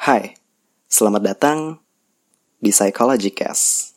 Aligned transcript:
Hai, 0.00 0.32
selamat 0.88 1.20
datang 1.20 1.76
di 2.56 2.72
Psychology 2.72 3.28
Cast. 3.36 3.92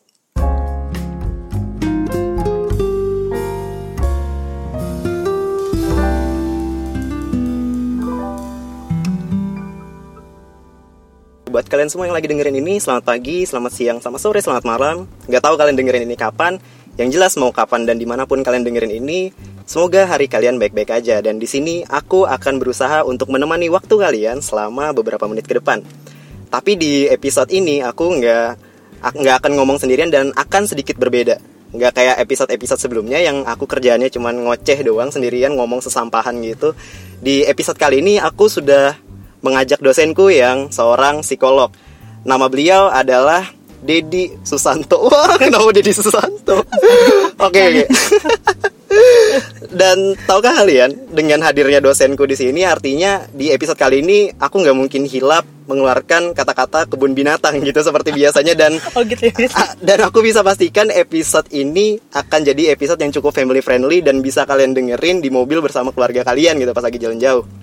Buat 11.47 11.71
kalian 11.71 11.87
semua 11.87 12.11
yang 12.11 12.19
lagi 12.19 12.27
dengerin 12.27 12.59
ini, 12.59 12.83
selamat 12.83 13.07
pagi, 13.07 13.47
selamat 13.47 13.71
siang, 13.71 13.97
selamat 14.03 14.19
sore, 14.19 14.43
selamat 14.43 14.67
malam. 14.67 15.07
Gak 15.31 15.39
tahu 15.39 15.55
kalian 15.55 15.79
dengerin 15.79 16.03
ini 16.03 16.19
kapan. 16.19 16.59
Yang 16.99 17.15
jelas 17.15 17.39
mau 17.39 17.55
kapan 17.55 17.87
dan 17.87 17.95
di 17.95 18.03
mana 18.03 18.27
pun 18.27 18.43
kalian 18.43 18.67
dengerin 18.67 18.91
ini, 18.91 19.31
semoga 19.65 20.07
hari 20.07 20.31
kalian 20.31 20.59
baik-baik 20.59 20.91
aja. 20.91 21.19
Dan 21.19 21.39
di 21.39 21.47
sini 21.47 21.83
aku 21.87 22.23
akan 22.27 22.59
berusaha 22.59 23.03
untuk 23.03 23.31
menemani 23.31 23.67
waktu 23.67 23.95
kalian 23.95 24.39
selama 24.39 24.91
beberapa 24.95 25.25
menit 25.27 25.47
ke 25.49 25.57
depan. 25.59 25.83
Tapi 26.53 26.77
di 26.77 27.09
episode 27.09 27.49
ini 27.49 27.81
aku 27.81 28.21
nggak 28.21 28.49
nggak 29.03 29.35
akan 29.43 29.51
ngomong 29.59 29.77
sendirian 29.81 30.13
dan 30.13 30.29
akan 30.37 30.69
sedikit 30.69 30.95
berbeda. 30.95 31.41
Nggak 31.73 31.91
kayak 31.97 32.15
episode-episode 32.21 32.79
sebelumnya 32.79 33.17
yang 33.17 33.43
aku 33.49 33.65
kerjaannya 33.65 34.13
cuma 34.13 34.29
ngoceh 34.29 34.79
doang 34.85 35.09
sendirian 35.09 35.57
ngomong 35.57 35.81
sesampahan 35.81 36.37
gitu. 36.45 36.77
Di 37.17 37.49
episode 37.49 37.81
kali 37.81 38.05
ini 38.05 38.21
aku 38.21 38.45
sudah 38.45 38.93
mengajak 39.41 39.81
dosenku 39.81 40.29
yang 40.29 40.69
seorang 40.69 41.25
psikolog. 41.25 41.73
Nama 42.23 42.45
beliau 42.47 42.87
adalah 42.87 43.43
Dedi 43.83 44.31
Susanto. 44.47 45.03
Wah, 45.11 45.35
kenapa 45.35 45.75
Dedi 45.75 45.91
Susanto? 45.91 46.63
Oke, 47.43 47.59
oke. 47.59 47.85
Dan 49.73 50.13
tahukah 50.29 50.61
kalian 50.61 51.09
dengan 51.09 51.41
hadirnya 51.41 51.81
dosenku 51.81 52.29
di 52.29 52.37
sini 52.37 52.61
artinya 52.61 53.25
di 53.33 53.49
episode 53.49 53.79
kali 53.79 54.05
ini 54.05 54.29
aku 54.29 54.61
nggak 54.61 54.77
mungkin 54.77 55.09
hilap 55.09 55.45
mengeluarkan 55.65 56.35
kata-kata 56.35 56.85
kebun 56.91 57.15
binatang 57.15 57.57
gitu 57.63 57.79
seperti 57.79 58.11
biasanya 58.11 58.53
dan 58.53 58.77
Oh 58.97 59.01
gitu 59.01 59.31
ya. 59.31 59.33
Ah, 59.57 59.73
dan 59.79 60.03
aku 60.03 60.21
bisa 60.21 60.43
pastikan 60.43 60.91
episode 60.91 61.47
ini 61.55 61.97
akan 62.13 62.39
jadi 62.43 62.75
episode 62.75 62.99
yang 63.01 63.15
cukup 63.15 63.33
family 63.33 63.63
friendly 63.63 64.03
dan 64.03 64.19
bisa 64.19 64.43
kalian 64.43 64.75
dengerin 64.75 65.23
di 65.23 65.31
mobil 65.31 65.63
bersama 65.63 65.89
keluarga 65.95 66.21
kalian 66.27 66.59
gitu 66.59 66.71
pas 66.75 66.83
lagi 66.83 66.99
jalan 66.99 67.17
jauh. 67.17 67.62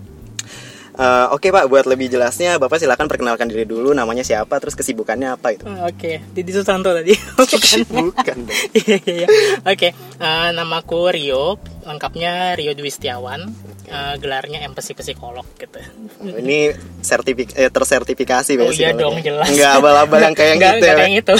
Eh, 0.90 1.26
Oke 1.30 1.48
pak, 1.48 1.66
buat 1.66 1.84
lebih 1.84 2.08
jelasnya 2.08 2.56
Bapak 2.56 2.76
silakan 2.76 3.06
perkenalkan 3.06 3.46
diri 3.46 3.62
dulu, 3.62 3.90
namanya 3.90 4.20
siapa, 4.20 4.58
terus 4.58 4.74
kesibukannya 4.74 5.32
apa 5.32 5.54
itu? 5.54 5.62
Oh, 5.62 5.86
Oke, 5.86 6.18
Didi 6.28 6.50
Susanto 6.50 6.90
tadi. 6.90 7.14
Bukan. 7.38 7.78
Bukan. 7.86 8.38
Iya 8.72 8.96
iya 8.98 9.14
iya. 9.16 9.28
Oke, 9.62 9.94
eh, 9.94 10.48
namaku 10.50 11.10
Rio, 11.10 11.56
lengkapnya 11.82 12.52
Rio 12.54 12.74
Dwi 12.74 12.88
Setiawan. 12.88 13.46
Eh, 13.86 14.14
gelarnya 14.18 14.62
empati 14.62 14.94
psikolog 14.94 15.42
gitu. 15.56 15.78
Ini 16.22 16.70
sertifik 17.00 17.54
eh, 17.54 17.66
tersertifikasi 17.66 18.54
Oh 18.56 18.70
iya 18.70 18.94
dong, 18.94 19.18
jelas. 19.18 19.50
Nggak 19.50 19.72
abal-abal 19.76 20.20
yang 20.20 20.34
kayak 20.34 20.54
Nggak- 20.56 20.70
gitu 20.70 20.78
nggak 20.80 20.90
ya. 20.90 20.98
kayak 21.00 21.12
gitu. 21.18 21.34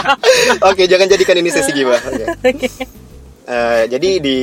Oke, 0.68 0.82
jangan 0.86 1.06
jadikan 1.06 1.36
ini 1.36 1.50
sesi 1.50 1.70
gibah. 1.70 1.98
Oke. 2.08 2.24
Oke. 2.44 2.68
Eh, 3.46 3.82
jadi 3.86 4.08
di 4.18 4.36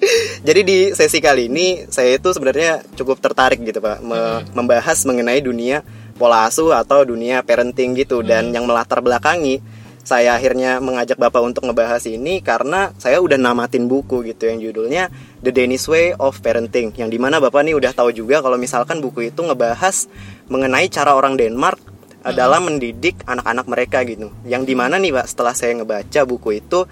jadi 0.48 0.60
di 0.64 0.78
sesi 0.96 1.20
kali 1.20 1.52
ini 1.52 1.86
saya 1.92 2.16
itu 2.16 2.32
sebenarnya 2.32 2.80
cukup 2.96 3.20
tertarik 3.20 3.60
gitu 3.60 3.84
pak 3.84 4.00
me- 4.00 4.42
membahas 4.56 5.04
mengenai 5.04 5.44
dunia 5.44 5.84
pola 6.20 6.44
asuh 6.44 6.76
atau 6.76 7.00
dunia 7.08 7.40
parenting 7.40 7.96
gitu. 7.96 8.20
Dan 8.20 8.52
yang 8.52 8.68
melatar 8.68 9.00
belakangi 9.00 9.64
saya 10.04 10.36
akhirnya 10.36 10.80
mengajak 10.84 11.16
bapak 11.16 11.40
untuk 11.40 11.64
ngebahas 11.64 12.04
ini 12.04 12.44
karena 12.44 12.92
saya 13.00 13.24
udah 13.24 13.40
namatin 13.40 13.88
buku 13.88 14.26
gitu 14.28 14.48
yang 14.48 14.60
judulnya 14.60 15.08
The 15.40 15.52
Danish 15.52 15.88
Way 15.88 16.18
of 16.20 16.40
Parenting 16.44 16.92
yang 17.00 17.08
di 17.08 17.16
mana 17.16 17.40
bapak 17.40 17.64
nih 17.64 17.76
udah 17.76 17.92
tahu 17.96 18.12
juga 18.12 18.44
kalau 18.44 18.60
misalkan 18.60 19.00
buku 19.00 19.32
itu 19.32 19.40
ngebahas 19.40 20.10
mengenai 20.50 20.90
cara 20.92 21.16
orang 21.16 21.40
Denmark 21.40 21.80
adalah 22.20 22.60
mendidik 22.60 23.24
anak-anak 23.24 23.64
mereka 23.64 24.04
gitu. 24.04 24.28
Yang 24.44 24.62
di 24.68 24.74
mana 24.76 25.00
nih 25.00 25.14
pak 25.16 25.24
setelah 25.24 25.56
saya 25.56 25.72
ngebaca 25.80 26.20
buku 26.28 26.60
itu 26.60 26.84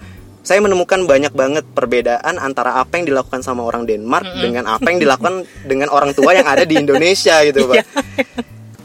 saya 0.49 0.65
menemukan 0.65 1.05
banyak 1.05 1.29
banget 1.29 1.61
perbedaan 1.77 2.41
antara 2.41 2.81
apa 2.81 2.97
yang 2.97 3.05
dilakukan 3.05 3.45
sama 3.45 3.61
orang 3.61 3.85
Denmark 3.85 4.25
dengan 4.41 4.65
apa 4.65 4.89
yang 4.89 4.97
dilakukan 4.97 5.45
dengan 5.69 5.93
orang 5.93 6.17
tua 6.17 6.33
yang 6.33 6.49
ada 6.49 6.65
di 6.65 6.73
Indonesia 6.73 7.37
gitu 7.45 7.69
pak. 7.69 7.85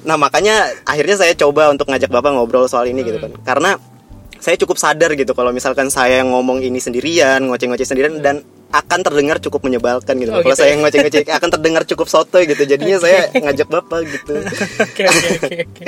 Nah 0.05 0.21
makanya 0.21 0.69
akhirnya 0.85 1.17
saya 1.17 1.33
coba 1.33 1.73
untuk 1.73 1.89
ngajak 1.89 2.13
bapak 2.13 2.37
ngobrol 2.37 2.69
soal 2.69 2.85
ini 2.85 3.01
gitu 3.01 3.17
kan, 3.17 3.33
karena 3.49 3.81
saya 4.37 4.61
cukup 4.61 4.77
sadar 4.77 5.17
gitu 5.17 5.33
kalau 5.33 5.57
misalkan 5.57 5.89
saya 5.89 6.21
ngomong 6.21 6.61
ini 6.61 6.77
sendirian, 6.77 7.41
ngoceh-ngoceh 7.49 7.89
sendirian 7.89 8.21
dan 8.21 8.45
akan 8.71 9.01
terdengar 9.05 9.37
cukup 9.39 9.61
menyebalkan 9.67 10.15
gitu. 10.19 10.31
Oh, 10.33 10.41
kalau 10.41 10.55
gitu 10.55 10.61
saya 10.63 10.73
ya? 10.75 10.81
ngoceh-ngoceh 10.81 11.21
akan 11.31 11.51
terdengar 11.53 11.83
cukup 11.85 12.07
sotoy 12.11 12.49
gitu. 12.49 12.63
Jadinya 12.65 12.97
saya 12.99 13.29
ngajak 13.45 13.69
bapak 13.71 14.01
gitu. 14.09 14.35
Oke 14.85 15.03
oke 15.07 15.29
oke 15.43 15.57
oke. 15.69 15.85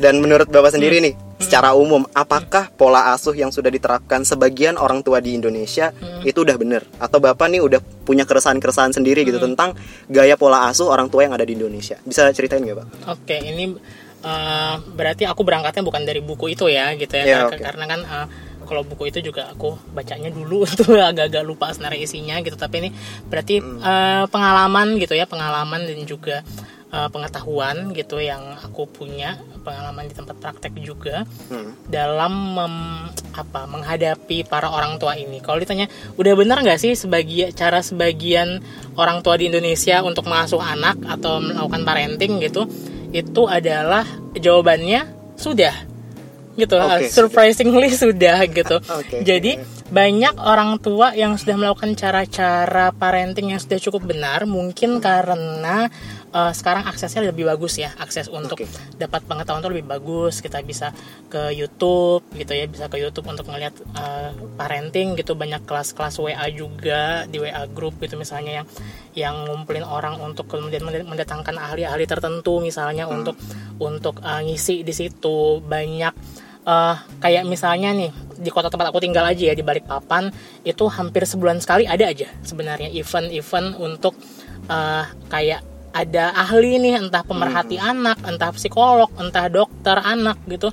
Dan 0.00 0.16
menurut 0.24 0.48
Bapak 0.48 0.72
sendiri 0.72 0.96
nih, 1.04 1.12
secara 1.36 1.76
umum, 1.76 2.08
apakah 2.16 2.72
pola 2.72 3.12
asuh 3.12 3.36
yang 3.36 3.52
sudah 3.52 3.68
diterapkan 3.68 4.24
sebagian 4.24 4.80
orang 4.80 5.04
tua 5.04 5.20
di 5.20 5.36
Indonesia 5.36 5.92
itu 6.24 6.40
udah 6.40 6.56
bener? 6.56 6.88
Atau 6.96 7.20
Bapak 7.20 7.52
nih 7.52 7.60
udah 7.60 7.84
punya 8.08 8.24
keresahan-keresahan 8.24 8.96
sendiri 8.96 9.28
gitu 9.28 9.36
tentang 9.36 9.76
gaya 10.08 10.40
pola 10.40 10.72
asuh 10.72 10.88
orang 10.88 11.12
tua 11.12 11.28
yang 11.28 11.36
ada 11.36 11.44
di 11.44 11.52
Indonesia? 11.52 12.00
Bisa 12.00 12.24
ceritain 12.32 12.64
nggak, 12.64 12.80
Pak? 12.80 12.86
Oke, 13.12 13.36
ini 13.44 13.76
eh, 14.24 14.74
berarti 14.80 15.28
aku 15.28 15.44
berangkatnya 15.44 15.84
bukan 15.84 16.02
dari 16.08 16.24
buku 16.24 16.48
itu 16.56 16.72
ya, 16.72 16.96
gitu 16.96 17.12
ya. 17.20 17.24
Ya, 17.28 17.36
Kar- 17.44 17.48
oke. 17.52 17.56
Karena 17.60 17.84
kan 17.84 18.00
eh, 18.00 18.26
kalau 18.70 18.86
buku 18.86 19.10
itu 19.10 19.18
juga 19.20 19.50
aku 19.50 19.74
bacanya 19.90 20.30
dulu 20.30 20.62
tuh 20.78 20.94
agak-agak 20.94 21.42
lupa 21.42 21.74
sebenarnya 21.74 22.00
isinya 22.00 22.38
gitu. 22.38 22.54
Tapi 22.54 22.86
ini 22.86 22.90
berarti 23.26 23.58
eh, 23.58 24.24
pengalaman 24.30 24.94
gitu 24.96 25.12
ya, 25.12 25.26
pengalaman 25.26 25.82
dan 25.82 25.98
juga 26.06 26.46
eh, 26.88 27.08
pengetahuan 27.10 27.90
gitu 27.90 28.22
yang 28.22 28.54
aku 28.56 28.86
punya, 28.86 29.34
pengalaman 29.60 30.06
di 30.06 30.14
tempat 30.14 30.38
praktek 30.38 30.78
juga 30.78 31.26
Hmm. 31.50 31.74
dalam 31.86 32.32
mem- 32.54 33.10
apa 33.30 33.62
menghadapi 33.66 34.42
para 34.42 34.70
orang 34.70 34.98
tua 34.98 35.14
ini. 35.14 35.38
Kalau 35.38 35.58
ditanya, 35.58 35.86
udah 36.14 36.34
benar 36.34 36.62
nggak 36.62 36.78
sih 36.78 36.94
sebagian 36.94 37.50
cara 37.52 37.78
sebagian 37.78 38.58
orang 38.94 39.22
tua 39.22 39.34
di 39.34 39.46
Indonesia 39.46 40.02
untuk 40.02 40.26
mengasuh 40.26 40.58
anak 40.58 40.98
atau 41.06 41.38
melakukan 41.38 41.82
parenting 41.82 42.38
gitu? 42.38 42.66
Itu 43.10 43.46
adalah 43.46 44.02
jawabannya 44.34 45.06
sudah, 45.34 45.74
gitu. 46.56 46.76
Oke, 46.78 47.06
Surprisingly 47.10 47.90
sudah 47.94 48.46
gitu. 48.46 48.76
Oke. 48.80 49.22
Jadi 49.22 49.60
banyak 49.90 50.38
orang 50.38 50.78
tua 50.78 51.12
yang 51.18 51.34
sudah 51.34 51.58
melakukan 51.58 51.98
cara-cara 51.98 52.94
parenting 52.94 53.50
yang 53.50 53.60
sudah 53.60 53.78
cukup 53.82 54.06
benar, 54.06 54.46
mungkin 54.46 55.02
karena 55.02 55.90
eh, 56.30 56.52
sekarang 56.54 56.86
aksesnya 56.86 57.26
lebih 57.26 57.50
bagus 57.50 57.82
ya, 57.82 57.90
akses 57.98 58.30
untuk 58.30 58.62
Oke. 58.62 58.70
dapat 58.94 59.26
pengetahuan 59.26 59.60
itu 59.66 59.70
lebih 59.74 59.86
bagus 59.90 60.38
kita 60.38 60.62
bisa 60.62 60.94
ke 61.26 61.50
YouTube 61.54 62.22
gitu 62.34 62.52
ya 62.54 62.66
bisa 62.66 62.86
ke 62.86 62.98
YouTube 62.98 63.30
untuk 63.30 63.46
melihat 63.50 63.74
uh, 63.94 64.34
parenting 64.58 65.14
gitu 65.14 65.38
banyak 65.38 65.62
kelas-kelas 65.62 66.18
WA 66.18 66.46
juga 66.50 67.26
di 67.30 67.38
WA 67.38 67.66
group 67.70 67.98
gitu 68.02 68.18
misalnya 68.18 68.62
yang 68.62 68.66
yang 69.14 69.34
ngumpulin 69.46 69.86
orang 69.86 70.18
untuk 70.18 70.50
kemudian 70.50 70.82
mendat- 70.82 71.06
mendatangkan 71.06 71.54
ahli-ahli 71.54 72.04
tertentu 72.06 72.58
misalnya 72.58 73.06
untuk 73.06 73.38
untuk 73.78 74.18
uh, 74.22 74.42
ngisi 74.42 74.82
di 74.82 74.94
situ 74.94 75.62
banyak 75.62 76.14
uh, 76.64 76.96
kayak 77.20 77.44
misalnya 77.46 77.92
nih 77.92 78.10
di 78.40 78.48
kota 78.48 78.72
tempat 78.72 78.88
aku 78.88 79.00
tinggal 79.04 79.24
aja 79.28 79.52
ya 79.52 79.54
di 79.54 79.60
Balikpapan 79.60 80.32
itu 80.64 80.84
hampir 80.88 81.28
sebulan 81.28 81.60
sekali 81.60 81.84
ada 81.84 82.08
aja 82.08 82.28
sebenarnya 82.40 82.88
event-event 82.92 83.76
untuk 83.76 84.16
uh, 84.68 85.04
kayak 85.28 85.60
ada 85.90 86.30
ahli 86.34 86.78
nih 86.78 87.02
entah 87.02 87.26
pemerhati 87.26 87.74
anak, 87.74 88.22
entah 88.22 88.54
psikolog, 88.54 89.10
entah 89.18 89.50
dokter 89.50 89.98
anak 89.98 90.38
gitu 90.46 90.70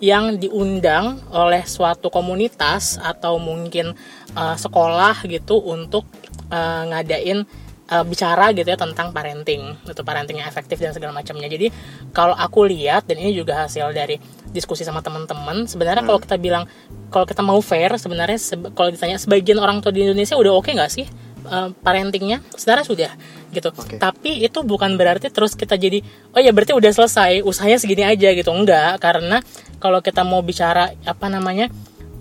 yang 0.00 0.36
diundang 0.40 1.20
oleh 1.32 1.64
suatu 1.64 2.08
komunitas 2.08 2.96
atau 3.00 3.36
mungkin 3.36 3.92
uh, 4.36 4.56
sekolah 4.56 5.24
gitu 5.28 5.60
untuk 5.60 6.08
uh, 6.48 6.82
ngadain 6.92 7.44
uh, 7.92 8.04
bicara 8.04 8.52
gitu 8.56 8.68
ya 8.68 8.76
tentang 8.80 9.12
parenting, 9.12 9.76
itu 9.84 10.02
parenting 10.04 10.40
yang 10.40 10.48
efektif 10.48 10.80
dan 10.80 10.92
segala 10.96 11.12
macamnya. 11.12 11.48
Jadi 11.48 11.68
kalau 12.12 12.36
aku 12.36 12.64
lihat 12.68 13.04
dan 13.08 13.20
ini 13.20 13.36
juga 13.36 13.64
hasil 13.64 13.92
dari 13.92 14.16
diskusi 14.54 14.86
sama 14.86 15.02
teman-teman, 15.02 15.66
sebenarnya 15.66 16.06
kalau 16.06 16.22
kita 16.22 16.38
bilang 16.38 16.70
kalau 17.10 17.26
kita 17.26 17.42
mau 17.42 17.58
fair 17.58 17.90
sebenarnya 17.98 18.38
sebe- 18.38 18.70
kalau 18.70 18.94
ditanya 18.94 19.18
sebagian 19.18 19.58
orang 19.58 19.82
tua 19.82 19.90
di 19.90 20.06
Indonesia 20.06 20.38
udah 20.38 20.52
oke 20.54 20.70
nggak 20.70 20.90
sih 20.94 21.10
uh, 21.50 21.74
parentingnya? 21.82 22.38
Sebenarnya 22.54 22.86
sudah 22.86 23.10
gitu. 23.50 23.74
Oke. 23.74 23.98
Tapi 23.98 24.46
itu 24.46 24.62
bukan 24.62 24.94
berarti 24.94 25.28
terus 25.34 25.58
kita 25.58 25.74
jadi 25.74 26.00
oh 26.30 26.38
ya 26.38 26.54
berarti 26.54 26.72
udah 26.72 26.90
selesai, 26.94 27.42
usahanya 27.42 27.82
segini 27.82 28.06
aja 28.06 28.30
gitu. 28.30 28.54
Enggak, 28.54 29.02
karena 29.02 29.42
kalau 29.82 29.98
kita 29.98 30.22
mau 30.22 30.38
bicara 30.40 30.94
apa 31.02 31.26
namanya 31.26 31.66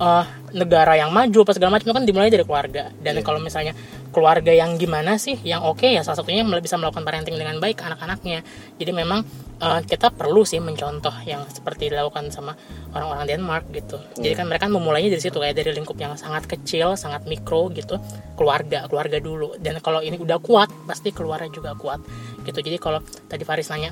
eh, 0.01 0.25
negara 0.53 0.93
yang 0.93 1.09
maju 1.09 1.43
apa 1.43 1.51
segala 1.57 1.75
macam 1.75 1.89
itu 1.89 1.95
kan 1.97 2.05
dimulai 2.05 2.29
dari 2.29 2.45
keluarga. 2.45 2.93
Dan 3.01 3.19
kalau 3.25 3.41
misalnya 3.41 3.73
keluarga 4.13 4.53
yang 4.53 4.77
gimana 4.77 5.17
sih 5.17 5.41
yang 5.41 5.65
oke 5.65 5.83
ya 5.83 6.05
salah 6.05 6.21
satunya 6.21 6.45
bisa 6.61 6.77
melakukan 6.77 7.01
parenting 7.01 7.35
dengan 7.35 7.57
baik 7.57 7.81
anak-anaknya. 7.81 8.45
Jadi 8.77 8.91
memang 8.93 9.25
eh, 9.59 9.81
kita 9.83 10.13
perlu 10.13 10.45
sih 10.45 10.61
mencontoh 10.61 11.11
yang 11.25 11.43
seperti 11.49 11.89
dilakukan 11.89 12.29
sama 12.29 12.53
orang-orang 12.93 13.25
Denmark 13.25 13.65
gitu. 13.73 13.97
Jadi 14.21 14.33
kan 14.37 14.45
mereka 14.45 14.69
memulainya 14.69 15.17
dari 15.17 15.23
situ 15.25 15.41
kayak 15.41 15.57
dari 15.57 15.73
lingkup 15.73 15.97
yang 15.97 16.13
sangat 16.15 16.45
kecil, 16.45 16.93
sangat 16.93 17.25
mikro 17.25 17.73
gitu, 17.73 17.97
keluarga, 18.37 18.85
keluarga 18.85 19.17
dulu. 19.17 19.57
Dan 19.57 19.81
kalau 19.81 20.05
ini 20.05 20.21
udah 20.21 20.37
kuat, 20.37 20.69
pasti 20.85 21.09
keluarnya 21.09 21.49
juga 21.49 21.73
kuat 21.73 21.99
gitu. 22.45 22.61
Jadi 22.61 22.77
kalau 22.77 23.01
tadi 23.25 23.41
Faris 23.41 23.73
nanya 23.73 23.91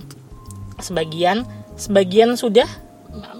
sebagian 0.77 1.43
sebagian 1.77 2.37
sudah 2.37 2.69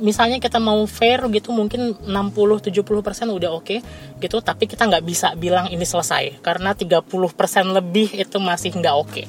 misalnya 0.03 0.44
kita 0.44 0.59
mau 0.59 0.83
fair 0.83 1.23
gitu 1.31 1.56
mungkin 1.56 1.95
60-70% 2.03 2.75
udah 3.31 3.50
oke 3.56 3.77
gitu 4.19 4.38
tapi 4.44 4.68
kita 4.68 4.83
nggak 4.83 5.03
bisa 5.07 5.31
bilang 5.39 5.71
ini 5.71 5.88
selesai 5.88 6.44
karena 6.44 6.75
30% 6.75 7.07
lebih 7.71 8.12
itu 8.19 8.38
masih 8.38 8.75
nggak 8.75 8.95
oke 8.95 9.23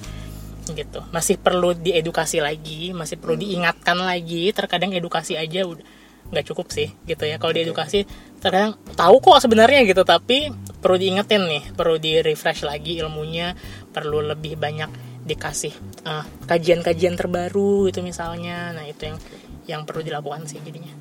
gitu. 0.70 1.02
Masih 1.10 1.42
perlu 1.42 1.74
diedukasi 1.74 2.38
lagi 2.38 2.94
masih 2.94 3.18
perlu 3.18 3.34
diingatkan 3.34 3.98
lagi. 3.98 4.54
Terkadang 4.54 4.94
edukasi 4.94 5.34
aja 5.34 5.66
udah 5.66 5.82
nggak 6.30 6.46
cukup 6.46 6.70
sih 6.70 6.94
gitu 7.02 7.26
ya. 7.26 7.42
Kalau 7.42 7.50
diedukasi 7.50 8.06
terkadang 8.38 8.78
tahu 8.94 9.18
kok 9.18 9.42
sebenarnya 9.42 9.82
gitu 9.82 10.06
tapi 10.06 10.54
perlu 10.78 10.98
diingetin 10.98 11.46
nih 11.46 11.62
perlu 11.74 11.98
di 11.98 12.18
refresh 12.22 12.66
lagi 12.66 12.98
ilmunya 12.98 13.54
perlu 13.90 14.18
lebih 14.18 14.58
banyak 14.58 14.90
dikasih 15.22 15.70
uh, 16.02 16.26
kajian-kajian 16.46 17.14
terbaru 17.18 17.90
gitu 17.90 18.02
misalnya. 18.02 18.70
Nah 18.74 18.86
itu 18.86 19.10
yang 19.10 19.18
yang 19.66 19.86
perlu 19.86 20.02
dilakukan 20.02 20.46
sih 20.46 20.58
jadinya 20.62 20.92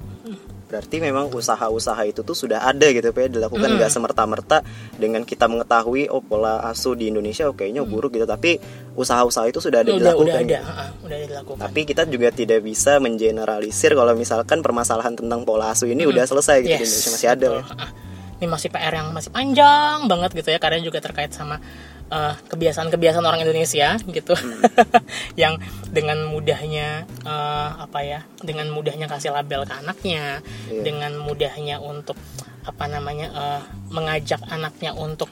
Berarti 0.72 1.04
memang 1.04 1.28
usaha-usaha 1.28 2.00
itu 2.08 2.24
tuh 2.24 2.32
sudah 2.32 2.64
ada 2.64 2.88
gitu 2.96 3.12
ya, 3.12 3.28
dilakukan 3.28 3.76
nggak 3.76 3.92
semerta-merta 3.92 4.64
dengan 4.96 5.28
kita 5.28 5.52
mengetahui 5.52 6.08
oh 6.08 6.24
pola 6.24 6.64
asuh 6.72 6.96
di 6.96 7.12
Indonesia 7.12 7.44
oh, 7.44 7.52
kayaknya 7.52 7.84
buruk 7.84 8.16
gitu 8.16 8.24
tapi 8.24 8.56
usaha-usaha 8.96 9.52
itu 9.52 9.60
sudah 9.60 9.84
ada 9.84 9.92
udah 9.92 10.00
dilakukan. 10.00 10.32
udah 10.32 10.40
ada 10.40 10.48
gitu. 10.48 10.72
uh, 10.72 10.90
udah 11.04 11.18
dilakukan 11.28 11.62
Tapi 11.68 11.80
kita 11.84 12.08
juga 12.08 12.32
tidak 12.32 12.64
bisa 12.64 13.04
mengeneralisir 13.04 13.92
kalau 14.00 14.16
misalkan 14.16 14.64
permasalahan 14.64 15.12
tentang 15.12 15.44
pola 15.44 15.76
asuh 15.76 15.92
ini 15.92 16.08
udah 16.08 16.24
selesai 16.24 16.64
gitu 16.64 16.72
di 16.72 16.84
Indonesia 16.88 17.12
masih 17.12 17.30
ada. 17.36 17.48
betul. 17.52 17.60
ya. 17.60 18.10
Ini 18.42 18.50
masih 18.50 18.68
PR 18.68 18.90
yang 18.92 19.14
masih 19.14 19.30
panjang 19.30 20.10
banget 20.10 20.34
gitu 20.34 20.50
ya 20.50 20.58
karena 20.58 20.82
juga 20.82 20.98
terkait 20.98 21.30
sama 21.30 21.62
eh, 22.10 22.34
kebiasaan-kebiasaan 22.44 23.22
orang 23.22 23.40
Indonesia 23.40 23.96
gitu 24.02 24.34
Hmm. 24.34 24.66
yang 25.40 25.62
dengan 25.88 26.26
mudahnya 26.26 27.06
eh, 27.22 27.70
apa 27.78 28.00
ya 28.02 28.20
dengan 28.42 28.68
mudahnya 28.68 29.06
kasih 29.06 29.30
label 29.32 29.64
ke 29.64 29.74
anaknya 29.76 30.42
Iya. 30.68 30.82
dengan 30.82 31.16
mudahnya 31.16 31.78
untuk 31.80 32.18
apa 32.62 32.86
namanya 32.86 33.28
eh, 33.30 33.62
mengajak 33.90 34.42
anaknya 34.48 34.92
untuk 34.92 35.30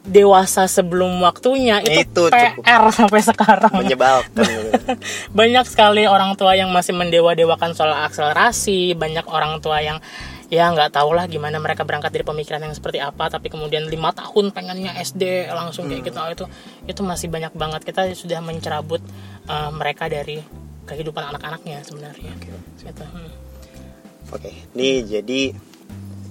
dewasa 0.00 0.64
sebelum 0.64 1.20
waktunya 1.20 1.84
itu, 1.84 2.08
Itu 2.08 2.32
cukup. 2.32 2.64
PR 2.64 2.88
sampai 2.90 3.20
sekarang 3.20 3.72
Menyebalkan. 3.74 4.32
gitu. 4.32 4.44
banyak 5.38 5.64
sekali 5.66 6.04
orang 6.04 6.32
tua 6.34 6.56
yang 6.56 6.72
masih 6.72 6.92
mendewa-dewakan 6.94 7.72
soal 7.72 7.92
akselerasi 8.00 8.96
banyak 8.96 9.28
orang 9.28 9.60
tua 9.60 9.80
yang 9.80 10.00
ya 10.50 10.66
nggak 10.74 10.98
tahu 10.98 11.14
lah 11.14 11.30
gimana 11.30 11.62
mereka 11.62 11.86
berangkat 11.86 12.10
dari 12.10 12.26
pemikiran 12.26 12.60
yang 12.66 12.74
seperti 12.74 12.98
apa 12.98 13.30
tapi 13.30 13.46
kemudian 13.46 13.86
lima 13.86 14.10
tahun 14.10 14.50
pengennya 14.50 14.98
SD 14.98 15.46
langsung 15.54 15.86
kayak 15.86 16.10
gitu 16.10 16.18
itu 16.18 16.46
itu 16.90 17.00
masih 17.06 17.30
banyak 17.30 17.54
banget 17.54 17.86
kita 17.86 18.10
sudah 18.18 18.42
mencerabut 18.42 18.98
uh, 19.46 19.70
mereka 19.70 20.10
dari 20.10 20.42
kehidupan 20.90 21.22
anak-anaknya 21.30 21.86
sebenarnya 21.86 22.34
gitu. 22.42 22.58
Hmm. 23.06 23.30
Oke, 24.34 24.50
nih 24.74 25.06
jadi 25.06 25.54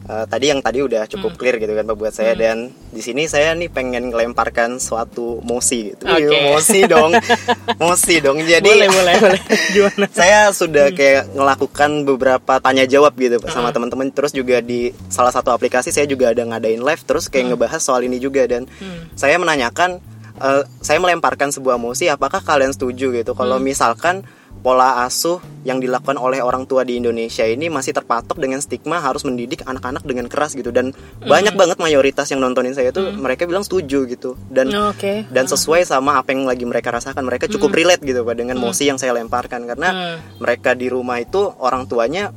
eh, 0.10 0.26
tadi 0.26 0.50
yang 0.50 0.60
tadi 0.66 0.82
udah 0.82 1.06
cukup 1.06 1.38
clear 1.38 1.62
gitu 1.62 1.78
kan 1.78 1.86
buat 1.94 2.10
saya. 2.10 2.34
Dan 2.34 2.74
di 2.90 3.02
sini 3.06 3.30
saya 3.30 3.54
nih 3.54 3.70
pengen 3.70 4.10
ngelemparkan 4.10 4.82
suatu 4.82 5.38
mosi 5.46 5.94
gitu. 5.94 6.10
Oke. 6.10 6.26
Iya, 6.26 6.50
mosi 6.50 6.80
dong. 6.90 7.12
mosi 7.84 8.16
dong. 8.18 8.42
Jadi 8.42 8.66
boleh 8.66 8.90
boleh 8.90 9.16
boleh. 9.22 9.42
Gimana? 9.78 10.06
Saya 10.10 10.50
sudah 10.50 10.90
kayak 10.90 11.38
ngelakukan 11.38 12.10
beberapa 12.10 12.54
tanya 12.58 12.90
jawab 12.90 13.14
gitu 13.22 13.38
Pak, 13.38 13.54
sama 13.54 13.70
teman-teman. 13.70 14.10
Terus 14.10 14.34
juga 14.34 14.58
di 14.66 14.90
salah 15.14 15.32
satu 15.32 15.54
aplikasi 15.54 15.94
saya 15.94 16.10
juga 16.10 16.34
ada 16.34 16.42
ngadain 16.42 16.82
live 16.82 17.04
terus 17.06 17.30
kayak 17.30 17.54
ngebahas 17.54 17.80
soal 17.80 18.02
ini 18.02 18.18
juga. 18.18 18.50
Dan 18.50 18.66
saya 19.14 19.38
menanyakan 19.38 20.02
eh, 20.42 20.64
saya 20.82 20.98
melemparkan 20.98 21.54
sebuah 21.54 21.78
mosi 21.78 22.10
apakah 22.10 22.42
kalian 22.42 22.74
setuju 22.74 23.14
gitu? 23.14 23.32
Kalau 23.38 23.62
misalkan 23.62 24.26
pola 24.60 25.08
asuh 25.08 25.40
yang 25.64 25.80
dilakukan 25.80 26.20
oleh 26.20 26.44
orang 26.44 26.68
tua 26.68 26.84
di 26.84 27.00
Indonesia 27.00 27.44
ini 27.48 27.68
masih 27.72 27.96
terpatok 27.96 28.40
dengan 28.40 28.60
stigma 28.60 29.00
harus 29.00 29.24
mendidik 29.24 29.64
anak-anak 29.64 30.04
dengan 30.04 30.28
keras 30.28 30.56
gitu. 30.56 30.72
Dan 30.72 30.92
banyak 31.24 31.56
banget 31.56 31.80
mayoritas 31.80 32.28
yang 32.32 32.44
nontonin 32.44 32.76
saya 32.76 32.92
tuh 32.92 33.16
mereka 33.16 33.48
bilang 33.48 33.64
setuju 33.64 34.08
gitu. 34.08 34.36
Dan 34.52 34.72
oke. 34.72 35.32
dan 35.32 35.46
sesuai 35.48 35.88
sama 35.88 36.20
apa 36.20 36.36
yang 36.36 36.48
lagi 36.48 36.64
mereka 36.68 36.92
rasakan. 36.92 37.24
Mereka 37.28 37.48
cukup 37.52 37.72
relate 37.76 38.04
gitu 38.04 38.24
pak 38.28 38.36
dengan 38.36 38.60
mosi 38.60 38.88
yang 38.88 39.00
saya 39.00 39.16
lemparkan. 39.16 39.64
Karena 39.68 40.20
mereka 40.40 40.76
di 40.76 40.92
rumah 40.92 41.20
itu 41.20 41.52
orang 41.60 41.88
tuanya 41.88 42.32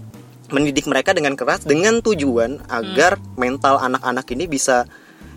mendidik 0.53 0.85
mereka 0.85 1.17
dengan 1.17 1.35
keras 1.35 1.65
dengan 1.65 2.05
tujuan 2.05 2.61
agar 2.69 3.17
mental 3.41 3.81
anak-anak 3.81 4.27
ini 4.37 4.45
bisa 4.47 4.85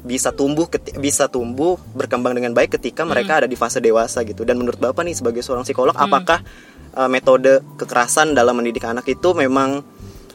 bisa 0.06 0.30
tumbuh 0.30 0.70
bisa 1.02 1.26
tumbuh 1.26 1.82
berkembang 1.98 2.38
dengan 2.38 2.54
baik 2.54 2.78
ketika 2.78 3.02
mereka 3.02 3.42
ada 3.42 3.48
di 3.50 3.58
fase 3.58 3.82
dewasa 3.82 4.22
gitu. 4.22 4.46
Dan 4.46 4.62
menurut 4.62 4.78
bapak 4.78 5.02
nih 5.02 5.18
sebagai 5.18 5.42
seorang 5.42 5.66
psikolog 5.66 5.98
apakah 5.98 6.46
uh, 6.96 7.10
metode 7.12 7.62
kekerasan 7.76 8.34
dalam 8.34 8.58
mendidik 8.58 8.88
anak 8.88 9.06
itu 9.06 9.36
memang 9.36 9.84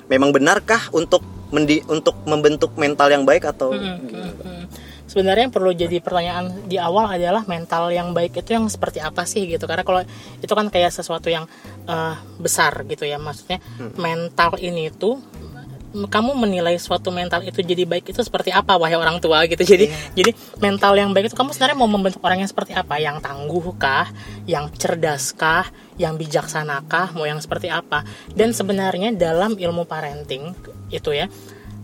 memang 0.07 0.31
benarkah 0.31 0.93
untuk 0.93 1.25
mendi 1.51 1.83
untuk 1.91 2.15
membentuk 2.29 2.79
mental 2.79 3.11
yang 3.11 3.27
baik 3.27 3.43
atau 3.49 3.75
gimana, 3.75 4.31
Pak? 4.39 4.45
Hmm. 4.47 4.65
Sebenarnya 5.11 5.51
yang 5.51 5.55
perlu 5.55 5.75
jadi 5.75 5.99
pertanyaan 5.99 6.71
di 6.71 6.79
awal 6.79 7.11
adalah 7.11 7.43
mental 7.51 7.91
yang 7.91 8.15
baik 8.15 8.47
itu 8.47 8.55
yang 8.55 8.71
seperti 8.71 9.03
apa 9.03 9.27
sih 9.27 9.43
gitu 9.51 9.67
karena 9.67 9.83
kalau 9.83 10.07
itu 10.39 10.53
kan 10.55 10.71
kayak 10.71 10.95
sesuatu 10.95 11.27
yang 11.27 11.51
eh, 11.91 12.15
besar 12.39 12.87
gitu 12.87 13.03
ya 13.03 13.19
maksudnya 13.19 13.59
mental 13.99 14.55
ini 14.63 14.87
tuh 14.95 15.19
kamu 15.91 16.39
menilai 16.39 16.79
suatu 16.79 17.11
mental 17.11 17.43
itu 17.43 17.59
jadi 17.67 17.83
baik 17.83 18.15
itu 18.15 18.23
seperti 18.23 18.55
apa 18.55 18.79
wahai 18.79 18.95
orang 18.95 19.19
tua 19.19 19.43
gitu. 19.51 19.59
Jadi 19.63 19.91
jadi 20.15 20.31
mental 20.63 20.95
yang 20.95 21.11
baik 21.11 21.33
itu 21.33 21.37
kamu 21.37 21.51
sebenarnya 21.51 21.79
mau 21.79 21.91
membentuk 21.91 22.23
orang 22.23 22.43
yang 22.43 22.51
seperti 22.51 22.73
apa? 22.79 23.03
Yang 23.03 23.27
tangguh 23.27 23.67
kah? 23.75 24.07
Yang 24.47 24.65
cerdas 24.79 25.35
kah? 25.35 25.67
Yang 25.99 26.27
bijaksana 26.27 26.87
kah? 26.87 27.11
Mau 27.13 27.27
yang 27.27 27.43
seperti 27.43 27.69
apa? 27.69 28.07
Dan 28.31 28.55
sebenarnya 28.55 29.11
dalam 29.11 29.59
ilmu 29.59 29.85
parenting 29.85 30.55
itu 30.91 31.11
ya 31.15 31.27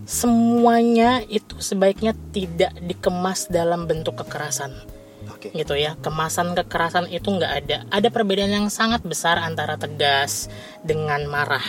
semuanya 0.06 1.18
itu 1.26 1.58
sebaiknya 1.58 2.14
tidak 2.30 2.70
dikemas 2.78 3.50
dalam 3.50 3.90
bentuk 3.90 4.22
kekerasan. 4.22 4.96
Oke. 5.26 5.50
gitu 5.50 5.74
ya 5.74 5.98
kemasan 6.00 6.54
kekerasan 6.54 7.10
itu 7.10 7.26
nggak 7.28 7.52
ada. 7.52 7.78
Ada 7.90 8.08
perbedaan 8.14 8.54
yang 8.54 8.68
sangat 8.70 9.02
besar 9.02 9.42
antara 9.42 9.74
tegas 9.74 10.46
dengan 10.86 11.26
marah 11.26 11.66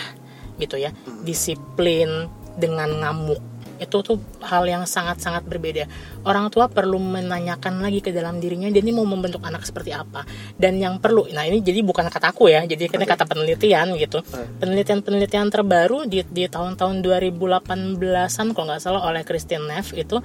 gitu 0.57 0.77
ya. 0.77 0.93
Disiplin 1.23 2.29
dengan 2.57 2.89
ngamuk. 2.89 3.39
Itu 3.77 4.01
tuh 4.01 4.17
hal 4.41 4.65
yang 4.65 4.89
sangat-sangat 4.89 5.45
berbeda. 5.45 5.85
Orang 6.25 6.49
tua 6.49 6.65
perlu 6.65 6.97
menanyakan 6.97 7.77
lagi 7.77 8.01
ke 8.01 8.09
dalam 8.09 8.41
dirinya 8.41 8.73
dia 8.73 8.81
ini 8.81 8.89
mau 8.89 9.05
membentuk 9.05 9.45
anak 9.45 9.69
seperti 9.69 9.93
apa? 9.93 10.25
Dan 10.57 10.81
yang 10.81 10.97
perlu 10.97 11.29
nah 11.29 11.45
ini 11.45 11.61
jadi 11.61 11.85
bukan 11.85 12.09
kataku 12.09 12.49
ya 12.49 12.65
jadi 12.65 12.89
ini 12.89 13.05
kata 13.05 13.29
penelitian 13.29 13.93
gitu. 14.01 14.25
Penelitian-penelitian 14.57 15.53
terbaru 15.53 16.09
di 16.09 16.25
di 16.25 16.49
tahun-tahun 16.49 17.05
2018an 17.05 18.47
kalau 18.57 18.65
nggak 18.65 18.81
salah 18.81 19.05
oleh 19.05 19.21
Christine 19.21 19.69
Neff 19.69 19.93
itu 19.93 20.17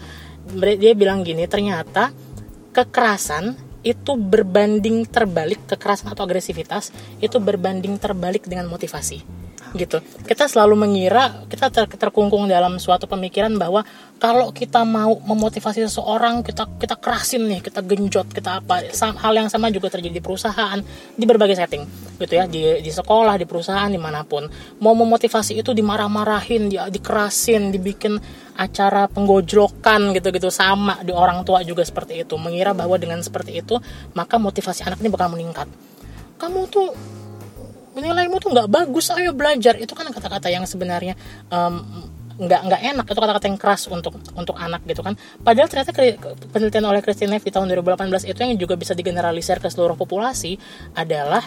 dia 0.80 0.92
bilang 0.96 1.20
gini 1.20 1.44
ternyata 1.44 2.08
kekerasan 2.72 3.52
itu 3.84 4.14
berbanding 4.16 5.04
terbalik 5.04 5.60
kekerasan 5.68 6.14
atau 6.14 6.24
agresivitas 6.24 6.94
itu 7.18 7.36
berbanding 7.36 7.98
terbalik 7.98 8.46
dengan 8.46 8.70
motivasi 8.70 9.41
gitu. 9.72 10.04
Kita 10.24 10.44
selalu 10.48 10.84
mengira 10.84 11.44
kita 11.48 11.72
ter- 11.72 11.88
terkungkung 11.88 12.44
dalam 12.48 12.76
suatu 12.76 13.08
pemikiran 13.08 13.56
bahwa 13.56 13.84
kalau 14.20 14.54
kita 14.54 14.84
mau 14.86 15.18
memotivasi 15.18 15.82
seseorang 15.88 16.46
kita 16.46 16.68
kita 16.78 16.94
kerasin 17.00 17.48
nih 17.48 17.60
kita 17.64 17.80
genjot 17.82 18.28
kita 18.30 18.60
apa. 18.62 18.86
Hal 18.92 19.34
yang 19.34 19.48
sama 19.48 19.72
juga 19.72 19.90
terjadi 19.90 20.20
di 20.20 20.22
perusahaan 20.22 20.78
di 21.16 21.24
berbagai 21.24 21.56
setting 21.56 21.82
gitu 22.20 22.32
ya. 22.36 22.44
Di 22.46 22.84
di 22.84 22.90
sekolah 22.92 23.40
di 23.40 23.48
perusahaan 23.48 23.90
di 23.90 23.98
mana 23.98 24.22
pun. 24.22 24.46
Mau 24.78 24.94
memotivasi 24.94 25.58
itu 25.58 25.72
dimarah-marahin 25.72 26.68
di, 26.68 26.76
dikerasin 26.78 27.72
dibikin 27.72 28.20
acara 28.54 29.08
penggojlokan 29.08 30.12
gitu-gitu. 30.14 30.52
Sama 30.52 31.00
di 31.00 31.10
orang 31.10 31.42
tua 31.42 31.64
juga 31.64 31.82
seperti 31.82 32.22
itu. 32.22 32.36
Mengira 32.36 32.76
bahwa 32.76 32.94
dengan 33.00 33.24
seperti 33.24 33.58
itu 33.58 33.80
maka 34.12 34.36
motivasi 34.36 34.84
anak 34.84 35.00
ini 35.00 35.08
bakal 35.08 35.32
meningkat. 35.32 35.66
Kamu 36.38 36.66
tuh 36.70 36.90
nilaimu 37.96 38.40
tuh 38.40 38.50
nggak 38.52 38.68
bagus 38.72 39.12
ayo 39.12 39.36
belajar 39.36 39.76
itu 39.76 39.92
kan 39.92 40.08
kata-kata 40.08 40.48
yang 40.48 40.64
sebenarnya 40.64 41.12
em, 41.52 41.74
nggak 42.40 42.60
nggak 42.64 42.82
enak 42.96 43.06
itu 43.06 43.20
kata-kata 43.20 43.46
yang 43.46 43.60
keras 43.60 43.86
untuk 43.92 44.16
untuk 44.32 44.56
anak 44.56 44.80
gitu 44.88 45.04
kan 45.04 45.14
padahal 45.44 45.68
ternyata 45.68 45.92
penelitian 46.50 46.86
oleh 46.88 47.04
Christine 47.04 47.36
Neff 47.36 47.44
di 47.44 47.52
tahun 47.52 47.68
2018 47.68 48.08
itu 48.32 48.38
yang 48.40 48.56
juga 48.56 48.74
bisa 48.80 48.96
digeneralisir 48.96 49.60
ke 49.60 49.68
seluruh 49.68 49.94
populasi 49.94 50.56
adalah 50.96 51.44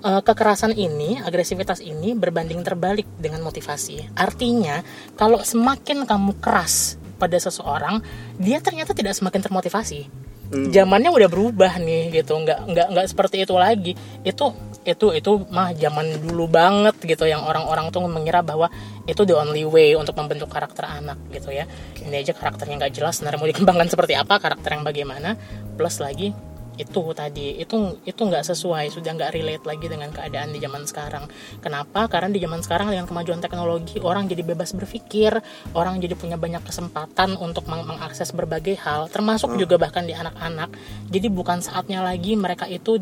eh, 0.00 0.22
kekerasan 0.24 0.76
ini, 0.76 1.20
agresivitas 1.20 1.80
ini 1.84 2.16
berbanding 2.16 2.64
terbalik 2.64 3.04
dengan 3.20 3.44
motivasi. 3.44 4.16
Artinya, 4.16 4.80
kalau 5.12 5.44
semakin 5.44 6.08
kamu 6.08 6.40
keras 6.40 6.96
pada 7.20 7.36
seseorang, 7.36 8.00
dia 8.40 8.64
ternyata 8.64 8.96
tidak 8.96 9.12
semakin 9.12 9.44
termotivasi. 9.44 10.29
Zamannya 10.50 11.14
udah 11.14 11.28
berubah 11.30 11.78
nih 11.78 12.10
gitu, 12.10 12.34
nggak 12.34 12.74
nggak 12.74 12.86
nggak 12.90 13.06
seperti 13.06 13.46
itu 13.46 13.54
lagi. 13.54 13.94
Itu 14.26 14.50
itu 14.82 15.14
itu 15.14 15.46
mah 15.46 15.70
zaman 15.78 16.18
dulu 16.26 16.50
banget 16.50 16.98
gitu. 17.06 17.22
Yang 17.22 17.46
orang-orang 17.46 17.94
tuh 17.94 18.02
mengira 18.10 18.42
bahwa 18.42 18.66
itu 19.06 19.22
the 19.22 19.38
only 19.38 19.62
way 19.62 19.94
untuk 19.94 20.18
membentuk 20.18 20.50
karakter 20.50 20.90
anak 20.90 21.22
gitu 21.30 21.54
ya. 21.54 21.70
Ini 22.02 22.26
aja 22.26 22.34
karakternya 22.34 22.82
nggak 22.82 22.94
jelas, 22.98 23.22
sebenarnya 23.22 23.38
mau 23.38 23.46
dikembangkan 23.46 23.88
seperti 23.94 24.18
apa, 24.18 24.42
karakter 24.42 24.74
yang 24.74 24.82
bagaimana, 24.82 25.38
plus 25.78 26.02
lagi 26.02 26.34
itu 26.80 27.02
tadi. 27.12 27.60
Itu 27.60 28.00
itu 28.08 28.20
nggak 28.20 28.44
sesuai 28.48 28.88
sudah 28.88 29.12
nggak 29.12 29.36
relate 29.36 29.64
lagi 29.68 29.86
dengan 29.86 30.08
keadaan 30.08 30.56
di 30.56 30.58
zaman 30.58 30.88
sekarang. 30.88 31.24
Kenapa? 31.60 32.08
Karena 32.08 32.32
di 32.32 32.40
zaman 32.40 32.64
sekarang 32.64 32.88
dengan 32.88 33.04
kemajuan 33.04 33.44
teknologi 33.44 34.00
orang 34.00 34.24
jadi 34.26 34.40
bebas 34.40 34.72
berpikir 34.72 35.36
orang 35.76 36.00
jadi 36.00 36.16
punya 36.16 36.40
banyak 36.40 36.64
kesempatan 36.64 37.36
untuk 37.36 37.68
meng 37.68 37.84
mengakses 37.84 38.32
berbagai 38.32 38.80
hal 38.80 39.12
termasuk 39.12 39.52
juga 39.60 39.76
bahkan 39.76 40.08
di 40.08 40.16
anak-anak. 40.16 40.72
Jadi 41.12 41.28
bukan 41.28 41.60
saatnya 41.60 42.00
lagi 42.00 42.34
mereka 42.34 42.64
itu 42.64 42.96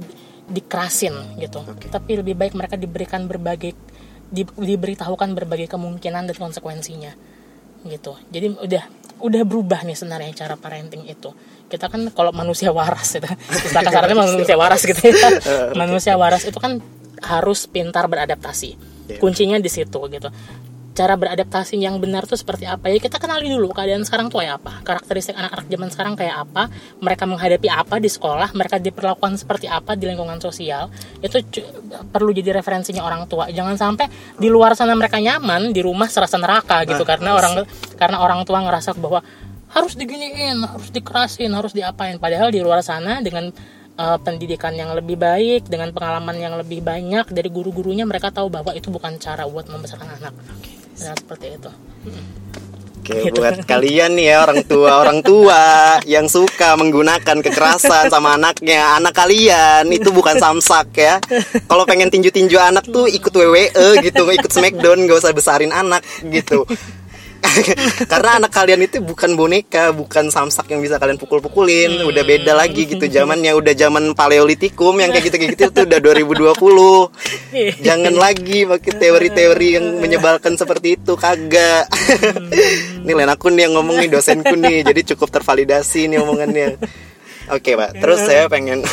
dikerasin 0.49 1.39
gitu. 1.39 1.63
Tapi 1.93 2.19
lebih 2.19 2.35
baik 2.35 2.57
mereka 2.59 2.75
diberikan 2.75 3.29
berbagai 3.31 3.77
di, 4.29 4.45
diberitahukan 4.45 5.33
berbagai 5.33 5.69
kemungkinan 5.73 6.29
dan 6.29 6.37
konsekuensinya 6.37 7.13
gitu. 7.87 8.19
Jadi 8.29 8.59
udah 8.59 8.85
udah 9.19 9.43
berubah 9.43 9.83
nih 9.83 9.99
sebenarnya 9.99 10.47
cara 10.47 10.55
parenting 10.55 11.07
itu 11.11 11.35
kita 11.69 11.93
kan 11.93 12.09
kalau 12.17 12.33
manusia 12.33 12.73
waras 12.73 13.21
itu 13.21 13.29
kita 13.69 13.85
kasarannya 13.85 14.17
manusia 14.25 14.57
waras 14.57 14.83
gitu. 14.83 14.99
ya 14.99 15.15
manusia 15.81 16.17
waras 16.17 16.49
itu 16.49 16.57
kan 16.57 16.81
harus 17.23 17.69
pintar 17.69 18.09
beradaptasi. 18.09 18.99
Iya. 19.09 19.19
kuncinya 19.19 19.57
di 19.57 19.71
situ 19.73 20.01
gitu. 20.13 20.29
Cara 20.93 21.15
beradaptasi 21.15 21.79
yang 21.79 22.03
benar 22.03 22.27
tuh 22.27 22.35
seperti 22.35 22.67
apa? 22.67 22.91
Ya 22.91 22.99
kita 22.99 23.23
kenali 23.23 23.47
dulu 23.47 23.71
keadaan 23.71 24.03
sekarang 24.03 24.35
tuh 24.35 24.43
kayak 24.43 24.59
apa. 24.59 24.83
Karakteristik 24.83 25.39
anak-anak 25.39 25.71
zaman 25.71 25.89
sekarang 25.95 26.15
kayak 26.19 26.37
apa? 26.43 26.67
Mereka 26.99 27.23
menghadapi 27.23 27.69
apa 27.71 28.03
di 28.03 28.11
sekolah? 28.11 28.51
Mereka 28.51 28.83
diperlakukan 28.83 29.39
seperti 29.39 29.71
apa 29.71 29.95
di 29.95 30.11
lingkungan 30.11 30.43
sosial? 30.43 30.91
Itu 31.23 31.39
perlu 32.11 32.35
jadi 32.35 32.51
referensinya 32.51 33.07
orang 33.07 33.31
tua. 33.31 33.47
Jangan 33.47 33.79
sampai 33.79 34.11
di 34.43 34.51
luar 34.51 34.75
sana 34.75 34.99
mereka 34.99 35.23
nyaman 35.23 35.71
di 35.71 35.81
rumah 35.87 36.11
serasa 36.11 36.35
neraka 36.35 36.83
gitu. 36.83 37.07
Nah, 37.07 37.09
karena 37.15 37.31
orang 37.39 37.55
karena 37.95 38.17
orang 38.19 38.41
tua 38.43 38.59
ngerasa 38.67 38.99
bahwa 38.99 39.23
harus 39.73 39.93
diginiin 39.95 40.59
harus 40.65 40.89
dikerasin 40.89 41.53
harus 41.53 41.73
diapain 41.77 42.17
padahal 42.17 42.49
di 42.49 42.61
luar 42.65 42.81
sana 42.81 43.21
dengan 43.21 43.53
uh, 43.99 44.19
pendidikan 44.23 44.73
yang 44.73 44.95
lebih 44.97 45.21
baik 45.21 45.69
dengan 45.69 45.93
pengalaman 45.93 46.37
yang 46.39 46.55
lebih 46.57 46.81
banyak 46.81 47.29
dari 47.29 47.49
guru-gurunya 47.53 48.09
mereka 48.09 48.33
tahu 48.33 48.49
bahwa 48.49 48.73
itu 48.73 48.89
bukan 48.89 49.21
cara 49.21 49.45
buat 49.45 49.69
membesarkan 49.69 50.09
anak 50.21 50.35
nah 50.99 51.15
seperti 51.15 51.61
itu 51.61 51.71
Oke, 53.09 53.33
Gitu. 53.33 53.41
buat 53.41 53.65
kalian 53.71 54.21
nih 54.21 54.27
ya 54.29 54.37
orang 54.45 54.61
tua 54.69 55.01
orang 55.01 55.19
tua 55.25 55.97
yang 56.05 56.29
suka 56.29 56.77
menggunakan 56.77 57.41
kekerasan 57.41 58.13
sama 58.13 58.37
anaknya, 58.37 59.01
anak 59.01 59.17
kalian 59.17 59.89
itu 59.89 60.13
bukan 60.13 60.37
samsak 60.37 60.93
ya. 60.93 61.15
Kalau 61.65 61.89
pengen 61.89 62.13
tinju-tinju 62.13 62.61
anak 62.61 62.85
tuh 62.85 63.09
ikut 63.09 63.33
WWE 63.33 64.05
gitu, 64.05 64.29
ikut 64.29 64.51
Smackdown, 64.53 65.09
gak 65.09 65.25
usah 65.25 65.33
besarin 65.33 65.73
anak 65.73 66.05
gitu. 66.29 66.69
Karena 68.13 68.43
anak 68.43 68.53
kalian 68.53 68.85
itu 68.85 68.99
bukan 69.03 69.35
boneka, 69.39 69.95
bukan 69.95 70.31
samsak 70.31 70.71
yang 70.75 70.81
bisa 70.83 70.99
kalian 70.99 71.19
pukul-pukulin, 71.19 72.03
udah 72.05 72.23
beda 72.27 72.53
lagi 72.55 72.87
gitu 72.87 73.07
zamannya, 73.17 73.55
udah 73.55 73.75
zaman 73.75 74.13
paleolitikum 74.13 74.95
yang 74.99 75.11
kayak 75.15 75.25
gitu-kayak 75.31 75.53
gitu 75.55 75.65
tuh 75.71 75.85
udah 75.87 75.99
2020. 76.03 76.55
Jangan 77.87 78.15
lagi 78.15 78.59
pakai 78.67 78.93
teori-teori 78.99 79.69
yang 79.79 79.87
menyebalkan 80.03 80.59
seperti 80.59 80.99
itu, 80.99 81.15
kagak. 81.15 81.87
Ini 83.03 83.13
Len 83.13 83.31
aku 83.31 83.51
nih 83.51 83.69
yang 83.69 83.79
ngomong 83.79 84.03
nih 84.03 84.11
dosenku 84.11 84.55
nih, 84.59 84.87
jadi 84.87 85.01
cukup 85.15 85.31
tervalidasi 85.33 86.11
nih 86.11 86.19
omongannya. 86.23 86.79
Oke, 87.49 87.75
Pak. 87.75 87.97
Terus 87.97 88.21
saya 88.29 88.45
pengen 88.51 88.85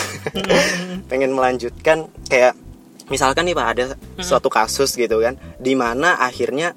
pengen 1.12 1.36
melanjutkan 1.36 2.08
kayak 2.32 2.56
misalkan 3.12 3.46
nih 3.46 3.54
Pak 3.54 3.68
ada 3.76 3.86
suatu 4.24 4.48
kasus 4.48 4.96
gitu 4.96 5.22
kan, 5.22 5.36
di 5.60 5.76
mana 5.76 6.18
akhirnya 6.18 6.74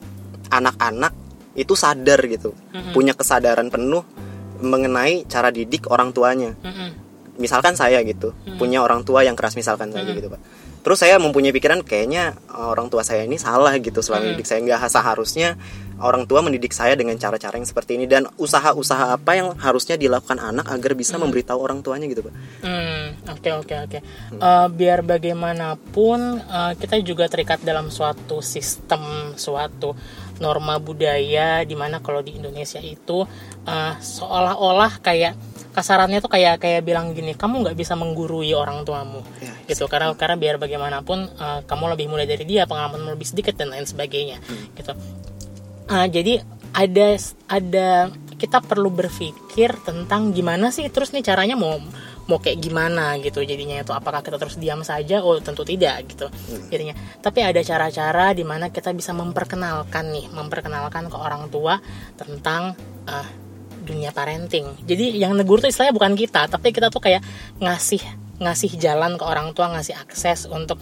anak-anak 0.48 1.27
itu 1.59 1.75
sadar 1.75 2.23
gitu, 2.31 2.55
punya 2.95 3.19
kesadaran 3.19 3.67
penuh 3.67 4.07
mengenai 4.62 5.27
cara 5.27 5.50
didik 5.50 5.91
orang 5.91 6.15
tuanya. 6.15 6.55
Mm-mm. 6.62 6.95
Misalkan 7.38 7.75
saya 7.75 7.99
gitu, 8.07 8.35
punya 8.59 8.83
orang 8.83 9.03
tua 9.03 9.27
yang 9.27 9.35
keras 9.35 9.59
misalkan 9.59 9.91
saja 9.91 10.11
gitu, 10.15 10.31
Pak. 10.31 10.41
Terus 10.79 11.05
saya 11.05 11.19
mempunyai 11.19 11.50
pikiran 11.53 11.83
kayaknya 11.83 12.38
orang 12.49 12.88
tua 12.88 13.03
saya 13.03 13.27
ini 13.27 13.37
salah 13.37 13.75
gitu 13.77 13.99
selama 13.99 14.33
didik 14.33 14.47
saya 14.47 14.62
nggak 14.62 14.88
seharusnya 14.88 15.59
orang 15.99 16.25
tua 16.31 16.41
mendidik 16.41 16.71
saya 16.71 16.95
dengan 16.95 17.19
cara-cara 17.19 17.59
yang 17.59 17.67
seperti 17.67 17.99
ini 17.99 18.07
dan 18.07 18.31
usaha-usaha 18.38 19.19
apa 19.19 19.33
yang 19.35 19.59
harusnya 19.59 19.99
dilakukan 19.99 20.38
anak 20.38 20.71
agar 20.71 20.95
bisa 20.95 21.19
memberitahu 21.19 21.59
orang 21.59 21.83
tuanya 21.83 22.07
gitu, 22.07 22.23
Pak. 22.23 22.35
Hmm, 22.62 23.05
oke 23.27 23.50
oke 23.67 23.75
oke. 23.91 23.99
Eh, 24.38 24.67
biar 24.71 25.03
bagaimanapun 25.03 26.19
eh, 26.41 26.73
kita 26.79 26.97
juga 27.03 27.27
terikat 27.27 27.61
dalam 27.67 27.91
suatu 27.91 28.38
sistem, 28.38 29.35
suatu 29.35 29.99
norma 30.38 30.78
budaya 30.78 31.62
di 31.62 31.75
mana 31.75 32.02
kalau 32.02 32.23
di 32.23 32.38
Indonesia 32.38 32.78
itu 32.83 33.26
eh, 33.66 33.95
seolah-olah 33.99 35.02
kayak 35.02 35.35
kasarannya 35.75 36.18
tuh 36.18 36.33
kayak 36.33 36.59
kayak 36.59 36.83
bilang 36.83 37.14
gini, 37.14 37.38
kamu 37.38 37.62
nggak 37.62 37.76
bisa 37.78 37.95
menggurui 37.95 38.50
orang 38.50 38.83
tuamu, 38.83 39.23
Ya, 39.38 39.54
gitu. 39.71 39.87
Karena 39.87 40.11
karena 40.18 40.35
biar 40.35 40.59
bagaimanapun 40.59 41.18
eh, 41.38 41.61
kamu 41.66 41.85
lebih 41.95 42.07
muda 42.11 42.26
dari 42.26 42.42
dia, 42.42 42.66
pengalamanmu 42.66 43.14
lebih 43.14 43.28
sedikit 43.28 43.54
dan 43.54 43.71
lain 43.71 43.87
sebagainya, 43.87 44.42
gitu. 44.75 44.92
Ah, 45.87 46.11
jadi 46.11 46.42
ada 46.75 47.16
ada 47.49 47.88
kita 48.38 48.62
perlu 48.62 48.92
berpikir 48.95 49.75
tentang 49.83 50.30
gimana 50.30 50.71
sih 50.71 50.87
terus 50.92 51.11
nih 51.11 51.26
caranya 51.26 51.59
mau 51.59 51.75
mau 52.28 52.37
kayak 52.37 52.61
gimana 52.61 53.16
gitu 53.25 53.40
jadinya 53.40 53.80
itu 53.80 53.90
apakah 53.97 54.20
kita 54.20 54.37
terus 54.37 54.61
diam 54.61 54.85
saja? 54.85 55.25
Oh 55.25 55.40
tentu 55.40 55.64
tidak 55.64 56.04
gitu. 56.12 56.28
Jadinya. 56.68 56.92
Tapi 57.25 57.40
ada 57.40 57.61
cara-cara 57.64 58.37
di 58.37 58.44
mana 58.44 58.68
kita 58.68 58.92
bisa 58.92 59.16
memperkenalkan 59.16 60.12
nih 60.12 60.28
memperkenalkan 60.28 61.08
ke 61.08 61.16
orang 61.16 61.49
tua 61.49 61.80
tentang 62.20 62.76
ah, 63.08 63.26
dunia 63.80 64.12
parenting. 64.12 64.85
Jadi 64.85 65.16
yang 65.16 65.32
negur 65.32 65.64
tuh 65.64 65.73
istilahnya 65.73 65.97
bukan 65.97 66.12
kita 66.12 66.52
tapi 66.52 66.68
kita 66.70 66.92
tuh 66.92 67.00
kayak 67.00 67.25
ngasih 67.64 68.04
ngasih 68.38 68.78
jalan 68.78 69.18
ke 69.18 69.25
orang 69.26 69.50
tua 69.56 69.73
ngasih 69.75 69.99
akses 69.99 70.47
untuk 70.47 70.78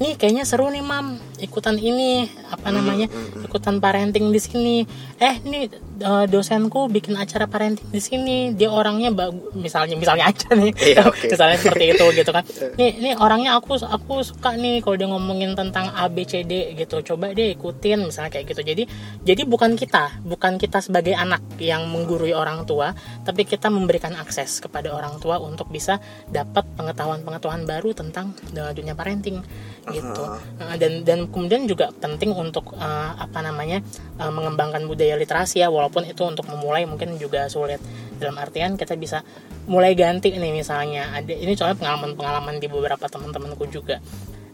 nih 0.00 0.16
kayaknya 0.16 0.48
seru 0.48 0.72
nih 0.72 0.80
mam. 0.80 1.20
Ikutan 1.40 1.76
ini 1.76 2.28
apa 2.48 2.72
namanya 2.72 3.08
ikutan 3.44 3.80
parenting 3.80 4.32
di 4.32 4.40
sini. 4.40 4.76
Eh 5.20 5.36
nih 5.44 5.68
eh, 6.00 6.24
dosenku 6.28 6.88
bikin 6.88 7.14
acara 7.20 7.44
parenting 7.44 7.84
di 7.92 8.00
sini. 8.00 8.36
Dia 8.56 8.72
orangnya 8.72 9.12
bagus 9.12 9.52
misalnya 9.52 10.00
misalnya 10.00 10.32
aja 10.32 10.48
nih. 10.56 10.72
Iya, 10.90 11.06
oke. 11.06 11.28
misalnya 11.28 11.58
seperti 11.60 11.84
itu 11.92 12.04
gitu 12.16 12.30
kan. 12.32 12.42
Nih 12.80 12.98
nih 12.98 13.14
orangnya 13.20 13.60
aku 13.60 13.78
aku 13.78 14.24
suka 14.24 14.56
nih 14.56 14.80
kalau 14.80 14.96
dia 14.96 15.06
ngomongin 15.06 15.52
tentang 15.54 15.92
A 15.92 16.08
B 16.08 16.24
C 16.24 16.42
D 16.42 16.72
gitu. 16.74 17.04
Coba 17.04 17.30
deh 17.36 17.52
ikutin 17.52 18.08
misalnya 18.08 18.32
kayak 18.32 18.48
gitu. 18.50 18.64
Jadi 18.64 18.88
jadi 19.22 19.42
bukan 19.44 19.76
kita 19.76 20.24
bukan 20.24 20.56
kita 20.56 20.80
sebagai 20.80 21.12
anak 21.12 21.44
yang 21.60 21.84
menggurui 21.92 22.32
orang 22.32 22.64
tua 22.64 22.96
tapi 23.22 23.44
kita 23.44 23.68
memberikan 23.68 24.16
akses 24.16 24.64
kepada 24.64 24.90
orang 24.96 25.20
tua 25.20 25.36
untuk 25.38 25.68
bisa 25.68 26.00
dapat 26.32 26.64
pengetahuan-pengetahuan 26.80 27.68
baru 27.68 27.92
tentang 27.92 28.32
eh, 28.56 28.72
dunia 28.72 28.96
parenting 28.96 29.44
gitu. 29.94 30.24
Eh, 30.60 30.76
dan 30.78 30.92
dan 31.02 31.18
kemudian 31.28 31.66
juga 31.66 31.90
penting 31.92 32.30
untuk 32.32 32.74
eh, 32.78 33.10
apa 33.18 33.42
namanya 33.42 33.82
eh, 34.18 34.32
mengembangkan 34.32 34.86
budaya 34.86 35.18
literasi 35.18 35.62
ya 35.62 35.68
walaupun 35.68 36.06
itu 36.06 36.22
untuk 36.24 36.46
memulai 36.48 36.86
mungkin 36.86 37.18
juga 37.18 37.46
sulit. 37.50 37.82
Dalam 38.20 38.36
artian 38.36 38.76
kita 38.76 38.94
bisa 39.00 39.24
mulai 39.66 39.96
ganti 39.98 40.32
nih 40.32 40.52
misalnya. 40.52 41.14
Ada 41.16 41.34
ini 41.34 41.52
soalnya 41.56 41.78
pengalaman-pengalaman 41.80 42.60
di 42.60 42.66
beberapa 42.68 43.06
teman-temanku 43.08 43.66
juga. 43.68 43.98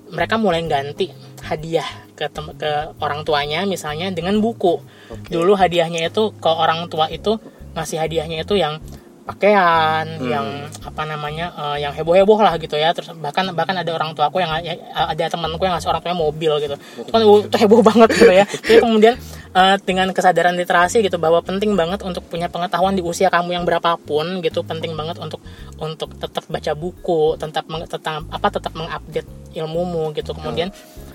Mereka 0.07 0.39
mulai 0.39 0.63
ganti 0.71 1.11
hadiah 1.43 1.87
ke 2.15 2.31
tem- 2.31 2.55
ke 2.55 2.95
orang 3.03 3.27
tuanya 3.27 3.67
misalnya 3.67 4.15
dengan 4.15 4.39
buku. 4.39 4.79
Dulu 5.27 5.59
hadiahnya 5.59 6.07
itu 6.07 6.31
ke 6.39 6.47
orang 6.47 6.87
tua 6.87 7.11
itu 7.11 7.39
ngasih 7.75 8.01
hadiahnya 8.01 8.47
itu 8.47 8.55
yang 8.57 8.81
pakaian 9.27 10.07
yang 10.23 10.71
apa 10.87 11.03
namanya 11.03 11.51
eh, 11.53 11.83
yang 11.83 11.93
heboh 11.93 12.15
heboh 12.15 12.39
lah 12.39 12.55
gitu 12.63 12.79
ya. 12.79 12.95
Terus 12.95 13.11
bahkan 13.19 13.51
bahkan 13.53 13.75
ada 13.75 13.91
orang 13.91 14.15
tua 14.15 14.31
aku 14.31 14.39
yang 14.39 14.55
ya, 14.63 14.79
ada 14.95 15.27
temanku 15.27 15.67
yang 15.67 15.75
ngasih 15.75 15.91
orang 15.91 16.01
tuanya 16.01 16.19
mobil 16.19 16.53
gitu. 16.63 16.77
Itu 16.79 17.11
kan 17.11 17.21
uh, 17.27 17.43
itu 17.43 17.57
heboh 17.59 17.83
banget 17.91 18.09
gitu 18.15 18.33
ya. 18.33 18.45
Jadi 18.47 18.79
kemudian 18.79 19.15
eh, 19.53 19.77
dengan 19.83 20.09
kesadaran 20.15 20.55
literasi 20.55 21.03
gitu 21.03 21.19
bahwa 21.19 21.43
penting 21.43 21.75
banget 21.75 22.07
untuk 22.07 22.23
punya 22.31 22.47
pengetahuan 22.47 22.95
di 22.95 23.03
usia 23.03 23.27
kamu 23.27 23.59
yang 23.59 23.65
berapapun 23.67 24.39
gitu 24.47 24.63
penting 24.63 24.95
banget 24.95 25.19
untuk 25.19 25.43
untuk 25.83 26.15
tetap 26.17 26.47
baca 26.47 26.73
buku 26.73 27.35
tetap 27.37 27.67
meng- 27.67 27.91
tetap 27.91 28.23
apa 28.31 28.49
tetap 28.49 28.73
mengupdate 28.79 29.29
ilmumu 29.59 30.15
gitu. 30.15 30.31
Kemudian 30.33 30.71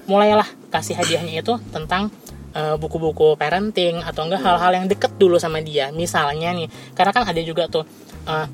mulailah 0.06 0.46
kasih 0.68 1.00
hadiahnya 1.00 1.40
itu 1.40 1.56
tentang 1.72 2.12
eh, 2.56 2.76
buku-buku 2.78 3.36
parenting 3.40 4.04
atau 4.04 4.28
enggak 4.28 4.42
hal-hal 4.44 4.72
yang 4.84 4.86
deket 4.88 5.16
dulu 5.16 5.40
sama 5.40 5.60
dia. 5.64 5.90
Misalnya 5.92 6.52
nih 6.56 6.68
karena 6.96 7.12
kan 7.12 7.24
ada 7.28 7.42
juga 7.44 7.68
tuh 7.72 7.84
eh, 8.28 8.48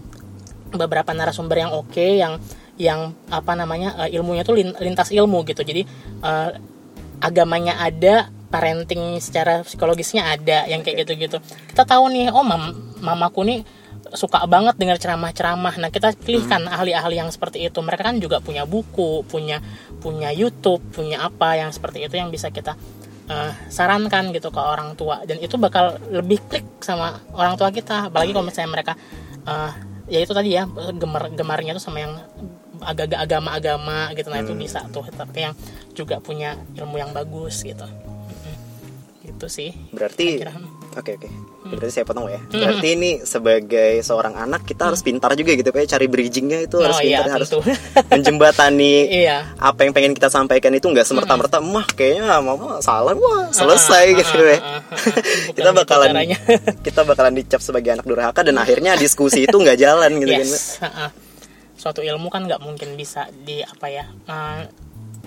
beberapa 0.74 1.12
narasumber 1.16 1.58
yang 1.63 1.72
oke 1.74 2.06
yang 2.06 2.38
yang 2.77 3.13
apa 3.34 3.58
namanya 3.58 4.08
eh, 4.08 4.18
ilmunya 4.18 4.46
tuh 4.46 4.58
lin- 4.58 4.77
lintas 4.77 5.10
ilmu 5.10 5.44
gitu. 5.46 5.66
Jadi 5.66 5.86
eh, 6.22 6.50
agamanya 7.18 7.82
ada 7.82 8.30
parenting 8.48 9.20
secara 9.20 9.66
psikologisnya 9.66 10.24
ada 10.24 10.70
yang 10.70 10.86
kayak 10.86 11.04
gitu-gitu. 11.04 11.42
Kita 11.74 11.84
tahu 11.84 12.08
nih 12.13 12.32
oh 12.32 12.46
mam 12.46 12.96
mamaku 13.04 13.44
nih 13.44 13.60
suka 14.16 14.39
banget 14.48 14.80
dengar 14.80 14.96
ceramah-ceramah. 14.96 15.75
Nah 15.84 15.89
kita 15.92 16.16
pilihkan 16.16 16.63
ahli-ahli 16.63 17.20
yang 17.20 17.27
seperti 17.27 17.68
itu. 17.68 17.80
Mereka 17.84 18.08
kan 18.08 18.16
juga 18.24 18.39
punya 18.39 18.63
buku 18.63 19.27
punya 19.27 19.60
punya 20.00 20.32
YouTube 20.32 20.80
punya 20.94 21.25
apa 21.27 21.58
yang 21.60 21.74
seperti 21.74 22.06
itu 22.06 22.16
yang 22.16 22.30
bisa 22.32 22.54
kita 22.54 22.77
eh, 23.27 23.51
sarankan 23.67 24.31
gitu 24.31 24.50
ke 24.50 24.60
orang 24.60 24.96
tua. 24.96 25.24
Dan 25.27 25.39
itu 25.43 25.55
bakal 25.60 26.00
lebih 26.10 26.39
klik 26.48 26.65
sama 26.84 27.19
orang 27.36 27.55
tua 27.60 27.69
kita. 27.69 28.07
Apalagi 28.10 28.31
kalau 28.31 28.46
misalnya 28.48 28.72
mereka 28.72 28.93
eh, 29.48 29.72
ya 30.07 30.19
itu 30.24 30.31
tadi 30.31 30.55
ya 30.55 30.63
gemar 30.96 31.31
gemarnya 31.36 31.75
tuh 31.75 31.84
sama 31.84 32.00
yang 32.03 32.15
agak-agak 32.81 33.19
agama-agama 33.27 34.13
gitu. 34.15 34.27
Nah 34.31 34.39
itu 34.39 34.53
Hmm. 34.55 34.62
bisa 34.62 34.79
tuh 34.93 35.03
tapi 35.12 35.48
yang 35.50 35.53
juga 35.91 36.22
punya 36.24 36.55
ilmu 36.77 36.96
yang 36.98 37.12
bagus 37.12 37.63
gitu. 37.63 37.86
Gitu 39.25 39.48
sih. 39.51 39.72
Berarti 39.91 40.39
kira 40.39 40.55
oke 40.98 41.12
oke. 41.22 41.30
Berarti 41.68 41.94
saya 41.94 42.06
potong 42.08 42.32
ya. 42.32 42.42
Berarti 42.48 42.88
ini 42.96 43.10
sebagai 43.24 44.00
seorang 44.01 44.34
anak 44.39 44.66
kita 44.66 44.89
harus 44.89 45.04
pintar 45.04 45.36
juga 45.38 45.54
gitu 45.54 45.70
kayak 45.70 45.88
cari 45.88 46.08
bridgingnya 46.10 46.66
itu 46.66 46.82
harus 46.82 46.98
oh 46.98 47.04
iya 47.04 47.22
pintar 47.24 47.39
harus 47.39 47.50
tentu. 47.51 47.62
menjembatani 48.13 48.96
iya. 49.12 49.38
apa 49.60 49.86
yang 49.86 49.94
pengen 49.94 50.13
kita 50.16 50.32
sampaikan 50.32 50.74
itu 50.74 50.88
nggak 50.88 51.06
semerta-merta 51.06 51.60
mah 51.62 51.88
kayaknya 51.94 52.39
mama 52.42 52.80
salah 52.82 53.13
wah 53.13 53.51
selesai 53.51 54.06
Ah, 54.08 54.18
gitu 54.24 54.38
ah, 54.39 54.48
ya 54.48 54.58
ah, 54.58 54.62
ah, 54.63 54.80
ah. 54.80 54.82
Kita 55.58 55.70
gitu 55.70 55.80
bakalan 55.84 56.12
kita 56.88 57.01
bakalan 57.04 57.34
dicap 57.36 57.62
sebagai 57.62 57.92
anak 57.98 58.06
durhaka 58.08 58.42
dan 58.46 58.56
akhirnya 58.58 58.96
diskusi 58.96 59.46
itu 59.46 59.58
nggak 59.58 59.77
jalan 59.77 60.12
gitu 60.22 60.32
kan 60.32 60.48
yes. 60.48 60.80
Ha-ha. 60.82 61.08
suatu 61.77 62.01
ilmu 62.01 62.32
kan 62.34 62.48
nggak 62.48 62.62
mungkin 62.63 62.98
bisa 62.98 63.30
di 63.46 63.62
apa 63.62 63.86
ya 63.92 64.06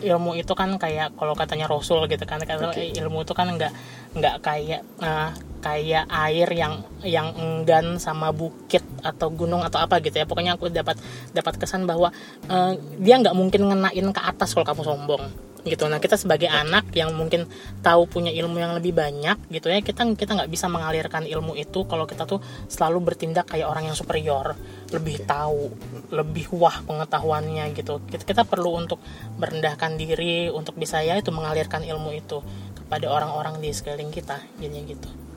ilmu 0.00 0.32
itu 0.40 0.52
kan 0.56 0.72
kayak 0.80 1.14
kalau 1.14 1.36
katanya 1.36 1.68
Rasul 1.68 2.08
gitu 2.08 2.24
kan 2.24 2.40
Oke. 2.40 2.90
ilmu 2.96 3.22
itu 3.22 3.36
kan 3.36 3.52
nggak 3.52 3.72
nggak 4.16 4.34
kayak 4.42 4.82
eh, 5.04 5.30
kayak 5.60 6.08
air 6.08 6.48
yang 6.50 6.82
yang 7.04 7.32
enggan 7.36 8.00
sama 8.00 8.32
bukit 8.32 8.82
atau 9.04 9.28
gunung 9.32 9.60
atau 9.60 9.80
apa 9.80 10.00
gitu 10.00 10.16
ya. 10.16 10.26
Pokoknya 10.26 10.56
aku 10.56 10.72
dapat 10.72 10.96
dapat 11.32 11.54
kesan 11.60 11.84
bahwa 11.84 12.12
eh, 12.48 12.72
dia 13.00 13.20
nggak 13.20 13.36
mungkin 13.36 13.68
ngenain 13.68 14.08
ke 14.12 14.20
atas 14.20 14.56
kalau 14.56 14.66
kamu 14.66 14.82
sombong 14.84 15.24
gitu. 15.64 15.84
Nah 15.88 16.00
kita 16.00 16.16
sebagai 16.16 16.48
anak 16.48 16.88
yang 16.96 17.12
mungkin 17.12 17.44
tahu 17.84 18.08
punya 18.08 18.32
ilmu 18.32 18.56
yang 18.56 18.72
lebih 18.76 18.96
banyak 18.96 19.36
gitu 19.52 19.68
ya 19.68 19.84
kita 19.84 20.08
kita 20.16 20.32
nggak 20.36 20.50
bisa 20.50 20.66
mengalirkan 20.72 21.28
ilmu 21.28 21.52
itu 21.56 21.84
kalau 21.84 22.08
kita 22.08 22.24
tuh 22.24 22.40
selalu 22.68 23.12
bertindak 23.12 23.48
kayak 23.48 23.68
orang 23.68 23.92
yang 23.92 23.96
superior 23.96 24.56
lebih 24.90 25.22
tahu 25.28 25.68
lebih 26.10 26.48
wah 26.56 26.80
pengetahuannya 26.84 27.76
gitu. 27.76 28.00
Kita, 28.08 28.24
kita 28.24 28.42
perlu 28.48 28.80
untuk 28.80 28.98
merendahkan 29.36 30.00
diri 30.00 30.48
untuk 30.48 30.76
bisa 30.80 31.04
ya 31.04 31.20
itu 31.20 31.28
mengalirkan 31.28 31.84
ilmu 31.84 32.16
itu 32.16 32.40
kepada 32.74 33.06
orang-orang 33.06 33.62
di 33.62 33.70
sekeliling 33.70 34.10
kita 34.10 34.40
jadinya 34.58 34.82
gitu 34.90 35.29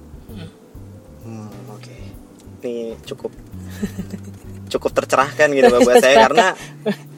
Hmm, 1.23 1.49
oke. 1.71 1.95
Ini 2.63 2.97
cukup 3.05 3.31
cukup 4.73 4.91
tercerahkan 4.97 5.53
gitu 5.53 5.69
buat 5.85 6.01
saya 6.01 6.25
karena 6.25 6.47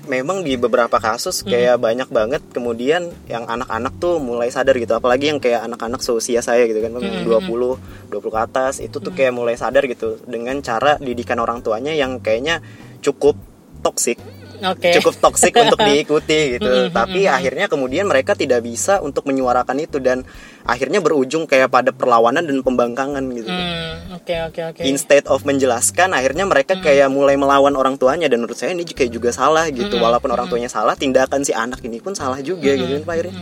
memang 0.05 0.45
di 0.45 0.59
beberapa 0.59 0.99
kasus 0.99 1.41
kayak 1.41 1.81
banyak 1.81 2.09
banget 2.11 2.41
kemudian 2.51 3.09
yang 3.31 3.47
anak-anak 3.47 3.95
tuh 3.97 4.21
mulai 4.21 4.51
sadar 4.51 4.77
gitu 4.77 4.93
apalagi 4.93 5.33
yang 5.33 5.39
kayak 5.41 5.65
anak-anak 5.65 6.03
seusia 6.03 6.43
saya 6.43 6.67
gitu 6.69 6.83
kan 6.83 6.93
Bang, 6.99 7.25
20 7.25 8.11
20 8.11 8.11
ke 8.11 8.39
atas 8.39 8.73
itu 8.83 8.99
tuh 9.01 9.11
kayak 9.15 9.33
mulai 9.33 9.57
sadar 9.57 9.87
gitu 9.89 10.21
dengan 10.27 10.59
cara 10.61 10.99
didikan 11.01 11.41
orang 11.41 11.63
tuanya 11.65 11.95
yang 11.95 12.21
kayaknya 12.21 12.61
cukup 13.01 13.39
toksik 13.81 14.21
oke. 14.61 14.89
Cukup 15.01 15.13
toksik 15.19 15.53
untuk 15.63 15.79
diikuti 15.81 16.59
gitu. 16.59 16.89
Tapi 16.93 17.27
akhirnya 17.27 17.65
kemudian 17.67 18.05
mereka 18.07 18.37
tidak 18.37 18.63
bisa 18.63 19.03
untuk 19.03 19.27
menyuarakan 19.27 19.77
itu 19.81 19.97
dan 19.99 20.23
akhirnya 20.65 20.99
berujung 20.99 21.45
kayak 21.45 21.69
pada 21.69 21.93
perlawanan 21.93 22.41
dan 22.43 22.59
pembangkangan 22.65 23.23
gitu. 23.37 23.49
Hmm, 23.49 24.17
oke 24.17 24.35
oke 24.51 24.61
oke. 24.73 24.81
Instead 24.81 25.29
of 25.29 25.45
menjelaskan, 25.45 26.17
akhirnya 26.17 26.49
mereka 26.49 26.81
kayak 26.81 27.07
mulai 27.13 27.37
melawan 27.37 27.77
orang 27.77 27.95
tuanya 28.01 28.25
dan 28.25 28.41
menurut 28.41 28.57
saya 28.57 28.73
ini 28.73 28.83
kayak 28.83 29.13
juga 29.13 29.29
salah 29.29 29.69
gitu. 29.69 30.01
Walaupun 30.01 30.33
orang 30.33 30.49
tuanya 30.49 30.67
salah, 30.67 30.97
tindakan 30.97 31.45
si 31.45 31.53
anak 31.53 31.85
ini 31.85 32.01
pun 32.01 32.17
salah 32.17 32.41
juga 32.41 32.73
gitu 32.73 33.01
kan 33.01 33.03
Pak 33.05 33.15
Irin. 33.21 33.35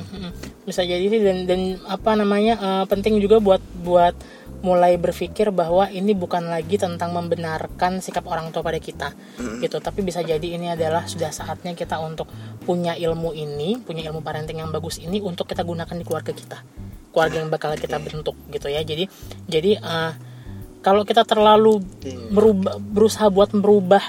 Bisa 0.63 0.83
jadi 0.83 1.05
sih 1.07 1.19
dan 1.23 1.47
dan 1.47 1.61
apa 1.87 2.15
namanya 2.15 2.53
eh, 2.59 2.85
penting 2.91 3.19
juga 3.23 3.39
buat 3.39 3.63
buat 3.83 4.15
mulai 4.63 4.95
berpikir 4.95 5.51
bahwa 5.51 5.91
ini 5.91 6.15
bukan 6.15 6.47
lagi 6.47 6.79
tentang 6.79 7.11
membenarkan 7.11 7.99
sikap 7.99 8.23
orang 8.31 8.49
tua 8.55 8.63
pada 8.63 8.79
kita 8.79 9.11
gitu. 9.59 9.77
Tapi 9.83 9.99
bisa 10.01 10.23
jadi 10.23 10.55
ini 10.55 10.71
adalah 10.71 11.03
sudah 11.03 11.29
saatnya 11.35 11.75
kita 11.75 11.99
untuk 11.99 12.31
punya 12.63 12.95
ilmu 12.95 13.35
ini 13.35 13.83
punya 13.83 14.07
ilmu 14.07 14.23
parenting 14.23 14.63
yang 14.63 14.71
bagus 14.71 15.03
ini 15.03 15.19
untuk 15.19 15.51
kita 15.51 15.67
gunakan 15.67 15.91
di 15.91 16.07
keluarga 16.07 16.31
kita. 16.31 16.63
Keluarga 17.11 17.37
yang 17.43 17.51
bakal 17.51 17.75
kita 17.75 17.99
bentuk 17.99 18.39
gitu 18.49 18.71
ya. 18.71 18.79
Jadi 18.81 19.11
jadi 19.51 19.83
eh, 19.83 20.11
kalau 20.79 21.03
kita 21.03 21.27
terlalu 21.27 21.83
merubah 22.31 22.79
berusaha 22.79 23.27
buat 23.27 23.51
merubah 23.51 24.01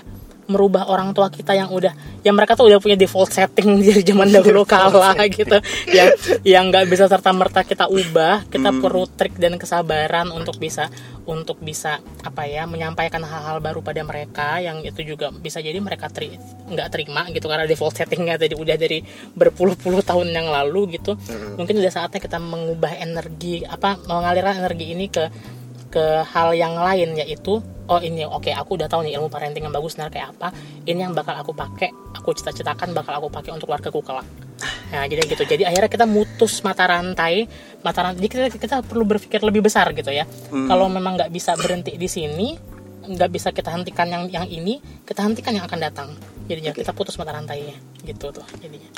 merubah 0.47 0.89
orang 0.89 1.13
tua 1.17 1.33
kita 1.33 1.57
yang 1.57 1.73
udah 1.73 1.93
yang 2.25 2.35
mereka 2.37 2.57
tuh 2.57 2.69
udah 2.69 2.81
punya 2.81 2.97
default 2.97 3.33
setting 3.33 3.79
dari 3.85 4.03
zaman 4.05 4.29
dahulu 4.31 4.65
kala 4.65 5.15
gitu. 5.29 5.59
Yang 5.91 6.11
yang 6.45 6.69
nggak 6.69 6.89
bisa 6.89 7.09
serta 7.09 7.31
merta 7.33 7.65
kita 7.65 7.89
ubah 7.89 8.49
kita 8.49 8.71
perlu 8.81 9.05
trik 9.09 9.37
dan 9.41 9.57
kesabaran 9.61 10.33
untuk 10.33 10.57
bisa 10.61 10.89
untuk 11.25 11.61
bisa 11.61 12.05
apa 12.21 12.45
ya 12.45 12.69
menyampaikan 12.69 13.25
hal-hal 13.25 13.61
baru 13.61 13.81
pada 13.81 14.05
mereka 14.05 14.61
yang 14.61 14.85
itu 14.85 15.01
juga 15.05 15.33
bisa 15.33 15.61
jadi 15.65 15.81
mereka 15.81 16.13
teri 16.13 16.37
nggak 16.69 16.89
terima 16.93 17.25
gitu 17.33 17.49
karena 17.49 17.65
default 17.65 17.97
settingnya 17.97 18.37
tadi 18.37 18.53
udah 18.53 18.77
dari 18.77 19.01
berpuluh-puluh 19.33 20.05
tahun 20.05 20.33
yang 20.33 20.49
lalu 20.53 21.01
gitu. 21.01 21.17
Mungkin 21.57 21.81
udah 21.81 21.93
saatnya 21.93 22.21
kita 22.21 22.37
mengubah 22.37 23.01
energi 23.01 23.65
apa 23.65 23.97
mengalirkan 24.05 24.61
energi 24.61 24.87
ini 24.93 25.07
ke 25.09 25.25
ke 25.95 26.27
hal 26.27 26.51
yang 26.59 26.75
lain 26.75 27.15
yaitu 27.15 27.63
oh 27.87 28.01
ini 28.03 28.27
oke 28.27 28.51
aku 28.51 28.75
udah 28.75 28.91
tahu 28.91 29.07
nih 29.07 29.15
ilmu 29.15 29.31
parenting 29.31 29.63
yang 29.63 29.75
bagus 29.75 29.95
benar 29.95 30.11
kayak 30.11 30.35
apa 30.35 30.51
ini 30.89 31.07
yang 31.07 31.15
bakal 31.15 31.39
aku 31.39 31.55
pakai 31.55 31.95
aku 32.17 32.35
cita-citakan 32.35 32.91
bakal 32.97 33.15
aku 33.21 33.29
pakai 33.31 33.55
untuk 33.55 33.71
keluarga 33.71 33.93
kelak. 33.93 34.27
Nah 34.91 35.05
jadi 35.05 35.29
gitu. 35.29 35.45
Jadi 35.45 35.63
akhirnya 35.69 35.91
kita 35.93 36.07
mutus 36.09 36.65
mata 36.65 36.89
rantai 36.89 37.45
mata 37.85 38.01
rantai 38.01 38.25
jadi 38.25 38.49
kita, 38.51 38.59
kita 38.59 38.77
perlu 38.81 39.05
berpikir 39.05 39.45
lebih 39.45 39.61
besar 39.61 39.93
gitu 39.93 40.09
ya. 40.09 40.25
Kalau 40.49 40.89
memang 40.89 41.21
nggak 41.21 41.31
bisa 41.31 41.53
berhenti 41.55 41.95
di 42.01 42.09
sini 42.09 42.57
nggak 43.05 43.29
bisa 43.29 43.53
kita 43.53 43.69
hentikan 43.69 44.09
yang 44.09 44.25
yang 44.33 44.47
ini 44.49 44.81
kita 45.05 45.21
hentikan 45.21 45.53
yang 45.53 45.69
akan 45.69 45.79
datang. 45.79 46.09
Jadinya 46.49 46.73
kita 46.73 46.97
putus 46.97 47.21
mata 47.21 47.37
rantainya 47.37 47.77
gitu 48.03 48.33
tuh 48.33 48.45
jadinya. 48.59 48.89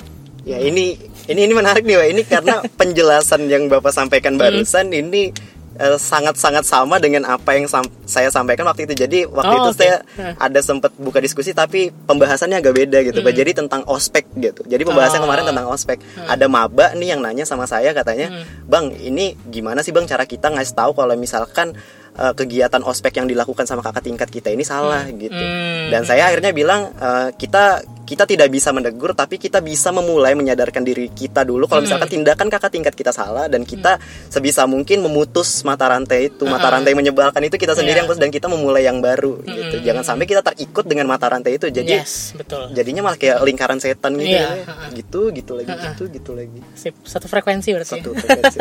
Ya 0.46 0.62
ini 0.62 0.94
ini 1.26 1.40
ini 1.42 1.52
menarik 1.58 1.82
nih 1.82 1.98
Pak. 1.98 2.06
Ini 2.14 2.22
karena 2.30 2.54
penjelasan 2.78 3.50
yang 3.50 3.66
Bapak 3.66 3.90
sampaikan 3.90 4.38
barusan 4.38 4.94
ini 4.94 5.34
eh, 5.34 5.55
sangat-sangat 5.96 6.62
sama 6.62 6.96
dengan 6.96 7.24
apa 7.24 7.52
yang 7.52 7.66
sam- 7.66 7.86
saya 8.02 8.28
sampaikan 8.28 8.64
waktu 8.64 8.84
itu. 8.84 8.94
Jadi 8.96 9.18
waktu 9.24 9.52
Oh, 9.52 9.60
itu 9.62 9.70
oke. 9.70 9.78
saya 9.78 9.96
Hmm. 10.14 10.34
ada 10.36 10.60
sempat 10.60 10.92
buka 10.94 11.18
diskusi 11.18 11.52
tapi 11.52 11.88
pembahasannya 11.90 12.56
agak 12.56 12.74
beda 12.74 12.98
gitu, 13.02 13.20
Pak. 13.20 13.32
Jadi 13.32 13.50
tentang 13.54 13.84
ospek 13.84 14.24
gitu. 14.34 14.62
Jadi 14.62 14.82
pembahasan 14.82 15.20
Oh. 15.20 15.24
kemarin 15.24 15.44
tentang 15.44 15.68
ospek. 15.68 15.98
Ada 16.18 16.46
maba 16.46 16.92
nih 16.92 17.08
yang 17.08 17.20
nanya 17.20 17.44
sama 17.44 17.64
saya 17.64 17.92
katanya, 17.92 18.32
"Bang, 18.62 18.92
ini 18.92 19.36
gimana 19.46 19.80
sih 19.80 19.90
Bang 19.90 20.04
cara 20.04 20.24
kita 20.24 20.48
ngasih 20.48 20.74
tahu 20.74 20.92
kalau 20.92 21.12
misalkan 21.14 21.76
eh, 22.16 22.34
kegiatan 22.34 22.82
ospek 22.82 23.20
yang 23.20 23.28
dilakukan 23.28 23.68
sama 23.68 23.84
kakak 23.84 24.04
tingkat 24.08 24.28
kita 24.32 24.48
ini 24.50 24.64
salah 24.64 25.04
gitu." 25.08 25.36
Hmm. 25.36 25.92
Dan 25.92 26.02
saya 26.02 26.28
akhirnya 26.32 26.50
bilang 26.50 26.90
eh, 26.96 27.28
kita 27.36 27.84
kita 28.06 28.22
tidak 28.22 28.48
bisa 28.54 28.70
menegur 28.70 29.18
tapi 29.18 29.34
kita 29.34 29.58
bisa 29.58 29.90
memulai 29.90 30.38
menyadarkan 30.38 30.86
diri 30.86 31.10
kita 31.10 31.42
dulu. 31.42 31.66
Kalau 31.66 31.82
misalkan 31.82 32.06
tindakan 32.06 32.46
kakak 32.46 32.70
tingkat 32.70 32.94
kita 32.94 33.10
salah 33.10 33.50
dan 33.50 33.66
kita 33.66 33.98
sebisa 34.30 34.62
mungkin 34.70 35.02
memutus 35.02 35.66
mata 35.66 35.90
rantai 35.90 36.30
itu 36.30 36.46
mata 36.46 36.70
rantai 36.70 36.94
menyebalkan 36.94 37.42
itu 37.42 37.58
kita 37.58 37.74
sendiri 37.74 37.98
Iya. 37.98 38.06
yang 38.06 38.06
putus 38.06 38.22
dan 38.22 38.30
kita 38.30 38.46
memulai 38.46 38.86
yang 38.86 39.02
baru 39.02 39.42
gitu. 39.42 39.82
Jangan 39.82 40.06
sampai 40.06 40.24
kita 40.30 40.40
terikut 40.46 40.86
dengan 40.86 41.10
mata 41.10 41.26
rantai 41.26 41.58
itu. 41.58 41.66
Jadi 41.66 41.98
yes 41.98 42.38
betul. 42.38 42.70
jadinya 42.70 43.10
malah 43.10 43.18
kayak 43.18 43.42
lingkaran 43.42 43.82
setan 43.82 44.14
gitu 44.22 44.38
Iya, 44.38 44.54
ya. 44.54 44.86
gitu 44.94 45.20
gitu 45.34 45.52
lagi 45.58 45.74
gitu 45.74 46.02
gitu 46.06 46.30
lagi. 46.38 46.58
Sip, 46.78 46.94
satu 47.02 47.26
frekuensi 47.26 47.74
berarti. 47.74 47.90
Satu 47.98 48.10
frekuensi, 48.14 48.58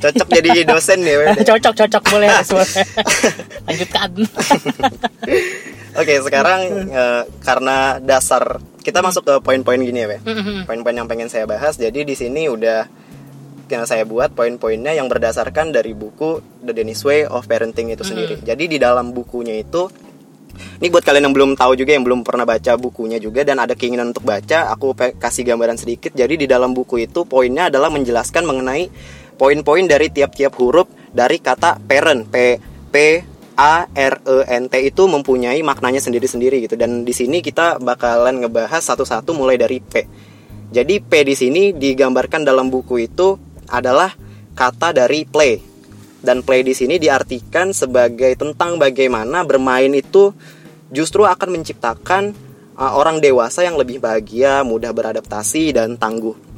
cocok 0.00 0.28
jadi 0.40 0.50
dosen 0.70 1.04
ya 1.04 1.36
cocok 1.44 1.74
cocok 1.76 2.02
boleh 2.08 2.28
lanjutkan 3.66 4.10
Oke, 5.90 6.22
sekarang 6.22 6.60
eh, 6.86 7.22
karena 7.42 7.98
dasar 7.98 8.62
kita 8.80 9.02
masuk 9.02 9.26
ke 9.26 9.34
poin-poin 9.42 9.80
gini 9.82 10.06
ya, 10.06 10.08
Pak. 10.16 10.20
Poin-poin 10.70 10.94
yang 10.94 11.10
pengen 11.10 11.26
saya 11.26 11.50
bahas. 11.50 11.74
Jadi 11.74 12.06
di 12.06 12.14
sini 12.14 12.46
udah 12.46 12.86
yang 13.70 13.86
saya 13.86 14.06
buat 14.06 14.34
poin-poinnya 14.34 14.94
yang 14.94 15.06
berdasarkan 15.06 15.70
dari 15.70 15.94
buku 15.94 16.62
The 16.62 16.74
Dennis 16.74 17.02
Way 17.02 17.26
of 17.26 17.46
Parenting 17.46 17.90
itu 17.90 18.02
sendiri. 18.06 18.38
Jadi 18.42 18.64
di 18.66 18.78
dalam 18.78 19.10
bukunya 19.10 19.58
itu 19.58 19.90
ini 20.80 20.92
buat 20.92 21.06
kalian 21.06 21.30
yang 21.30 21.34
belum 21.34 21.50
tahu 21.56 21.72
juga 21.78 21.94
yang 21.94 22.04
belum 22.04 22.20
pernah 22.26 22.44
baca 22.44 22.76
bukunya 22.76 23.16
juga 23.16 23.46
dan 23.46 23.62
ada 23.62 23.72
keinginan 23.72 24.12
untuk 24.12 24.26
baca, 24.26 24.68
aku 24.74 24.92
pe- 24.92 25.14
kasih 25.16 25.46
gambaran 25.46 25.78
sedikit. 25.78 26.12
Jadi 26.12 26.44
di 26.44 26.46
dalam 26.50 26.74
buku 26.76 27.00
itu 27.00 27.24
poinnya 27.24 27.70
adalah 27.72 27.88
menjelaskan 27.88 28.44
mengenai 28.44 28.90
poin-poin 29.40 29.88
dari 29.88 30.12
tiap-tiap 30.12 30.52
huruf 30.60 30.92
dari 31.08 31.40
kata 31.40 31.80
parent 31.80 32.28
P 32.28 32.60
P 32.92 32.96
A 33.56 33.88
R 33.88 34.14
E 34.20 34.36
N 34.52 34.68
T 34.68 34.76
itu 34.84 35.08
mempunyai 35.08 35.64
maknanya 35.64 36.04
sendiri-sendiri 36.04 36.68
gitu 36.68 36.76
dan 36.76 37.08
di 37.08 37.16
sini 37.16 37.40
kita 37.40 37.80
bakalan 37.80 38.44
ngebahas 38.44 38.84
satu-satu 38.84 39.32
mulai 39.32 39.56
dari 39.56 39.80
P. 39.80 40.04
Jadi 40.68 41.00
P 41.00 41.12
di 41.24 41.32
sini 41.32 41.72
digambarkan 41.72 42.44
dalam 42.44 42.68
buku 42.68 43.08
itu 43.08 43.40
adalah 43.72 44.12
kata 44.52 44.92
dari 44.92 45.24
play 45.24 45.56
dan 46.20 46.44
play 46.44 46.60
di 46.60 46.76
sini 46.76 47.00
diartikan 47.00 47.72
sebagai 47.72 48.36
tentang 48.36 48.76
bagaimana 48.76 49.40
bermain 49.48 49.88
itu 49.96 50.36
justru 50.92 51.24
akan 51.24 51.56
menciptakan 51.56 52.36
uh, 52.76 52.92
orang 52.92 53.24
dewasa 53.24 53.64
yang 53.64 53.80
lebih 53.80 54.04
bahagia, 54.04 54.60
mudah 54.60 54.92
beradaptasi 54.92 55.72
dan 55.72 55.96
tangguh. 55.96 56.49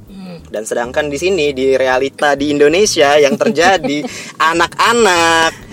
Dan 0.53 0.69
sedangkan 0.69 1.09
di 1.09 1.17
sini 1.17 1.57
di 1.57 1.73
realita 1.73 2.37
di 2.37 2.53
Indonesia 2.53 3.17
yang 3.17 3.41
terjadi 3.41 4.05
anak-anak. 4.53 5.73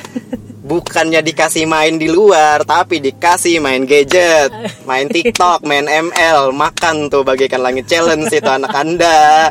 Bukannya 0.70 1.26
dikasih 1.26 1.66
main 1.66 1.98
di 1.98 2.06
luar 2.06 2.62
tapi 2.62 3.02
dikasih 3.02 3.58
main 3.58 3.90
gadget 3.90 4.54
main 4.86 5.10
TikTok 5.10 5.66
main 5.66 5.90
ML 5.90 6.54
makan 6.54 7.10
tuh 7.10 7.26
bagaikan 7.26 7.66
langit 7.66 7.90
challenge 7.90 8.30
itu 8.30 8.46
anak 8.46 8.70
anda. 8.78 9.50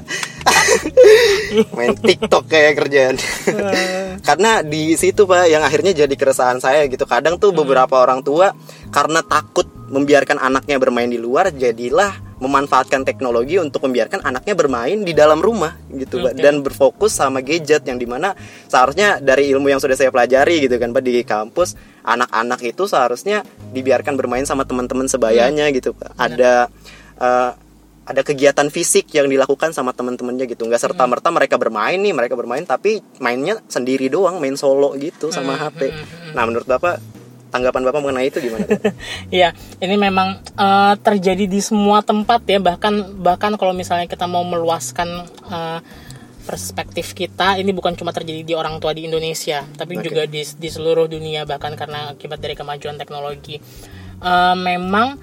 Main 1.77 1.99
TikTok 1.99 2.45
kayak 2.49 2.79
kerjaan. 2.79 3.17
Karena 4.23 4.62
di 4.62 4.95
situ 4.95 5.27
pak 5.27 5.51
yang 5.51 5.61
akhirnya 5.61 6.07
jadi 6.07 6.14
keresahan 6.14 6.62
saya 6.62 6.87
gitu. 6.87 7.05
Kadang 7.05 7.37
tuh 7.43 7.51
beberapa 7.51 7.99
orang 7.99 8.23
tua 8.23 8.55
karena 8.95 9.21
takut 9.27 9.67
membiarkan 9.91 10.38
anaknya 10.38 10.79
bermain 10.79 11.11
di 11.11 11.19
luar 11.19 11.51
jadilah 11.51 12.28
memanfaatkan 12.38 13.03
teknologi 13.03 13.59
untuk 13.59 13.87
membiarkan 13.87 14.22
anaknya 14.22 14.55
bermain 14.55 15.03
di 15.03 15.12
dalam 15.14 15.42
rumah 15.42 15.74
gitu 15.90 16.22
Pak 16.22 16.38
Oke. 16.38 16.42
dan 16.42 16.62
berfokus 16.62 17.12
sama 17.18 17.42
gadget 17.42 17.83
yang 17.87 17.98
di 17.98 18.07
mana 18.07 18.35
seharusnya 18.70 19.18
dari 19.18 19.51
ilmu 19.51 19.66
yang 19.70 19.83
sudah 19.83 19.98
saya 19.98 20.14
pelajari 20.14 20.66
gitu 20.66 20.79
kan 20.79 20.94
Pak 20.94 21.03
di 21.03 21.22
kampus 21.27 21.74
anak-anak 22.07 22.62
itu 22.62 22.87
seharusnya 22.87 23.42
dibiarkan 23.74 24.14
bermain 24.14 24.46
sama 24.46 24.64
teman-teman 24.64 25.11
sebayanya 25.11 25.68
gitu. 25.74 25.92
Pak 25.92 26.14
ada 26.14 26.70
eh, 27.18 27.51
ada 28.09 28.24
kegiatan 28.24 28.72
fisik 28.72 29.12
yang 29.12 29.29
dilakukan 29.29 29.77
sama 29.77 29.92
teman-temannya 29.92 30.48
gitu. 30.48 30.64
Nggak 30.64 30.81
serta 30.81 31.05
merta 31.05 31.29
mereka 31.29 31.61
bermain 31.61 32.01
nih 32.01 32.16
mereka 32.16 32.38
bermain 32.38 32.64
tapi 32.64 33.05
mainnya 33.20 33.61
sendiri 33.68 34.09
doang 34.09 34.40
main 34.40 34.57
solo 34.57 34.96
gitu 34.96 35.29
sama 35.29 35.59
HP 35.59 35.92
nah 36.33 36.44
menurut 36.44 36.68
bapak 36.68 37.17
tanggapan 37.49 37.83
bapak 37.89 38.01
mengenai 38.01 38.29
itu 38.29 38.39
gimana? 38.45 38.65
Iya, 39.37 39.53
ini 39.81 39.97
memang 39.97 40.41
eh, 40.41 40.95
terjadi 41.01 41.45
di 41.49 41.61
semua 41.61 42.05
tempat 42.05 42.45
ya. 42.45 42.61
Bahkan 42.61 43.21
bahkan 43.21 43.57
kalau 43.57 43.73
misalnya 43.73 44.09
kita 44.09 44.29
mau 44.29 44.45
meluaskan 44.45 45.09
eh, 45.49 45.81
perspektif 46.49 47.13
kita, 47.13 47.61
ini 47.61 47.77
bukan 47.77 47.93
cuma 47.93 48.09
terjadi 48.09 48.41
di 48.41 48.55
orang 48.57 48.81
tua 48.81 48.97
di 48.97 49.05
Indonesia, 49.05 49.65
tapi 49.77 50.01
Oke. 50.01 50.09
juga 50.09 50.25
di 50.25 50.41
di 50.41 50.69
seluruh 50.73 51.05
dunia 51.05 51.45
bahkan 51.45 51.77
karena 51.77 52.17
akibat 52.17 52.41
dari 52.41 52.57
kemajuan 52.57 52.97
teknologi. 52.97 53.61
Eh, 54.19 54.57
memang 54.57 55.21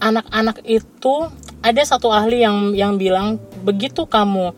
anak-anak 0.00 0.64
itu 0.64 1.28
ada 1.60 1.82
satu 1.84 2.08
ahli 2.08 2.40
yang 2.40 2.72
yang 2.72 2.92
bilang 2.96 3.36
begitu 3.62 4.06
kamu 4.06 4.54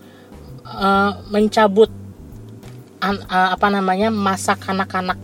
eh, 0.64 1.10
mencabut 1.32 1.90
an- 3.02 3.24
eh, 3.26 3.48
apa 3.52 3.66
namanya 3.68 4.08
masa 4.14 4.54
kanak-kanak 4.54 5.18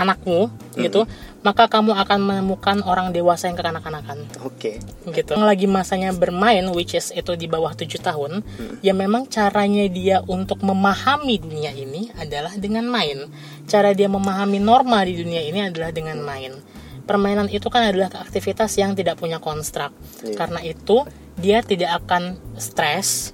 anakmu 0.00 0.48
gitu 0.80 1.04
maka 1.40 1.72
kamu 1.72 1.96
akan 1.96 2.20
menemukan 2.20 2.84
orang 2.84 3.16
dewasa 3.16 3.48
yang 3.48 3.56
kekanak-kanakan. 3.56 4.28
Oke. 4.44 4.76
Gitu. 5.08 5.32
Yang 5.32 5.44
lagi 5.48 5.66
masanya 5.66 6.12
bermain 6.12 6.68
which 6.76 6.92
is 6.92 7.08
itu 7.16 7.32
di 7.32 7.48
bawah 7.48 7.72
tujuh 7.72 7.96
tahun 7.96 8.44
ya 8.84 8.92
memang 8.92 9.24
caranya 9.24 9.88
dia 9.88 10.20
untuk 10.28 10.60
memahami 10.60 11.40
dunia 11.40 11.72
ini 11.72 12.12
adalah 12.14 12.52
dengan 12.60 12.84
main. 12.86 13.24
Cara 13.64 13.96
dia 13.96 14.12
memahami 14.12 14.60
norma 14.60 15.00
di 15.00 15.16
dunia 15.16 15.40
ini 15.40 15.64
adalah 15.64 15.88
dengan 15.88 16.20
main. 16.20 16.52
Permainan 17.08 17.48
itu 17.48 17.66
kan 17.72 17.88
adalah 17.88 18.12
aktivitas 18.20 18.76
yang 18.78 18.92
tidak 18.94 19.16
punya 19.18 19.40
konstrak 19.40 19.90
Iya. 20.22 20.36
karena 20.36 20.60
itu 20.62 21.02
dia 21.40 21.64
tidak 21.64 22.04
akan 22.04 22.36
stres 22.60 23.32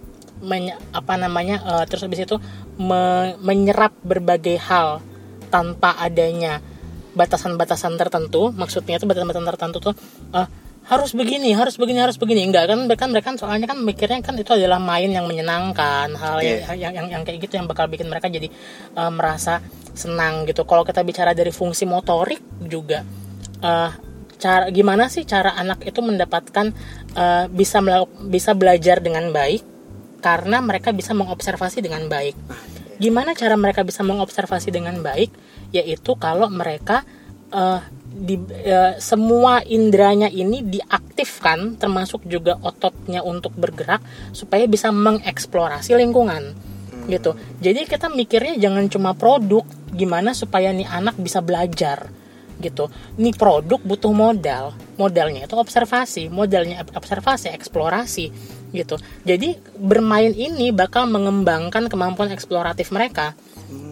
apa 0.93 1.15
namanya 1.17 1.61
eh, 1.65 1.85
terus 1.89 2.05
habis 2.05 2.23
itu 2.23 2.37
me- 2.79 3.35
menyerap 3.41 3.93
berbagai 4.05 4.61
hal 4.63 5.01
tanpa 5.49 5.97
adanya 5.97 6.61
batasan-batasan 7.17 7.97
tertentu 7.97 8.53
maksudnya 8.53 9.01
itu 9.01 9.09
batasan-batasan 9.09 9.49
tertentu 9.49 9.79
tuh 9.81 9.95
eh, 10.37 10.49
harus 10.87 11.19
begini 11.19 11.51
harus 11.51 11.75
begini 11.75 11.99
harus 11.99 12.15
begini. 12.15 12.47
Enggak 12.47 12.71
kan 12.71 12.79
mereka 12.87 13.05
mereka 13.11 13.29
soalnya 13.35 13.67
kan 13.67 13.83
mikirnya 13.83 14.23
kan 14.23 14.39
itu 14.39 14.55
adalah 14.55 14.79
main 14.79 15.11
yang 15.11 15.27
menyenangkan 15.27 16.15
hal 16.15 16.39
yang, 16.39 16.63
Iya. 16.63 16.75
yang, 16.79 16.93
yang 16.95 17.07
yang 17.19 17.23
kayak 17.27 17.43
gitu 17.43 17.59
yang 17.59 17.67
bakal 17.67 17.91
bikin 17.91 18.07
mereka 18.07 18.31
jadi 18.31 18.47
eh, 18.95 19.13
merasa 19.13 19.59
senang 19.97 20.47
gitu. 20.47 20.63
Kalau 20.63 20.87
kita 20.87 21.03
bicara 21.03 21.35
dari 21.35 21.51
fungsi 21.51 21.89
motorik 21.89 22.39
juga 22.63 23.03
eh, 23.65 23.91
cara 24.37 24.69
gimana 24.71 25.09
sih 25.09 25.25
cara 25.27 25.57
anak 25.59 25.83
itu 25.89 25.99
mendapatkan 26.05 26.71
eh, 27.19 27.45
bisa 27.51 27.83
bisa 28.31 28.55
belajar 28.55 29.03
dengan 29.03 29.33
baik? 29.35 29.75
Karena 30.23 30.59
mereka 30.63 30.91
bisa 30.95 31.15
mengobservasi 31.15 31.83
dengan 31.83 32.07
baik 32.07 32.35
gimana 32.97 33.33
cara 33.37 33.55
mereka 33.55 33.85
bisa 33.87 34.03
mengobservasi 34.03 34.73
dengan 34.73 35.01
baik? 35.01 35.31
Yaitu 35.73 36.17
kalau 36.17 36.49
mereka 36.49 37.03
eh, 37.53 37.81
di 38.17 38.41
eh, 38.65 38.97
semua 38.97 39.61
indranya 39.65 40.33
ini 40.33 40.65
diaktifkan 40.65 41.77
termasuk 41.77 42.25
juga 42.25 42.57
ototnya 42.61 43.21
untuk 43.21 43.53
bergerak 43.57 44.01
supaya 44.33 44.65
bisa 44.65 44.89
mengeksplorasi 44.89 45.97
lingkungan. 45.97 46.57
Gitu. 47.07 47.39
Jadi 47.63 47.87
kita 47.87 48.11
mikirnya 48.11 48.59
jangan 48.59 48.91
cuma 48.91 49.15
produk 49.15 49.63
gimana 49.95 50.35
supaya 50.35 50.75
nih 50.75 50.89
anak 50.91 51.15
bisa 51.21 51.39
belajar 51.39 52.11
gitu. 52.61 52.89
Nih 53.21 53.37
produk 53.37 53.81
butuh 53.81 54.13
modal. 54.13 54.73
Modalnya 54.97 55.45
itu 55.45 55.57
observasi 55.57 56.33
modalnya 56.33 56.85
observasi 56.97 57.53
eksplorasi 57.53 58.27
gitu. 58.73 58.97
Jadi 59.25 59.57
bermain 59.77 60.33
ini 60.33 60.73
bakal 60.73 61.09
mengembangkan 61.09 61.89
kemampuan 61.89 62.33
eksploratif 62.33 62.93
mereka 62.93 63.37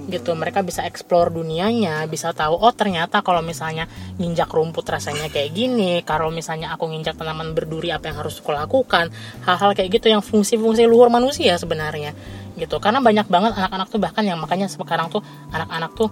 gitu. 0.09 0.37
Mereka 0.37 0.61
bisa 0.63 0.85
explore 0.85 1.33
dunianya 1.33 2.05
bisa 2.09 2.31
tahu 2.37 2.57
oh 2.61 2.73
ternyata 2.73 3.25
kalau 3.25 3.41
misalnya 3.41 3.89
nginjak 4.21 4.53
rumput 4.53 4.85
rasanya 4.85 5.33
kayak 5.33 5.51
gini 5.57 6.05
kalau 6.05 6.29
misalnya 6.29 6.73
aku 6.77 6.89
nginjak 6.93 7.17
tanaman 7.17 7.57
berduri 7.57 7.91
apa 7.91 8.13
yang 8.13 8.21
harus 8.21 8.41
aku 8.41 8.53
lakukan? 8.53 9.09
Hal-hal 9.45 9.73
kayak 9.73 10.01
gitu 10.01 10.07
yang 10.13 10.23
fungsi-fungsi 10.25 10.85
luhur 10.89 11.09
manusia 11.09 11.57
sebenarnya 11.57 12.13
gitu. 12.55 12.79
Karena 12.79 13.03
banyak 13.03 13.27
banget 13.27 13.53
anak-anak 13.57 13.89
tuh 13.91 14.01
bahkan 14.01 14.25
yang 14.25 14.39
makanya 14.39 14.71
sekarang 14.71 15.11
tuh 15.11 15.25
anak-anak 15.51 15.91
tuh 15.97 16.09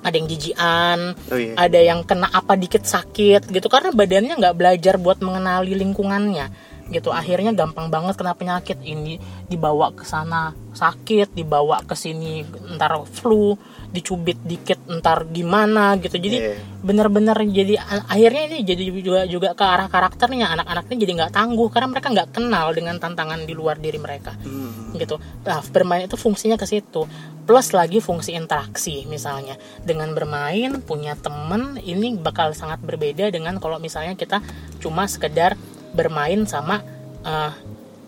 ada 0.00 0.14
yang 0.16 0.28
jijian, 0.28 0.98
Oh, 1.28 1.36
iya. 1.36 1.54
ada 1.56 1.78
yang 1.80 2.00
kena 2.04 2.28
apa 2.32 2.56
dikit 2.56 2.84
sakit 2.84 3.48
gitu. 3.52 3.66
Karena 3.68 3.92
badannya 3.92 4.34
nggak 4.36 4.56
belajar 4.56 4.94
buat 4.96 5.20
mengenali 5.20 5.76
lingkungannya 5.76 6.48
gitu. 6.90 7.14
Akhirnya 7.14 7.54
gampang 7.54 7.88
banget 7.88 8.18
kena 8.18 8.34
penyakit. 8.34 8.80
Ini 8.82 9.20
dibawa 9.46 9.94
ke 9.94 10.02
sana 10.02 10.52
sakit 10.74 11.34
dibawa 11.34 11.82
ke 11.86 11.94
sini 11.98 12.46
ntar 12.78 12.94
flu 13.10 13.58
dicubit 13.90 14.38
dikit 14.40 14.78
ntar 14.88 15.26
gimana 15.26 15.98
gitu 15.98 16.14
jadi 16.14 16.36
Iya. 16.38 16.54
bener-bener 16.80 17.34
jadi 17.42 17.74
a- 17.76 18.06
akhirnya 18.06 18.42
ini 18.46 18.58
jadi 18.62 18.82
juga 18.94 19.20
juga 19.26 19.48
ke 19.50 19.64
arah 19.64 19.86
karakternya 19.86 20.46
anak-anaknya 20.48 20.96
jadi 20.96 21.12
nggak 21.18 21.32
tangguh 21.32 21.68
karena 21.68 21.88
mereka 21.90 22.08
nggak 22.08 22.30
kenal 22.30 22.70
dengan 22.70 22.96
tantangan 22.96 23.42
di 23.42 23.50
luar 23.50 23.76
diri 23.76 23.98
mereka 23.98 24.38
Hmm. 24.40 24.94
gitu. 24.94 25.18
Nah, 25.42 25.58
bermain 25.68 26.02
itu 26.02 26.14
fungsinya 26.14 26.54
ke 26.54 26.64
situ. 26.64 27.06
Plus 27.42 27.70
lagi 27.70 27.98
fungsi 27.98 28.30
interaksi 28.32 29.06
misalnya. 29.06 29.54
Dengan 29.80 30.10
bermain 30.12 30.78
punya 30.80 31.14
temen 31.14 31.78
ini 31.80 32.14
bakal 32.14 32.54
sangat 32.54 32.78
berbeda 32.78 33.26
dengan 33.28 33.58
kalau 33.58 33.78
misalnya 33.78 34.14
kita 34.14 34.38
cuma 34.78 35.06
sekedar 35.06 35.58
bermain 35.90 36.42
sama 36.44 36.78
eh, 37.20 37.52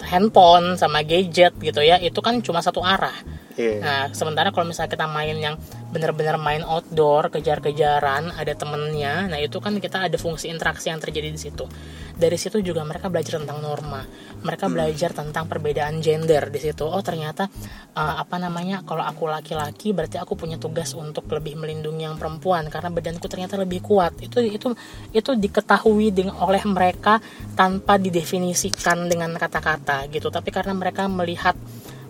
handphone 0.02 0.74
sama 0.74 1.02
gadget 1.02 1.54
gitu 1.58 1.80
ya. 1.80 1.98
Itu 1.98 2.18
kan 2.18 2.38
cuma 2.40 2.58
satu 2.58 2.80
arah. 2.80 3.14
Iya. 3.56 3.78
Nah, 3.80 4.02
sementara 4.16 4.48
kalau 4.50 4.68
misalnya 4.68 4.92
kita 4.92 5.06
main 5.08 5.36
yang 5.36 5.56
benar-benar 5.92 6.40
main 6.40 6.64
outdoor, 6.64 7.28
kejar-kejaran, 7.28 8.32
ada 8.32 8.52
temennya, 8.56 9.28
nah 9.28 9.36
itu 9.36 9.60
kan 9.60 9.76
kita 9.76 10.08
ada 10.08 10.16
fungsi 10.16 10.48
interaksi 10.48 10.88
yang 10.88 10.98
terjadi 10.98 11.28
di 11.28 11.40
situ. 11.40 11.68
Dari 12.16 12.36
situ 12.40 12.64
juga 12.64 12.80
mereka 12.84 13.12
belajar 13.12 13.40
tentang 13.40 13.60
norma, 13.60 14.00
mereka 14.40 14.72
belajar 14.72 15.12
tentang 15.12 15.44
perbedaan 15.48 16.00
gender 16.00 16.48
di 16.48 16.60
situ. 16.60 16.88
Oh 16.88 17.04
ternyata 17.04 17.48
eh, 17.92 18.14
apa 18.24 18.40
namanya, 18.40 18.80
kalau 18.88 19.04
aku 19.04 19.28
laki-laki 19.28 19.92
berarti 19.92 20.16
aku 20.16 20.32
punya 20.32 20.56
tugas 20.56 20.96
untuk 20.96 21.28
lebih 21.28 21.60
melindungi 21.60 22.08
yang 22.08 22.16
perempuan 22.16 22.72
karena 22.72 22.88
badanku 22.88 23.28
ternyata 23.28 23.60
lebih 23.60 23.84
kuat. 23.84 24.16
Itu 24.24 24.40
itu 24.40 24.72
itu 25.12 25.30
diketahui 25.36 26.08
dengan 26.12 26.40
oleh 26.40 26.64
mereka 26.64 27.20
tanpa 27.52 28.00
didefinisikan 28.00 29.12
dengan 29.12 29.36
kata-kata 29.36 30.08
gitu. 30.08 30.32
Tapi 30.32 30.48
karena 30.48 30.72
mereka 30.72 31.04
melihat 31.04 31.52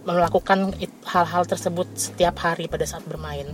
melakukan 0.02 0.74
hal-hal 1.06 1.44
tersebut 1.46 1.86
setiap 1.94 2.42
hari 2.42 2.66
pada 2.66 2.82
saat 2.82 3.06
bermain. 3.06 3.46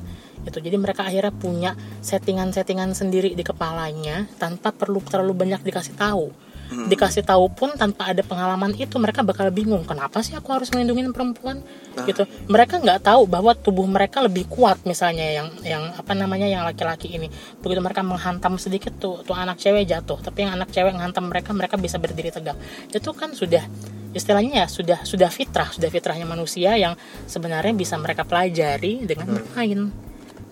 Itu 0.48 0.64
jadi 0.64 0.80
mereka 0.80 1.04
akhirnya 1.04 1.34
punya 1.34 1.70
settingan-settingan 2.00 2.96
sendiri 2.96 3.36
di 3.36 3.44
kepalanya 3.44 4.24
tanpa 4.40 4.72
perlu 4.72 5.04
terlalu 5.04 5.44
banyak 5.44 5.60
dikasih 5.60 5.94
tahu 5.98 6.47
dikasih 6.68 7.24
tahu 7.24 7.48
pun 7.48 7.72
tanpa 7.74 8.12
ada 8.12 8.20
pengalaman 8.20 8.76
itu 8.76 9.00
mereka 9.00 9.24
bakal 9.24 9.48
bingung 9.48 9.88
kenapa 9.88 10.20
sih 10.20 10.36
aku 10.36 10.52
harus 10.52 10.68
melindungi 10.72 11.08
perempuan? 11.08 11.64
Gitu. 12.04 12.28
Mereka 12.46 12.84
nggak 12.84 13.08
tahu 13.08 13.24
bahwa 13.24 13.56
tubuh 13.56 13.88
mereka 13.88 14.20
lebih 14.20 14.44
kuat 14.46 14.84
misalnya 14.84 15.24
yang 15.24 15.48
yang 15.64 15.82
apa 15.96 16.12
namanya 16.12 16.44
yang 16.44 16.62
laki-laki 16.68 17.08
ini. 17.08 17.32
Begitu 17.64 17.80
mereka 17.80 18.04
menghantam 18.04 18.60
sedikit 18.60 18.92
tuh 19.00 19.24
tuh 19.24 19.34
anak 19.34 19.56
cewek 19.56 19.88
jatuh 19.88 20.20
tapi 20.20 20.44
yang 20.44 20.52
anak 20.54 20.68
cewek 20.68 20.92
menghantam 20.92 21.26
mereka 21.28 21.50
mereka 21.56 21.74
bisa 21.80 21.96
berdiri 21.96 22.28
tegak. 22.28 22.56
Itu 22.92 23.16
kan 23.16 23.32
sudah 23.32 23.64
istilahnya 24.12 24.64
ya 24.64 24.66
sudah 24.66 25.04
sudah 25.04 25.28
fitrah 25.28 25.68
sudah 25.68 25.92
fitrahnya 25.92 26.24
manusia 26.24 26.72
yang 26.80 26.96
sebenarnya 27.28 27.76
bisa 27.76 28.00
mereka 28.00 28.24
pelajari 28.24 29.04
dengan 29.04 29.36
bermain 29.36 30.07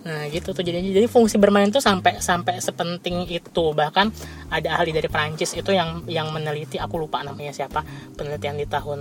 nah 0.07 0.23
gitu 0.31 0.55
tuh 0.55 0.63
jadi 0.63 0.79
jadi 0.79 1.07
fungsi 1.11 1.35
bermain 1.35 1.67
tuh 1.67 1.83
sampai 1.83 2.23
sampai 2.23 2.63
sepenting 2.63 3.27
itu. 3.27 3.63
Bahkan 3.75 4.05
ada 4.47 4.79
ahli 4.79 4.95
dari 4.95 5.11
Prancis 5.11 5.51
itu 5.51 5.75
yang 5.75 6.07
yang 6.07 6.31
meneliti 6.31 6.79
aku 6.79 6.95
lupa 6.95 7.19
namanya 7.27 7.51
siapa 7.51 7.83
penelitian 8.15 8.55
di 8.55 8.67
tahun 8.71 8.99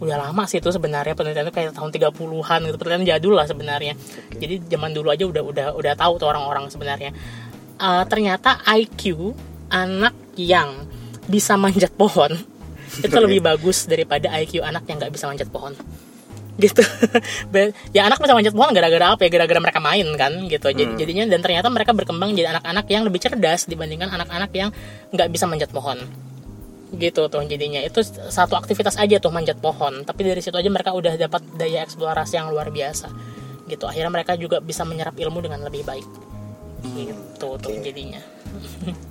udah 0.00 0.16
lama 0.16 0.48
sih 0.48 0.60
itu 0.60 0.72
sebenarnya 0.72 1.12
penelitian 1.12 1.48
itu 1.48 1.54
kayak 1.56 1.76
tahun 1.76 1.92
30-an 1.92 2.60
gitu 2.68 2.76
penelitian 2.76 3.04
jadul 3.16 3.32
lah 3.32 3.48
sebenarnya. 3.48 3.96
Jadi 4.36 4.68
zaman 4.68 4.92
dulu 4.92 5.08
aja 5.08 5.24
udah 5.24 5.42
udah 5.44 5.66
udah 5.72 5.92
tahu 5.96 6.12
tuh 6.20 6.28
orang-orang 6.28 6.68
sebenarnya. 6.68 7.16
Eh, 7.80 8.04
ternyata 8.12 8.60
IQ 8.68 9.32
anak 9.72 10.12
yang 10.36 10.84
bisa 11.24 11.56
manjat 11.56 11.88
pohon 11.96 12.36
itu 13.06 13.16
lebih 13.16 13.40
bagus 13.40 13.88
daripada 13.88 14.28
IQ 14.36 14.60
anak 14.60 14.84
yang 14.84 15.00
nggak 15.00 15.14
bisa 15.16 15.24
manjat 15.24 15.48
pohon 15.48 15.72
gitu. 16.60 16.82
Ya 17.96 18.06
anak 18.06 18.22
bisa 18.22 18.36
manjat 18.36 18.54
pohon 18.54 18.70
gara-gara 18.70 19.16
apa 19.16 19.26
ya? 19.26 19.30
Gara-gara 19.32 19.60
mereka 19.60 19.80
main 19.82 20.06
kan 20.14 20.32
gitu. 20.46 20.70
Jadi 20.70 21.00
jadinya 21.00 21.24
dan 21.26 21.40
ternyata 21.42 21.68
mereka 21.72 21.90
berkembang 21.96 22.36
jadi 22.36 22.54
anak-anak 22.56 22.86
yang 22.86 23.02
lebih 23.08 23.20
cerdas 23.20 23.66
dibandingkan 23.66 24.12
anak-anak 24.12 24.50
yang 24.54 24.70
nggak 25.10 25.28
bisa 25.32 25.48
manjat 25.48 25.72
pohon. 25.72 25.98
Gitu 26.94 27.26
tuh 27.26 27.42
jadinya. 27.48 27.80
Itu 27.82 28.04
satu 28.06 28.54
aktivitas 28.54 29.00
aja 29.00 29.18
tuh 29.18 29.32
manjat 29.34 29.58
pohon. 29.58 30.06
Tapi 30.06 30.20
dari 30.22 30.40
situ 30.44 30.54
aja 30.54 30.70
mereka 30.70 30.94
udah 30.94 31.16
dapat 31.16 31.42
daya 31.58 31.82
eksplorasi 31.82 32.38
yang 32.38 32.52
luar 32.52 32.70
biasa. 32.70 33.10
Gitu. 33.66 33.84
Akhirnya 33.88 34.12
mereka 34.12 34.36
juga 34.38 34.62
bisa 34.62 34.86
menyerap 34.86 35.16
ilmu 35.18 35.40
dengan 35.42 35.64
lebih 35.66 35.82
baik. 35.82 36.06
Gitu 36.94 37.16
tuh 37.40 37.56
oke. 37.56 37.82
jadinya. 37.82 38.20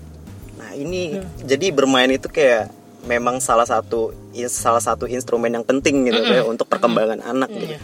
Nah 0.59 0.75
ini 0.75 1.15
jadi 1.47 1.71
bermain 1.71 2.11
itu 2.11 2.27
kayak 2.27 2.67
memang 3.07 3.39
salah 3.39 3.67
satu 3.67 4.11
salah 4.47 4.83
satu 4.83 5.07
instrumen 5.07 5.53
yang 5.53 5.63
penting 5.63 6.07
gitu 6.07 6.19
kayak 6.23 6.45
untuk 6.47 6.67
perkembangan 6.67 7.23
anak 7.23 7.49
gitu. 7.53 7.75
Iya. 7.75 7.79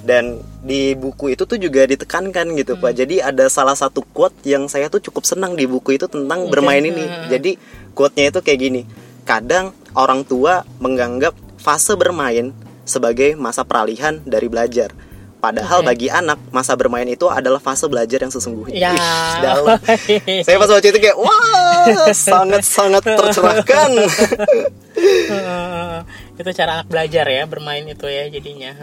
Dan 0.00 0.40
di 0.64 0.96
buku 0.96 1.36
itu 1.36 1.44
tuh 1.44 1.60
juga 1.60 1.84
ditekankan 1.84 2.56
gitu 2.56 2.80
pak. 2.80 2.96
Jadi 2.96 3.20
ada 3.20 3.46
salah 3.52 3.76
satu 3.76 4.00
quote 4.00 4.36
yang 4.48 4.64
saya 4.64 4.88
tuh 4.88 5.04
cukup 5.04 5.28
senang 5.28 5.52
di 5.58 5.68
buku 5.68 6.00
itu 6.00 6.08
tentang 6.08 6.48
bermain 6.48 6.80
ini. 6.80 7.28
Jadi 7.28 7.60
quote-nya 7.92 8.32
itu 8.32 8.40
kayak 8.40 8.60
gini. 8.60 8.82
Kadang 9.28 9.76
orang 9.92 10.24
tua 10.24 10.64
menganggap 10.80 11.36
fase 11.60 11.92
bermain 12.00 12.56
sebagai 12.88 13.36
masa 13.36 13.62
peralihan 13.62 14.18
dari 14.24 14.48
belajar. 14.48 14.90
Padahal 15.40 15.80
Oke. 15.80 15.88
bagi 15.88 16.08
anak 16.12 16.36
masa 16.52 16.76
bermain 16.76 17.08
itu 17.08 17.24
adalah 17.32 17.56
fase 17.56 17.88
belajar 17.88 18.20
yang 18.20 18.28
sesungguhnya. 18.28 18.76
ya 18.76 18.92
dalam 19.40 19.80
saya 20.46 20.56
pas 20.60 20.68
baca 20.68 20.84
itu 20.84 21.00
kayak 21.00 21.16
wah 21.16 22.12
sangat 22.12 22.60
sangat 22.60 23.00
tercerahkan 23.18 23.90
itu 26.40 26.50
cara 26.52 26.70
anak 26.80 26.92
belajar 26.92 27.24
ya 27.24 27.48
bermain 27.48 27.88
itu 27.88 28.04
ya 28.04 28.28
jadinya. 28.28 28.76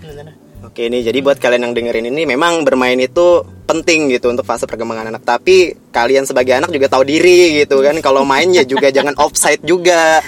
Bener. 0.00 0.32
oke 0.64 0.80
ini 0.80 1.04
jadi 1.04 1.20
buat 1.20 1.36
kalian 1.36 1.68
yang 1.68 1.74
dengerin 1.76 2.08
ini 2.08 2.24
memang 2.24 2.64
bermain 2.64 2.96
itu 2.96 3.44
penting 3.68 4.08
gitu 4.08 4.32
untuk 4.32 4.48
fase 4.48 4.64
perkembangan 4.64 5.12
anak 5.12 5.28
tapi 5.28 5.76
kalian 5.92 6.24
sebagai 6.24 6.56
anak 6.56 6.72
juga 6.72 6.88
tahu 6.88 7.04
diri 7.04 7.60
gitu 7.60 7.84
kan 7.84 8.00
kalau 8.00 8.24
main 8.24 8.48
ya 8.48 8.64
juga 8.64 8.88
jangan 8.88 9.12
offside 9.20 9.60
juga 9.60 10.24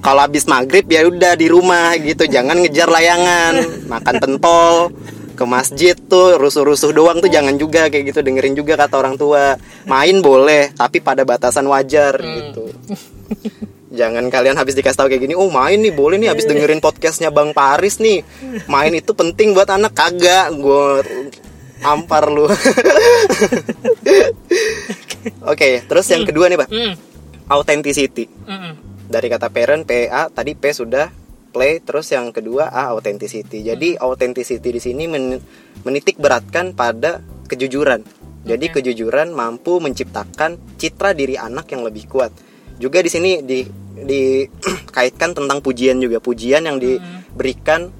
kalau 0.00 0.24
habis 0.24 0.48
maghrib 0.48 0.88
ya 0.88 1.04
udah 1.04 1.36
di 1.36 1.46
rumah 1.52 1.92
gitu 2.00 2.24
jangan 2.24 2.56
ngejar 2.64 2.88
layangan 2.88 3.84
makan 3.88 4.16
pentol 4.16 4.92
ke 5.40 5.44
masjid 5.48 5.96
tuh 5.96 6.36
rusuh-rusuh 6.36 6.92
doang 6.92 7.24
tuh 7.24 7.32
jangan 7.32 7.56
juga 7.56 7.88
kayak 7.88 8.12
gitu 8.12 8.20
dengerin 8.20 8.52
juga 8.52 8.76
kata 8.76 9.00
orang 9.00 9.16
tua. 9.16 9.56
Main 9.88 10.20
boleh 10.20 10.68
tapi 10.76 11.00
pada 11.00 11.24
batasan 11.24 11.64
wajar 11.64 12.20
gitu. 12.20 12.68
Jangan 13.90 14.28
kalian 14.28 14.60
habis 14.60 14.76
dikasih 14.76 15.00
tahu 15.00 15.08
kayak 15.08 15.24
gini 15.24 15.32
oh 15.32 15.48
main 15.48 15.80
nih 15.80 15.96
boleh 15.96 16.20
nih 16.20 16.28
habis 16.28 16.44
dengerin 16.44 16.84
podcastnya 16.84 17.32
bang 17.32 17.56
Paris 17.56 18.04
nih. 18.04 18.20
Main 18.68 18.92
itu 18.92 19.16
penting 19.16 19.56
buat 19.56 19.72
anak. 19.72 19.96
Kagak 19.96 20.52
gue 20.60 20.84
ampar 21.80 22.28
lu. 22.28 22.44
Oke 25.52 25.80
terus 25.88 26.04
yang 26.12 26.28
kedua 26.28 26.52
nih 26.52 26.60
pak. 26.60 26.68
Hmm. 26.68 26.92
authenticity. 27.50 28.28
Mm-mm. 28.46 28.89
Dari 29.10 29.26
kata 29.26 29.50
parent 29.50 29.82
PA 29.82 30.30
tadi 30.30 30.54
P 30.54 30.70
sudah 30.70 31.10
play 31.50 31.82
terus 31.82 32.14
yang 32.14 32.30
kedua 32.30 32.70
A 32.70 32.94
authenticity. 32.94 33.66
Jadi 33.66 33.98
authenticity 33.98 34.70
di 34.70 34.78
sini 34.78 35.10
men- 35.10 35.42
menitik 35.82 36.22
beratkan 36.22 36.78
pada 36.78 37.18
kejujuran. 37.50 38.06
Jadi 38.46 38.70
Oke. 38.70 38.74
kejujuran 38.80 39.34
mampu 39.34 39.82
menciptakan 39.82 40.78
citra 40.78 41.12
diri 41.12 41.34
anak 41.34 41.66
yang 41.74 41.82
lebih 41.82 42.06
kuat. 42.06 42.30
Juga 42.78 43.02
di 43.02 43.10
sini 43.10 43.42
di 43.42 43.66
dikaitkan 44.00 45.34
tentang 45.42 45.58
pujian 45.60 45.98
juga 46.00 46.22
pujian 46.22 46.64
yang 46.64 46.78
diberikan 46.80 47.90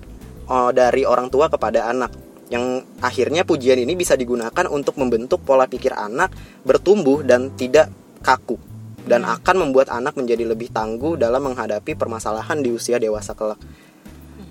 oh, 0.48 0.70
dari 0.70 1.04
orang 1.04 1.28
tua 1.28 1.50
kepada 1.50 1.90
anak 1.90 2.14
yang 2.48 2.82
akhirnya 3.04 3.44
pujian 3.44 3.78
ini 3.78 3.94
bisa 3.94 4.16
digunakan 4.16 4.64
untuk 4.70 4.96
membentuk 4.96 5.44
pola 5.44 5.68
pikir 5.68 5.92
anak 5.92 6.32
bertumbuh 6.64 7.20
dan 7.20 7.52
tidak 7.54 7.92
kaku 8.24 8.69
dan 9.06 9.24
akan 9.24 9.68
membuat 9.68 9.92
anak 9.92 10.16
menjadi 10.16 10.44
lebih 10.48 10.72
tangguh 10.74 11.16
dalam 11.16 11.46
menghadapi 11.46 11.96
permasalahan 11.96 12.60
di 12.60 12.74
usia 12.74 13.00
dewasa 13.00 13.32
kelak. 13.32 13.60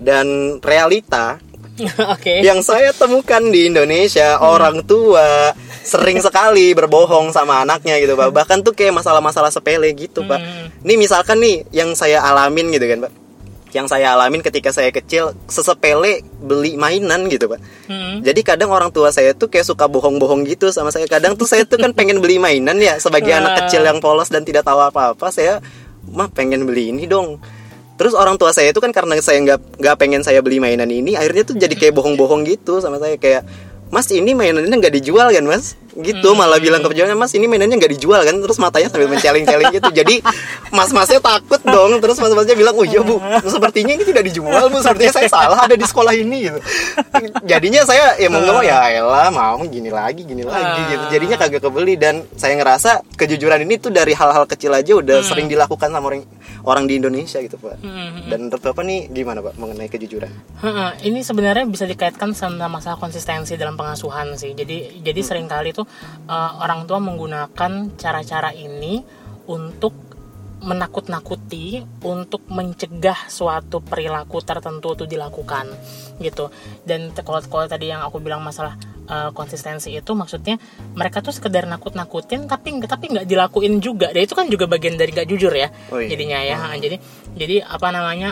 Dan 0.00 0.58
realita 0.64 1.36
oke. 2.16 2.40
yang 2.40 2.64
saya 2.64 2.96
temukan 2.96 3.40
di 3.52 3.68
Indonesia 3.68 4.40
orang 4.40 4.80
tua 4.88 5.52
sering 5.84 6.18
sekali 6.26 6.72
berbohong 6.72 7.30
sama 7.36 7.62
anaknya 7.62 8.00
gitu 8.00 8.16
pak. 8.16 8.32
Bahkan 8.32 8.64
tuh 8.64 8.72
kayak 8.72 8.96
masalah-masalah 8.96 9.52
sepele 9.52 9.92
gitu 9.92 10.24
pak. 10.24 10.40
Hmm. 10.40 10.66
ini 10.88 10.94
misalkan 11.04 11.38
nih 11.44 11.68
yang 11.70 11.92
saya 11.92 12.24
alamin 12.24 12.72
gitu 12.72 12.88
kan 12.88 13.04
pak 13.04 13.19
yang 13.70 13.86
saya 13.86 14.14
alamin 14.14 14.42
ketika 14.42 14.74
saya 14.74 14.90
kecil 14.90 15.34
sesepele 15.46 16.26
beli 16.42 16.74
mainan 16.74 17.30
gitu 17.30 17.50
pak. 17.50 17.60
Hmm. 17.86 18.22
jadi 18.22 18.40
kadang 18.42 18.70
orang 18.70 18.90
tua 18.90 19.10
saya 19.10 19.34
tuh 19.34 19.50
kayak 19.50 19.66
suka 19.66 19.86
bohong-bohong 19.86 20.46
gitu 20.46 20.70
sama 20.74 20.90
saya. 20.90 21.06
Kadang 21.06 21.34
tuh 21.38 21.46
saya 21.46 21.66
tuh 21.66 21.78
kan 21.78 21.94
pengen 21.94 22.18
beli 22.18 22.38
mainan 22.38 22.78
ya 22.78 22.98
sebagai 22.98 23.30
anak 23.30 23.66
kecil 23.66 23.82
yang 23.86 24.02
polos 24.02 24.30
dan 24.30 24.42
tidak 24.42 24.66
tahu 24.66 24.78
apa-apa 24.78 25.30
saya 25.30 25.58
mah 26.10 26.28
pengen 26.30 26.66
beli 26.66 26.90
ini 26.90 27.06
dong. 27.06 27.38
Terus 28.00 28.16
orang 28.16 28.40
tua 28.40 28.56
saya 28.56 28.72
itu 28.72 28.80
kan 28.80 28.96
karena 28.96 29.20
saya 29.20 29.44
nggak 29.44 29.76
nggak 29.76 29.96
pengen 30.00 30.24
saya 30.24 30.40
beli 30.40 30.56
mainan 30.56 30.88
ini 30.88 31.20
akhirnya 31.20 31.44
tuh 31.44 31.60
jadi 31.60 31.74
kayak 31.76 31.92
bohong-bohong 31.92 32.48
gitu 32.48 32.80
sama 32.80 32.96
saya 32.96 33.20
kayak 33.20 33.44
Mas 33.90 34.06
ini 34.14 34.32
mainannya 34.38 34.70
nggak 34.70 34.94
dijual 35.02 35.34
kan 35.34 35.44
mas? 35.44 35.74
Gitu 35.90 36.38
malah 36.38 36.62
bilang 36.62 36.78
ke 36.78 36.88
penjualnya 36.94 37.18
Mas 37.18 37.34
ini 37.34 37.50
mainannya 37.50 37.74
nggak 37.74 37.98
dijual 37.98 38.22
kan? 38.22 38.38
Terus 38.38 38.62
matanya 38.62 38.86
sambil 38.86 39.10
menceleng-celeng 39.10 39.74
gitu. 39.74 39.90
Jadi 39.90 40.22
mas-masnya 40.70 41.18
takut 41.18 41.58
dong. 41.66 41.98
Terus 41.98 42.16
mas-masnya 42.22 42.54
bilang 42.54 42.78
oh 42.78 42.86
iya 42.86 43.02
bu, 43.02 43.18
sepertinya 43.42 43.98
ini 43.98 44.06
tidak 44.06 44.22
dijual 44.30 44.70
bu. 44.70 44.78
Sepertinya 44.78 45.18
saya 45.18 45.26
salah 45.26 45.58
ada 45.66 45.74
di 45.74 45.82
sekolah 45.82 46.14
ini 46.14 46.46
gitu. 46.46 46.58
Jadinya 47.42 47.82
saya 47.82 48.14
ya 48.22 48.30
mau 48.30 48.38
nggak 48.38 48.54
mau 48.54 48.62
ya 48.62 49.02
elah 49.02 49.34
mau 49.34 49.58
gini 49.66 49.90
lagi 49.90 50.22
gini 50.22 50.46
lagi 50.46 50.94
gitu. 50.94 51.04
Jadinya 51.10 51.36
kagak 51.42 51.62
kebeli 51.66 51.98
dan 51.98 52.22
saya 52.38 52.54
ngerasa 52.54 53.02
kejujuran 53.18 53.66
ini 53.66 53.82
tuh 53.82 53.90
dari 53.90 54.14
hal-hal 54.14 54.46
kecil 54.46 54.70
aja 54.70 54.94
udah 54.94 55.26
sering 55.26 55.50
dilakukan 55.50 55.90
sama 55.90 56.06
orang 56.06 56.22
orang 56.62 56.84
di 56.86 57.02
Indonesia 57.02 57.42
gitu 57.42 57.58
pak. 57.58 57.82
Hmm. 57.82 58.30
Dan 58.30 58.46
menurut 58.46 58.62
bapak 58.62 58.86
nih 58.86 59.10
gimana 59.10 59.42
pak 59.42 59.58
mengenai 59.58 59.90
kejujuran? 59.90 60.30
Ini 61.02 61.20
sebenarnya 61.26 61.66
bisa 61.66 61.82
dikaitkan 61.82 62.30
sama 62.30 62.70
masalah 62.70 62.94
konsistensi 62.94 63.58
dalam 63.58 63.79
pengasuhan 63.80 64.36
sih. 64.36 64.52
Jadi 64.52 65.00
jadi 65.00 65.20
sering 65.24 65.48
kali 65.48 65.72
tuh 65.72 65.88
eh, 66.28 66.50
orang 66.60 66.84
tua 66.84 67.00
menggunakan 67.00 67.96
cara-cara 67.96 68.52
ini 68.52 69.00
untuk 69.48 69.96
menakut-nakuti 70.60 71.80
untuk 72.04 72.44
mencegah 72.52 73.16
suatu 73.32 73.80
perilaku 73.80 74.44
tertentu 74.44 74.92
itu 74.92 75.08
dilakukan 75.08 75.72
gitu 76.20 76.52
dan 76.84 77.16
kalau 77.16 77.40
kalau 77.48 77.64
tadi 77.64 77.88
yang 77.88 78.04
aku 78.04 78.20
bilang 78.20 78.44
masalah 78.44 78.76
eh, 79.08 79.32
konsistensi 79.32 79.88
itu 79.88 80.12
maksudnya 80.12 80.60
mereka 80.92 81.24
tuh 81.24 81.32
sekedar 81.32 81.64
nakut-nakutin 81.64 82.44
tapi 82.44 82.76
nggak 82.76 82.92
tapi 82.92 83.08
nggak 83.08 83.24
dilakuin 83.24 83.80
juga 83.80 84.12
dan 84.12 84.20
itu 84.20 84.36
kan 84.36 84.52
juga 84.52 84.68
bagian 84.68 85.00
dari 85.00 85.16
nggak 85.16 85.28
jujur 85.32 85.48
ya 85.48 85.72
Oh 85.88 85.96
iya. 85.96 86.12
jadinya 86.12 86.38
ya 86.44 86.56
jadi 86.76 86.96
jadi 87.32 87.56
apa 87.64 87.88
namanya 87.88 88.30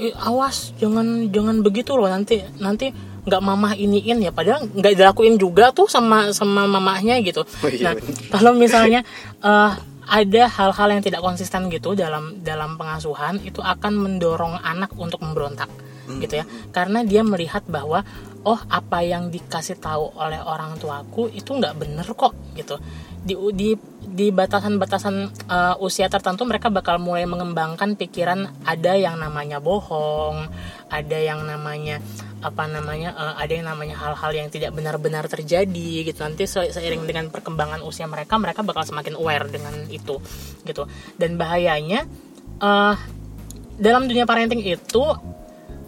"Eh, 0.00 0.10
awas 0.24 0.72
jangan 0.80 1.28
jangan 1.30 1.60
begitu 1.60 1.94
loh 1.94 2.08
nanti 2.08 2.42
nanti 2.58 2.90
nggak 3.24 3.42
mamah 3.42 3.72
iniin 3.74 4.20
ya 4.20 4.30
padahal 4.30 4.68
nggak 4.68 4.94
dilakuin 5.00 5.40
juga 5.40 5.72
tuh 5.72 5.88
sama 5.88 6.30
sama 6.36 6.68
mamahnya 6.68 7.20
gitu. 7.24 7.44
Oh 7.44 7.70
iya, 7.72 7.90
nah 7.90 7.92
bener. 7.96 8.14
kalau 8.34 8.52
misalnya 8.52 9.00
eh, 9.40 9.70
ada 10.04 10.42
hal-hal 10.52 10.88
yang 10.92 11.02
tidak 11.02 11.24
konsisten 11.24 11.72
gitu 11.72 11.96
dalam 11.96 12.44
dalam 12.44 12.76
pengasuhan 12.76 13.40
itu 13.40 13.64
akan 13.64 13.96
mendorong 13.96 14.60
anak 14.60 14.92
untuk 15.00 15.24
memberontak 15.24 15.72
gitu 16.20 16.44
ya. 16.44 16.44
Karena 16.70 17.00
dia 17.00 17.24
melihat 17.24 17.64
bahwa 17.64 18.04
oh 18.44 18.60
apa 18.68 19.00
yang 19.00 19.32
dikasih 19.32 19.80
tahu 19.80 20.12
oleh 20.20 20.36
orang 20.40 20.76
tuaku 20.76 21.32
itu 21.32 21.56
nggak 21.56 21.74
bener 21.80 22.06
kok 22.12 22.36
gitu. 22.54 22.76
Di 23.24 23.32
di 23.56 23.72
di 24.04 24.28
batasan-batasan 24.28 25.16
eh, 25.48 25.74
usia 25.80 26.12
tertentu 26.12 26.44
mereka 26.44 26.68
bakal 26.68 27.00
mulai 27.00 27.24
mengembangkan 27.24 27.96
pikiran 27.96 28.68
ada 28.68 28.92
yang 28.94 29.16
namanya 29.16 29.64
bohong 29.64 30.44
ada 30.92 31.18
yang 31.18 31.40
namanya 31.48 32.04
apa 32.44 32.68
namanya 32.68 33.16
eh, 33.16 33.34
ada 33.48 33.52
yang 33.56 33.66
namanya 33.72 33.96
hal-hal 33.96 34.32
yang 34.36 34.48
tidak 34.52 34.76
benar-benar 34.76 35.24
terjadi 35.24 36.04
gitu. 36.04 36.20
Nanti 36.20 36.44
se- 36.44 36.68
seiring 36.68 37.08
dengan 37.08 37.32
perkembangan 37.32 37.80
usia 37.80 38.04
mereka 38.04 38.36
mereka 38.36 38.60
bakal 38.60 38.84
semakin 38.84 39.16
aware 39.16 39.48
dengan 39.48 39.72
itu 39.88 40.20
gitu. 40.68 40.84
Dan 41.16 41.40
bahayanya 41.40 42.04
eh 42.60 42.96
dalam 43.80 44.04
dunia 44.06 44.28
parenting 44.28 44.62
itu 44.62 45.04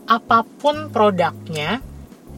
apa 0.06 0.46
pun 0.46 0.88
produknya 0.88 1.84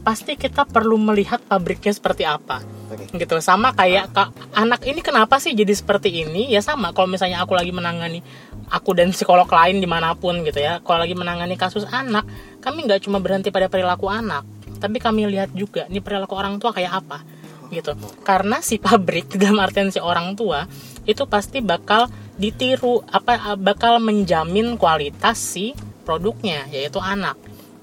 pasti 0.01 0.39
kita 0.39 0.65
perlu 0.65 0.97
melihat 0.97 1.43
pabriknya 1.43 1.93
seperti 1.93 2.23
apa. 2.25 2.63
Oke. 2.89 3.05
gitu. 3.21 3.37
Sama 3.37 3.71
kayak 3.77 4.09
kak 4.15 4.29
anak 4.57 4.81
ini 4.89 5.05
kenapa 5.05 5.37
sih 5.37 5.53
jadi 5.53 5.71
seperti 5.71 6.25
ini? 6.25 6.49
Ya 6.49 6.63
sama 6.65 6.89
kalau 6.95 7.05
misalnya 7.05 7.43
aku 7.45 7.53
lagi 7.53 7.69
menangani 7.69 8.25
aku 8.73 8.97
dan 8.97 9.13
psikolog 9.13 9.45
lain 9.45 9.77
di 9.77 9.85
mana 9.85 10.17
pun 10.17 10.41
gitu 10.41 10.57
ya. 10.57 10.81
Kalau 10.81 10.99
lagi 11.05 11.13
menangani 11.13 11.53
kasus 11.53 11.85
anak 11.85 12.25
kami 12.63 12.89
nggak 12.89 13.05
cuma 13.05 13.21
berhenti 13.21 13.53
pada 13.53 13.69
perilaku 13.69 14.09
anak 14.09 14.43
tapi 14.79 14.97
kami 14.97 15.27
lihat 15.27 15.51
juga 15.51 15.85
nih 15.91 15.99
perilaku 15.99 16.33
orang 16.33 16.57
tua 16.57 16.71
kayak 16.71 17.03
apa 17.05 17.21
gitu. 17.69 17.93
Karena 18.25 18.63
si 18.65 18.81
pabrik 18.81 19.29
dalam 19.41 19.61
artian 19.61 19.93
si 19.93 20.01
orang 20.01 20.33
tua 20.33 20.65
itu 21.05 21.29
pasti 21.29 21.61
bakal 21.61 22.09
ditiru 22.39 23.03
apa 23.11 23.53
bakal 23.59 23.99
menjamin 24.01 24.79
kualitas 24.79 25.37
si 25.37 25.75
produknya 26.07 26.65
yaitu 26.71 26.97
anak 26.97 27.37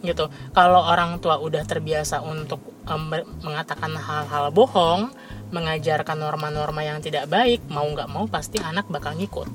gitu. 0.07 0.31
Kalau 0.55 0.87
orang 0.87 1.19
tua 1.19 1.43
udah 1.43 1.67
terbiasa 1.67 2.23
untuk 2.23 2.63
ber- 2.87 3.27
mengatakan 3.43 3.93
hal-hal 3.99 4.55
bohong 4.55 5.11
mengajarkan 5.51 6.19
norma-norma 6.19 6.83
yang 6.87 6.99
tidak 7.03 7.27
baik 7.27 7.63
mau 7.67 7.87
nggak 7.87 8.11
mau 8.11 8.31
pasti 8.31 8.63
anak 8.63 8.87
bakal 8.87 9.15
ngikut 9.19 9.47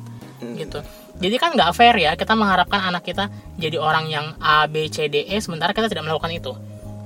gitu. 0.41 0.79
Jadi 1.21 1.35
kan 1.37 1.53
nggak 1.53 1.71
fair 1.77 1.93
ya 2.01 2.17
kita 2.17 2.33
mengharapkan 2.33 2.81
anak 2.81 3.05
kita 3.05 3.29
jadi 3.59 3.77
orang 3.77 4.09
yang 4.09 4.33
A 4.41 4.65
B 4.65 4.89
C 4.89 5.05
D 5.05 5.21
E 5.29 5.37
sementara 5.37 5.69
kita 5.71 5.85
tidak 5.85 6.07
melakukan 6.07 6.33
itu. 6.33 6.53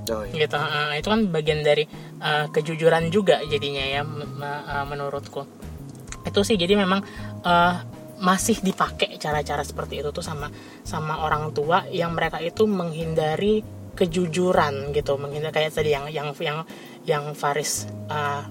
Oh, 0.06 0.22
iya. 0.22 0.46
gitu 0.46 0.54
Eh, 0.54 1.02
itu 1.02 1.08
kan 1.10 1.20
bagian 1.34 1.66
dari 1.66 1.82
eh, 2.22 2.46
kejujuran 2.48 3.10
juga 3.10 3.42
jadinya 3.44 3.82
ya 3.82 4.06
eh, 4.06 4.84
menurutku. 4.86 5.42
Itu 6.22 6.46
sih 6.46 6.54
jadi 6.56 6.78
memang 6.78 7.02
eh, 7.42 7.74
masih 8.16 8.56
dipakai 8.64 9.20
cara-cara 9.20 9.60
seperti 9.60 10.00
itu 10.00 10.08
tuh 10.12 10.24
sama 10.24 10.48
sama 10.84 11.20
orang 11.20 11.52
tua 11.52 11.84
yang 11.92 12.16
mereka 12.16 12.40
itu 12.40 12.64
menghindari 12.64 13.60
kejujuran 13.96 14.92
gitu. 14.92 15.16
Menghindari 15.16 15.52
kayak 15.52 15.72
tadi 15.72 15.92
yang 15.92 16.08
yang 16.12 16.32
yang 16.40 16.58
yang 17.04 17.24
Faris 17.36 17.88
eh, 18.08 18.42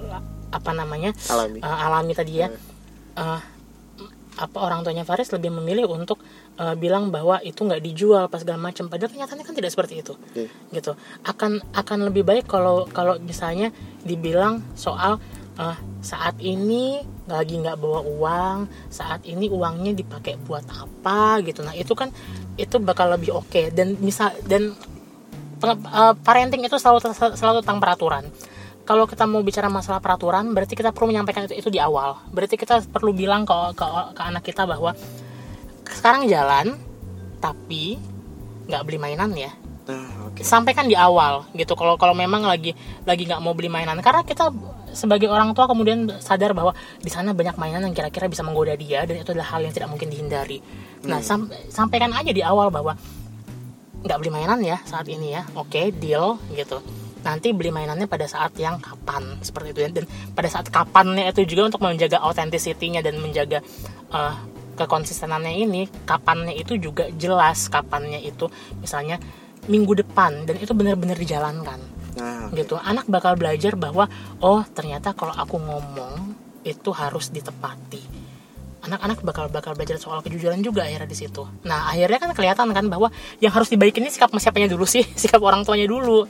apa 0.54 0.72
namanya? 0.74 1.14
Alami. 1.30 1.60
eh, 1.62 1.78
alami 1.86 2.14
tadi 2.14 2.34
ya. 2.42 2.48
Eh, 3.16 3.42
apa 4.36 4.58
orang 4.60 4.84
tuanya 4.84 5.08
Faris 5.08 5.32
lebih 5.32 5.48
memilih 5.48 5.88
untuk 5.88 6.20
eh, 6.60 6.76
bilang 6.76 7.08
bahwa 7.10 7.40
itu 7.42 7.62
nggak 7.64 7.82
dijual 7.82 8.28
pas 8.28 8.42
segala 8.42 8.60
macam. 8.60 8.90
Padahal 8.90 9.14
kenyataannya 9.14 9.46
kan 9.46 9.56
tidak 9.56 9.72
seperti 9.72 10.02
itu. 10.02 10.14
Iya. 10.36 10.50
gitu. 10.76 10.92
Akan 11.24 11.62
akan 11.74 12.00
lebih 12.12 12.22
baik 12.22 12.46
kalau 12.46 12.86
kalau 12.92 13.18
misalnya 13.22 13.72
dibilang 14.04 14.62
soal 14.76 15.18
eh, 15.60 15.78
saat 16.04 16.36
ini 16.40 17.02
lagi 17.26 17.58
nggak 17.58 17.82
bawa 17.82 18.06
uang 18.06 18.58
saat 18.94 19.26
ini 19.26 19.50
uangnya 19.50 19.98
dipakai 19.98 20.38
buat 20.46 20.66
apa 20.70 21.42
gitu. 21.42 21.66
Nah 21.66 21.74
itu 21.74 21.94
kan 21.98 22.14
itu 22.56 22.78
bakal 22.78 23.12
lebih 23.14 23.34
oke. 23.34 23.74
Dan 23.74 23.98
misal 24.00 24.36
dan 24.46 24.76
eh, 25.64 26.14
parenting 26.22 26.64
itu 26.68 26.78
selalu 26.78 27.02
selalu 27.36 27.66
tentang 27.66 27.82
peraturan. 27.82 28.26
Kalau 28.86 29.10
kita 29.10 29.26
mau 29.26 29.42
bicara 29.42 29.66
masalah 29.66 29.98
peraturan 29.98 30.54
berarti 30.54 30.78
kita 30.78 30.94
perlu 30.94 31.10
menyampaikan 31.10 31.50
itu, 31.50 31.58
itu 31.58 31.70
di 31.74 31.82
awal. 31.82 32.22
Berarti 32.30 32.54
kita 32.54 32.86
perlu 32.86 33.18
bilang 33.18 33.42
ke, 33.42 33.74
ke, 33.74 33.86
ke 34.14 34.22
anak 34.22 34.46
kita 34.46 34.70
bahwa 34.70 34.94
sekarang 35.90 36.30
jalan 36.30 36.78
tapi 37.42 37.98
nggak 38.70 38.84
beli 38.86 38.98
mainan 39.02 39.34
ya. 39.34 39.52
Ah, 39.86 40.26
oke. 40.26 40.42
sampaikan 40.42 40.90
di 40.90 40.98
awal 40.98 41.46
gitu. 41.54 41.78
Kalau 41.78 41.94
kalau 42.02 42.18
memang 42.18 42.42
lagi 42.42 42.74
lagi 43.06 43.26
nggak 43.26 43.42
mau 43.42 43.54
beli 43.54 43.70
mainan. 43.70 44.02
Karena 44.02 44.26
kita 44.26 44.50
sebagai 44.96 45.28
orang 45.30 45.52
tua 45.52 45.68
kemudian 45.68 46.08
sadar 46.24 46.56
bahwa 46.56 46.72
di 46.98 47.12
sana 47.12 47.36
banyak 47.36 47.60
mainan 47.60 47.84
yang 47.86 47.96
kira-kira 47.96 48.32
bisa 48.32 48.42
menggoda 48.42 48.74
dia 48.80 49.04
dan 49.04 49.20
itu 49.22 49.36
adalah 49.36 49.54
hal 49.56 49.62
yang 49.62 49.74
tidak 49.76 49.92
mungkin 49.92 50.08
dihindari. 50.10 50.64
Nah 51.06 51.22
sam- 51.22 51.52
sampaikan 51.70 52.16
aja 52.16 52.32
di 52.32 52.42
awal 52.42 52.72
bahwa 52.72 52.96
nggak 54.02 54.18
beli 54.22 54.32
mainan 54.32 54.60
ya 54.64 54.80
saat 54.88 55.06
ini 55.12 55.36
ya. 55.36 55.44
Oke 55.54 55.92
deal 55.94 56.40
gitu. 56.56 56.80
Nanti 57.26 57.52
beli 57.52 57.74
mainannya 57.74 58.06
pada 58.06 58.30
saat 58.30 58.54
yang 58.56 58.78
kapan 58.80 59.42
seperti 59.42 59.74
itu 59.74 59.80
dan 59.92 60.06
pada 60.34 60.50
saat 60.50 60.70
kapannya 60.70 61.26
itu 61.30 61.44
juga 61.46 61.74
untuk 61.74 61.82
menjaga 61.84 62.22
authenticity-nya 62.22 63.02
dan 63.02 63.18
menjaga 63.18 63.66
eh, 64.14 64.36
kekonsistenannya 64.76 65.54
ini 65.56 65.82
kapannya 66.04 66.54
itu 66.54 66.78
juga 66.78 67.08
jelas 67.16 67.72
kapannya 67.72 68.22
itu 68.22 68.52
misalnya 68.84 69.18
minggu 69.66 69.98
depan 70.06 70.46
dan 70.46 70.62
itu 70.62 70.76
benar-benar 70.78 71.18
dijalankan 71.18 71.80
Nah, 72.16 72.48
oke. 72.50 72.58
gitu. 72.60 72.76
Anak 72.80 73.06
bakal 73.12 73.36
belajar 73.36 73.76
bahwa 73.76 74.08
oh 74.40 74.64
ternyata 74.72 75.12
kalau 75.12 75.36
aku 75.36 75.60
ngomong 75.60 76.36
itu 76.66 76.90
harus 76.96 77.30
ditepati. 77.30 78.26
Anak-anak 78.86 79.26
bakal 79.26 79.50
bakal 79.50 79.74
belajar 79.74 79.98
soal 79.98 80.22
kejujuran 80.22 80.62
juga 80.62 80.86
akhirnya 80.86 81.10
di 81.10 81.18
situ. 81.18 81.42
Nah 81.66 81.90
akhirnya 81.90 82.22
kan 82.22 82.32
kelihatan 82.38 82.70
kan 82.70 82.86
bahwa 82.86 83.10
yang 83.42 83.50
harus 83.50 83.70
dibaikin 83.70 84.06
ini 84.06 84.14
sikap 84.14 84.30
siapanya 84.38 84.70
dulu 84.70 84.86
sih 84.86 85.02
sikap 85.22 85.42
orang 85.42 85.66
tuanya 85.66 85.90
dulu. 85.90 86.30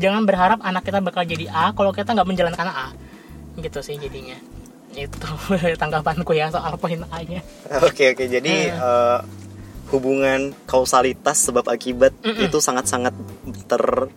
Jangan 0.00 0.22
berharap 0.28 0.58
anak 0.60 0.84
kita 0.84 1.00
bakal 1.00 1.24
jadi 1.24 1.48
A 1.48 1.72
kalau 1.72 1.92
kita 1.96 2.12
nggak 2.12 2.28
menjalankan 2.28 2.68
A. 2.68 2.88
Gitu 3.56 3.80
sih 3.80 3.96
jadinya. 3.96 4.36
Itu 4.94 5.16
tanggapanku 5.80 6.36
ya 6.36 6.52
soal 6.52 6.76
poin 6.76 7.02
A 7.08 7.18
nya 7.24 7.40
Oke 7.82 8.12
oke. 8.12 8.24
Jadi 8.28 8.68
eh, 8.68 9.18
hubungan 9.88 10.52
kausalitas 10.68 11.40
sebab 11.40 11.72
akibat 11.72 12.12
itu 12.24 12.58
sangat-sangat 12.60 13.16
ter 13.64 14.12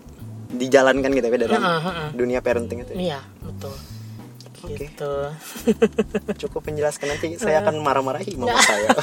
dijalankan 0.48 1.12
gitu 1.12 1.28
ya 1.28 1.38
dalam 1.44 1.62
Heeh, 1.62 1.80
heeh. 1.84 2.08
dunia 2.16 2.40
parenting 2.40 2.88
itu. 2.88 2.92
ya. 2.96 2.98
iya 2.98 3.20
betul 3.44 3.76
Oke. 4.58 4.90
gitu 4.90 5.14
Cukup 6.48 6.66
menjelaskan 6.66 7.08
nanti 7.14 7.38
saya 7.38 7.62
akan 7.62 7.78
marah-marahi 7.80 8.36
mama 8.36 8.58
saya. 8.58 8.90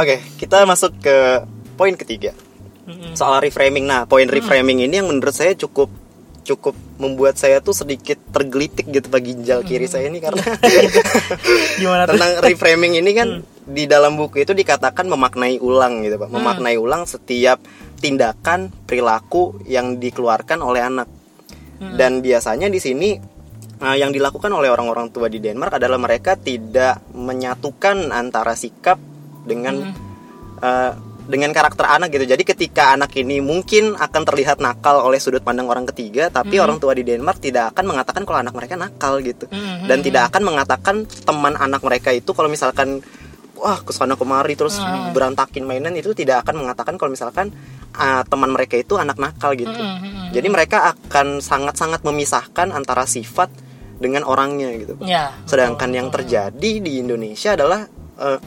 Oke, 0.00 0.16
kita 0.40 0.64
masuk 0.64 0.92
ke 1.00 1.16
poin 1.76 1.94
ketiga. 1.94 2.32
Soal 3.12 3.42
reframing. 3.42 3.84
Nah, 3.84 4.06
poin 4.06 4.26
reframing 4.26 4.86
ini 4.86 5.02
yang 5.02 5.08
menurut 5.10 5.34
saya 5.34 5.52
cukup 5.52 5.90
cukup 6.46 6.78
membuat 7.02 7.34
saya 7.34 7.58
tuh 7.58 7.74
sedikit 7.74 8.14
tergelitik 8.30 8.86
gitu 8.86 9.10
bagi 9.10 9.34
ginjal 9.34 9.66
kiri 9.66 9.90
saya 9.90 10.06
ini 10.06 10.22
karena 10.22 10.38
gimana 11.82 12.06
tentang 12.06 12.38
reframing 12.38 13.02
ini 13.02 13.10
kan 13.18 13.42
di 13.66 13.90
dalam 13.90 14.14
buku 14.14 14.46
itu 14.46 14.54
dikatakan 14.54 15.10
memaknai 15.10 15.58
ulang 15.58 16.06
gitu 16.06 16.22
pak. 16.22 16.30
Memaknai 16.30 16.78
ulang 16.78 17.02
setiap 17.02 17.58
tindakan 17.98 18.70
perilaku 18.70 19.58
yang 19.66 19.98
dikeluarkan 19.98 20.62
oleh 20.62 20.82
anak. 20.86 21.08
Dan 21.76 22.24
biasanya 22.24 22.72
di 22.72 22.80
sini 22.80 23.12
eh, 23.82 23.96
yang 23.98 24.14
dilakukan 24.14 24.48
oleh 24.48 24.72
orang-orang 24.72 25.12
tua 25.12 25.28
di 25.28 25.42
Denmark 25.42 25.76
adalah 25.76 26.00
mereka 26.00 26.38
tidak 26.38 27.04
menyatukan 27.12 28.14
antara 28.14 28.56
sikap 28.56 28.96
dengan 29.44 29.92
eh, 30.62 30.92
dengan 31.26 31.50
karakter 31.50 31.84
anak 31.90 32.14
gitu. 32.14 32.24
Jadi 32.24 32.46
ketika 32.46 32.94
anak 32.94 33.10
ini 33.18 33.42
mungkin 33.42 33.98
akan 33.98 34.22
terlihat 34.22 34.62
nakal 34.62 35.02
oleh 35.02 35.18
sudut 35.18 35.42
pandang 35.42 35.66
orang 35.66 35.84
ketiga 35.90 36.30
tapi 36.30 36.62
orang 36.62 36.78
tua 36.78 36.94
di 36.94 37.02
Denmark 37.02 37.42
tidak 37.42 37.74
akan 37.74 37.84
mengatakan 37.92 38.22
kalau 38.22 38.38
anak 38.40 38.54
mereka 38.54 38.78
nakal 38.78 39.18
gitu. 39.20 39.50
Mhm. 39.50 39.90
dan 39.90 39.98
tidak 40.00 40.22
akan 40.32 40.42
mengatakan 40.46 40.96
teman 41.26 41.54
anak 41.58 41.82
mereka 41.82 42.14
itu 42.14 42.30
kalau 42.30 42.46
misalkan 42.46 43.02
wah 43.56 43.80
ke 43.80 43.92
sana 43.92 44.14
kemari 44.14 44.54
terus 44.54 44.78
berantakin 45.12 45.64
mainan 45.64 45.96
itu 45.96 46.12
tidak 46.12 46.46
akan 46.46 46.64
mengatakan 46.64 46.94
kalau 47.00 47.10
misalkan 47.12 47.50
ah, 47.96 48.22
teman 48.28 48.52
mereka 48.52 48.76
itu 48.76 49.00
anak 49.00 49.16
nakal 49.16 49.56
gitu. 49.56 49.72
Mhm. 49.72 50.30
jadi 50.32 50.48
mereka 50.52 50.92
akan 50.92 51.40
sangat-sangat 51.40 52.04
memisahkan 52.04 52.70
antara 52.70 53.08
sifat 53.08 53.48
dengan 53.96 54.28
orangnya 54.28 54.68
gitu. 54.76 55.00
Ya 55.02 55.32
sedangkan 55.48 55.90
yang 55.92 56.08
terjadi 56.12 56.70
di 56.84 57.00
Indonesia 57.00 57.56
adalah 57.56 57.88
eh, 58.20 58.38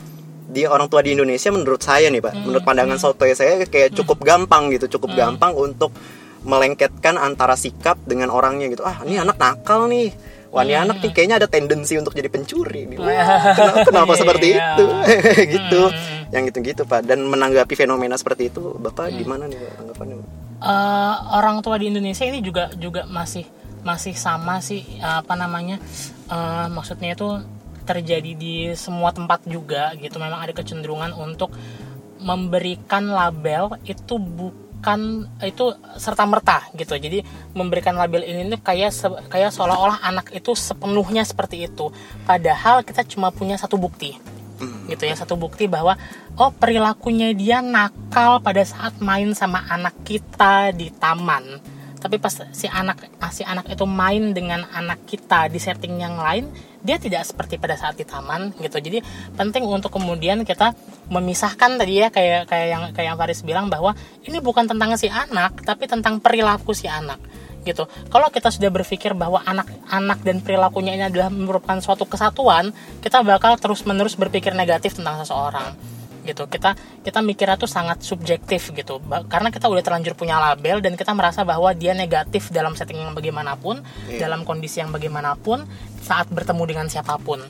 di 0.50 0.66
orang 0.66 0.90
tua 0.90 1.06
di 1.06 1.14
Indonesia 1.14 1.54
menurut 1.54 1.82
saya 1.82 2.10
nih 2.10 2.26
pak 2.26 2.34
menurut 2.42 2.66
pandangan 2.66 2.98
sotoy 2.98 3.38
saya 3.38 3.70
kayak 3.70 3.94
cukup 3.94 4.26
gampang 4.26 4.74
gitu 4.74 4.98
cukup 4.98 5.14
gampang 5.14 5.54
untuk 5.54 5.94
melengketkan 6.42 7.20
antara 7.20 7.54
sikap 7.60 8.00
dengan 8.08 8.32
orangnya 8.32 8.72
gitu. 8.72 8.82
Ah 8.88 9.04
ini 9.04 9.20
anak 9.20 9.38
nakal 9.38 9.86
nih 9.92 10.10
wah 10.50 10.64
ini 10.66 10.76
anak 10.76 10.98
nih 11.02 11.12
kayaknya 11.14 11.38
ada 11.42 11.48
tendensi 11.50 11.94
untuk 11.98 12.14
jadi 12.18 12.30
pencuri 12.30 12.90
nih. 12.90 12.98
Wah, 12.98 13.54
kenapa, 13.54 13.78
kenapa 13.86 14.14
Iya, 14.14 14.20
seperti 14.22 14.48
iya. 14.50 14.68
itu? 14.74 14.86
Gitu. 15.56 15.82
Yang 16.30 16.44
gitu 16.54 16.58
gitu 16.62 16.82
pak. 16.86 17.02
Dan 17.10 17.26
menanggapi 17.26 17.74
fenomena 17.74 18.14
seperti 18.18 18.54
itu 18.54 18.78
bapak 18.78 19.10
gimana 19.14 19.50
nih 19.50 19.58
pak 19.58 19.74
tanggapannya? 19.82 20.16
Eh, 20.60 21.16
orang 21.34 21.64
tua 21.66 21.80
di 21.82 21.90
Indonesia 21.90 22.26
ini 22.28 22.44
juga 22.46 22.70
juga 22.78 23.08
masih 23.10 23.48
masih 23.80 24.12
sama 24.12 24.60
sih 24.60 24.84
apa 25.00 25.34
namanya 25.40 25.80
eh, 26.30 26.68
maksudnya 26.70 27.16
itu 27.16 27.40
terjadi 27.88 28.32
di 28.38 28.54
semua 28.78 29.10
tempat 29.10 29.42
juga 29.50 29.94
gitu. 29.98 30.22
Memang 30.22 30.46
ada 30.46 30.54
kecenderungan 30.54 31.18
untuk 31.18 31.50
memberikan 32.20 33.10
label 33.10 33.80
itu 33.88 34.20
bukan 34.22 34.69
itu 35.44 35.76
serta 36.00 36.24
merta 36.24 36.66
gitu. 36.74 36.96
Jadi 36.96 37.24
memberikan 37.54 37.96
label 37.96 38.24
ini 38.24 38.48
tuh 38.52 38.62
kayak 38.64 38.92
se- 38.92 39.24
kayak 39.28 39.52
seolah-olah 39.52 40.04
anak 40.04 40.32
itu 40.32 40.56
sepenuhnya 40.56 41.24
seperti 41.24 41.68
itu. 41.68 41.92
Padahal 42.24 42.82
kita 42.84 43.04
cuma 43.06 43.30
punya 43.30 43.60
satu 43.60 43.76
bukti. 43.76 44.16
Gitu 44.92 45.04
ya 45.08 45.16
satu 45.16 45.40
bukti 45.40 45.72
bahwa 45.72 45.96
oh 46.36 46.52
perilakunya 46.52 47.32
dia 47.32 47.64
nakal 47.64 48.44
pada 48.44 48.64
saat 48.66 49.00
main 49.00 49.32
sama 49.32 49.64
anak 49.72 49.96
kita 50.04 50.76
di 50.76 50.92
taman 50.92 51.79
tapi 52.00 52.18
pas 52.18 52.32
si 52.32 52.66
anak 52.66 53.06
si 53.30 53.44
anak 53.44 53.68
itu 53.68 53.84
main 53.84 54.32
dengan 54.32 54.66
anak 54.72 55.04
kita 55.06 55.52
di 55.52 55.60
setting 55.60 56.00
yang 56.00 56.16
lain 56.16 56.48
dia 56.80 56.96
tidak 56.96 57.28
seperti 57.28 57.60
pada 57.60 57.76
saat 57.76 58.00
di 58.00 58.08
taman 58.08 58.56
gitu 58.64 58.80
jadi 58.80 59.04
penting 59.36 59.68
untuk 59.68 59.92
kemudian 59.92 60.48
kita 60.48 60.72
memisahkan 61.12 61.76
tadi 61.76 62.00
ya 62.00 62.08
kayak 62.08 62.48
kayak 62.48 62.68
yang 62.72 62.84
kayak 62.96 63.08
yang 63.14 63.18
Faris 63.20 63.44
bilang 63.44 63.68
bahwa 63.68 63.92
ini 64.24 64.40
bukan 64.40 64.66
tentang 64.66 64.96
si 64.96 65.12
anak 65.12 65.60
tapi 65.68 65.86
tentang 65.92 66.24
perilaku 66.24 66.72
si 66.72 66.88
anak 66.88 67.20
gitu. 67.68 67.92
Kalau 68.08 68.32
kita 68.32 68.56
sudah 68.56 68.72
berpikir 68.72 69.12
bahwa 69.12 69.44
anak-anak 69.44 70.24
dan 70.24 70.40
perilakunya 70.40 70.96
ini 70.96 71.04
adalah 71.12 71.28
merupakan 71.28 71.76
suatu 71.84 72.08
kesatuan, 72.08 72.72
kita 73.04 73.20
bakal 73.20 73.60
terus-menerus 73.60 74.16
berpikir 74.16 74.56
negatif 74.56 74.96
tentang 74.96 75.20
seseorang 75.20 75.76
gitu. 76.30 76.46
Kita 76.46 76.78
kita 77.02 77.20
mikirnya 77.26 77.58
tuh 77.58 77.70
sangat 77.70 78.06
subjektif 78.06 78.70
gitu. 78.72 79.02
Karena 79.28 79.50
kita 79.50 79.66
udah 79.66 79.82
terlanjur 79.82 80.14
punya 80.14 80.38
label 80.38 80.80
dan 80.86 80.94
kita 80.94 81.12
merasa 81.18 81.42
bahwa 81.42 81.74
dia 81.74 81.98
negatif 81.98 82.54
dalam 82.54 82.78
setting 82.78 83.02
yang 83.02 83.18
bagaimanapun 83.18 83.82
yeah. 84.08 84.30
dalam 84.30 84.46
kondisi 84.46 84.80
yang 84.80 84.94
bagaimanapun 84.94 85.66
saat 86.06 86.30
bertemu 86.30 86.64
dengan 86.70 86.88
siapa 86.88 87.18
pun 87.18 87.42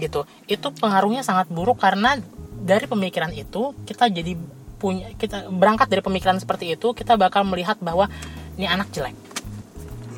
gitu. 0.00 0.24
Itu 0.48 0.72
pengaruhnya 0.74 1.20
sangat 1.20 1.52
buruk 1.52 1.78
karena 1.78 2.18
dari 2.64 2.88
pemikiran 2.88 3.30
itu 3.36 3.76
kita 3.84 4.08
jadi 4.08 4.34
punya 4.80 5.12
kita 5.16 5.48
berangkat 5.52 5.86
dari 5.88 6.02
pemikiran 6.02 6.36
seperti 6.40 6.74
itu 6.76 6.92
kita 6.92 7.14
bakal 7.14 7.46
melihat 7.46 7.78
bahwa 7.78 8.10
ini 8.56 8.66
anak 8.66 8.90
jelek 8.90 9.14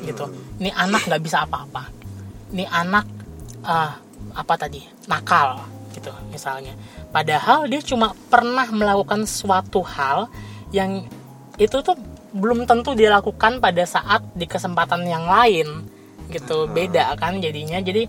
gitu. 0.05 0.31
Ini 0.63 0.71
anak 0.73 1.11
nggak 1.11 1.23
bisa 1.23 1.45
apa-apa. 1.45 1.91
Ini 2.55 2.65
anak 2.71 3.05
uh, 3.67 3.93
apa 4.37 4.55
tadi? 4.57 4.81
Nakal 5.11 5.77
gitu 5.97 6.13
misalnya 6.29 6.77
padahal 7.17 7.65
dia 7.65 7.81
cuma 7.81 8.13
pernah 8.29 8.69
melakukan 8.69 9.25
suatu 9.25 9.81
hal 9.81 10.29
yang 10.69 11.09
itu 11.57 11.81
tuh 11.81 11.97
belum 12.37 12.69
tentu 12.69 12.93
dia 12.93 13.09
lakukan 13.09 13.65
pada 13.65 13.89
saat 13.89 14.21
di 14.37 14.45
kesempatan 14.45 15.09
yang 15.09 15.25
lain 15.25 15.89
gitu. 16.29 16.69
Beda 16.69 17.17
kan 17.17 17.41
jadinya. 17.41 17.81
Jadi 17.81 18.05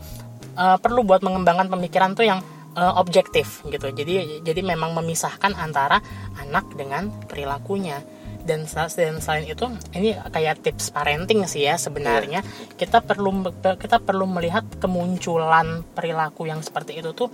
uh, 0.60 0.76
perlu 0.76 1.08
buat 1.08 1.24
mengembangkan 1.24 1.72
pemikiran 1.72 2.12
tuh 2.20 2.28
yang 2.28 2.44
uh, 2.76 3.00
objektif 3.00 3.64
gitu. 3.72 3.88
Jadi 3.96 4.44
jadi 4.44 4.60
memang 4.60 4.92
memisahkan 5.00 5.56
antara 5.56 6.04
anak 6.44 6.68
dengan 6.76 7.08
perilakunya 7.32 8.04
dan 8.48 8.64
dan 8.72 9.20
selain 9.20 9.44
itu 9.44 9.68
ini 9.92 10.16
kayak 10.16 10.64
tips 10.64 10.96
parenting 10.96 11.44
sih 11.44 11.68
ya 11.68 11.76
sebenarnya. 11.76 12.40
Yeah. 12.40 12.74
kita 12.80 13.04
perlu 13.04 13.52
kita 13.60 14.00
perlu 14.00 14.24
melihat 14.24 14.64
kemunculan 14.80 15.84
perilaku 15.92 16.48
yang 16.48 16.64
seperti 16.64 16.96
itu 17.04 17.12
tuh 17.12 17.28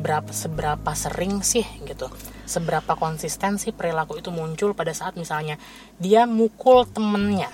berapa 0.00 0.32
seberapa 0.32 0.90
sering 0.96 1.44
sih 1.44 1.64
gitu. 1.84 2.08
Seberapa 2.48 2.96
konsistensi 2.96 3.76
perilaku 3.76 4.16
itu 4.16 4.32
muncul 4.32 4.72
pada 4.72 4.96
saat 4.96 5.20
misalnya 5.20 5.60
dia 6.00 6.24
mukul 6.24 6.88
temennya 6.88 7.52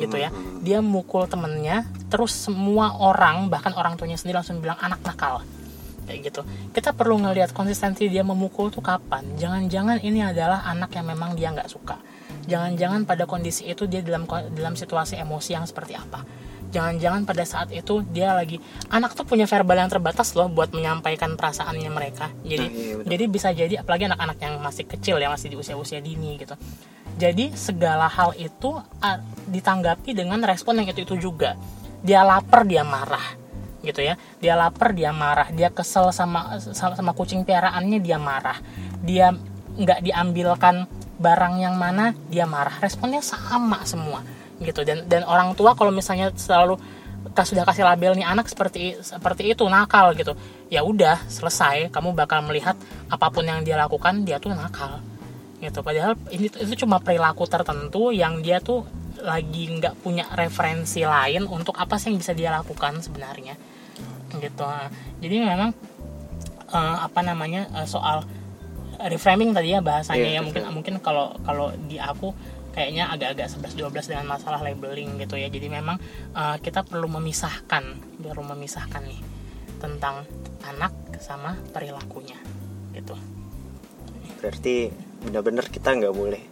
gitu 0.00 0.16
ya. 0.16 0.32
Hmm. 0.32 0.64
dia 0.64 0.80
mukul 0.80 1.28
temennya 1.28 1.84
terus 2.08 2.32
semua 2.32 2.96
orang 2.96 3.52
bahkan 3.52 3.76
orang 3.76 4.00
tuanya 4.00 4.16
sendiri 4.16 4.42
langsung 4.42 4.58
bilang 4.58 4.80
anak 4.82 4.98
nakal. 5.06 5.46
Kayak 6.10 6.34
gitu. 6.34 6.42
Kita 6.74 6.90
perlu 6.90 7.22
ngelihat 7.22 7.54
konsistensi 7.54 8.10
dia 8.10 8.26
memukul 8.26 8.74
tuh 8.74 8.82
kapan. 8.82 9.22
Jangan-jangan 9.38 10.02
ini 10.02 10.26
adalah 10.26 10.66
anak 10.66 10.90
yang 10.98 11.06
memang 11.06 11.38
dia 11.38 11.54
nggak 11.54 11.70
suka 11.70 12.09
jangan-jangan 12.50 13.06
pada 13.06 13.30
kondisi 13.30 13.70
itu 13.70 13.86
dia 13.86 14.02
dalam 14.02 14.26
dalam 14.26 14.74
situasi 14.74 15.14
emosi 15.14 15.54
yang 15.54 15.62
seperti 15.70 15.94
apa. 15.94 16.26
Jangan-jangan 16.70 17.26
pada 17.26 17.42
saat 17.42 17.74
itu 17.74 17.98
dia 18.14 18.30
lagi 18.30 18.62
anak 18.94 19.18
tuh 19.18 19.26
punya 19.26 19.42
verbal 19.42 19.74
yang 19.74 19.90
terbatas 19.90 20.38
loh 20.38 20.46
buat 20.46 20.70
menyampaikan 20.70 21.34
perasaannya 21.34 21.90
mereka. 21.90 22.30
Jadi 22.46 22.66
nah, 22.66 22.70
iya, 22.70 22.94
jadi 23.06 23.24
bisa 23.26 23.48
jadi 23.50 23.74
apalagi 23.82 24.06
anak-anak 24.06 24.38
yang 24.38 24.54
masih 24.62 24.86
kecil 24.86 25.18
ya 25.18 25.26
masih 25.26 25.50
di 25.50 25.56
usia-usia 25.58 25.98
dini 25.98 26.38
gitu. 26.38 26.54
Jadi 27.18 27.50
segala 27.58 28.06
hal 28.06 28.38
itu 28.38 28.78
ditanggapi 29.50 30.14
dengan 30.14 30.38
respon 30.46 30.78
yang 30.78 30.94
itu 30.94 31.02
itu 31.02 31.30
juga. 31.30 31.58
Dia 32.06 32.22
lapar 32.22 32.62
dia 32.62 32.86
marah 32.86 33.34
gitu 33.82 34.06
ya. 34.06 34.14
Dia 34.38 34.54
lapar 34.54 34.94
dia 34.94 35.10
marah. 35.10 35.50
Dia 35.50 35.74
kesel 35.74 36.14
sama 36.14 36.62
sama, 36.62 36.94
sama 36.94 37.12
kucing 37.18 37.42
piaraannya 37.42 37.98
dia 37.98 38.14
marah. 38.14 38.62
Dia 39.02 39.34
nggak 39.74 40.06
diambilkan 40.06 40.86
barang 41.20 41.60
yang 41.60 41.76
mana 41.76 42.16
dia 42.32 42.48
marah 42.48 42.80
responnya 42.80 43.20
sama 43.20 43.84
semua 43.84 44.24
gitu. 44.64 44.80
Dan 44.82 45.04
dan 45.04 45.28
orang 45.28 45.52
tua 45.52 45.76
kalau 45.76 45.92
misalnya 45.92 46.32
selalu 46.32 46.80
sudah 47.36 47.68
kasih 47.68 47.84
label 47.84 48.16
nih 48.16 48.24
anak 48.24 48.48
seperti 48.48 48.96
seperti 49.04 49.52
itu 49.52 49.68
nakal 49.68 50.16
gitu 50.16 50.32
ya 50.72 50.80
udah 50.80 51.20
selesai. 51.28 51.92
Kamu 51.92 52.16
bakal 52.16 52.40
melihat 52.48 52.74
apa 53.12 53.28
pun 53.28 53.44
yang 53.44 53.60
dia 53.60 53.76
lakukan 53.76 54.24
dia 54.24 54.40
tuh 54.40 54.56
nakal 54.56 55.04
gitu. 55.60 55.84
Padahal 55.84 56.16
ini 56.32 56.48
itu 56.48 56.74
cuma 56.88 56.96
perilaku 57.04 57.44
tertentu 57.44 58.08
yang 58.16 58.40
dia 58.40 58.64
tuh 58.64 58.88
lagi 59.20 59.68
nggak 59.68 60.00
punya 60.00 60.24
referensi 60.32 61.04
lain 61.04 61.44
untuk 61.44 61.76
apa 61.76 62.00
sih 62.00 62.08
yang 62.08 62.18
bisa 62.24 62.32
dia 62.32 62.48
lakukan 62.48 63.04
sebenarnya 63.04 63.54
gitu. 64.38 64.64
Jadi 65.20 65.36
memang 65.42 65.76
uh, 66.70 66.96
apa 67.04 67.20
namanya 67.20 67.66
uh, 67.74 67.86
soal 67.86 68.22
reframing 69.08 69.56
tadi 69.56 69.72
ya 69.72 69.80
bahasanya 69.80 70.20
yeah, 70.20 70.36
ya 70.36 70.40
mungkin 70.44 70.62
mungkin 70.74 70.94
kalau 71.00 71.32
kalau 71.46 71.72
di 71.88 71.96
aku 71.96 72.36
kayaknya 72.70 73.10
agak-agak 73.10 73.50
11 73.50 73.90
12 73.90 74.10
dengan 74.14 74.26
masalah 74.30 74.62
labeling 74.62 75.18
gitu 75.18 75.34
ya. 75.36 75.50
Jadi 75.50 75.66
memang 75.66 75.98
uh, 76.34 76.56
kita 76.62 76.86
perlu 76.86 77.10
memisahkan, 77.10 77.84
perlu 78.22 78.44
memisahkan 78.46 79.02
nih 79.04 79.20
tentang 79.82 80.24
anak 80.64 80.92
sama 81.18 81.58
perilakunya 81.74 82.38
gitu. 82.94 83.16
Berarti 84.40 84.88
benar-benar 85.20 85.68
kita 85.68 85.92
nggak 85.98 86.14
boleh 86.14 86.42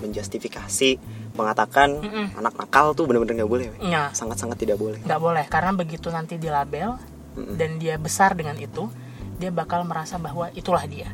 menjustifikasi 0.00 0.90
mengatakan 1.36 2.02
mm 2.02 2.10
-mm. 2.10 2.26
anak 2.42 2.54
nakal 2.58 2.96
tuh 2.96 3.06
benar-benar 3.06 3.44
nggak 3.44 3.50
boleh. 3.50 3.66
Ya. 3.84 4.10
Sangat-sangat 4.16 4.58
tidak 4.58 4.80
boleh. 4.80 4.98
Nggak 5.04 5.20
boleh 5.20 5.44
karena 5.46 5.72
begitu 5.76 6.08
nanti 6.10 6.40
dilabel 6.40 6.96
mm 6.96 7.38
-mm. 7.38 7.54
dan 7.60 7.70
dia 7.78 7.94
besar 8.00 8.34
dengan 8.34 8.56
itu, 8.58 8.88
dia 9.38 9.52
bakal 9.52 9.84
merasa 9.86 10.18
bahwa 10.18 10.50
itulah 10.56 10.82
dia 10.88 11.10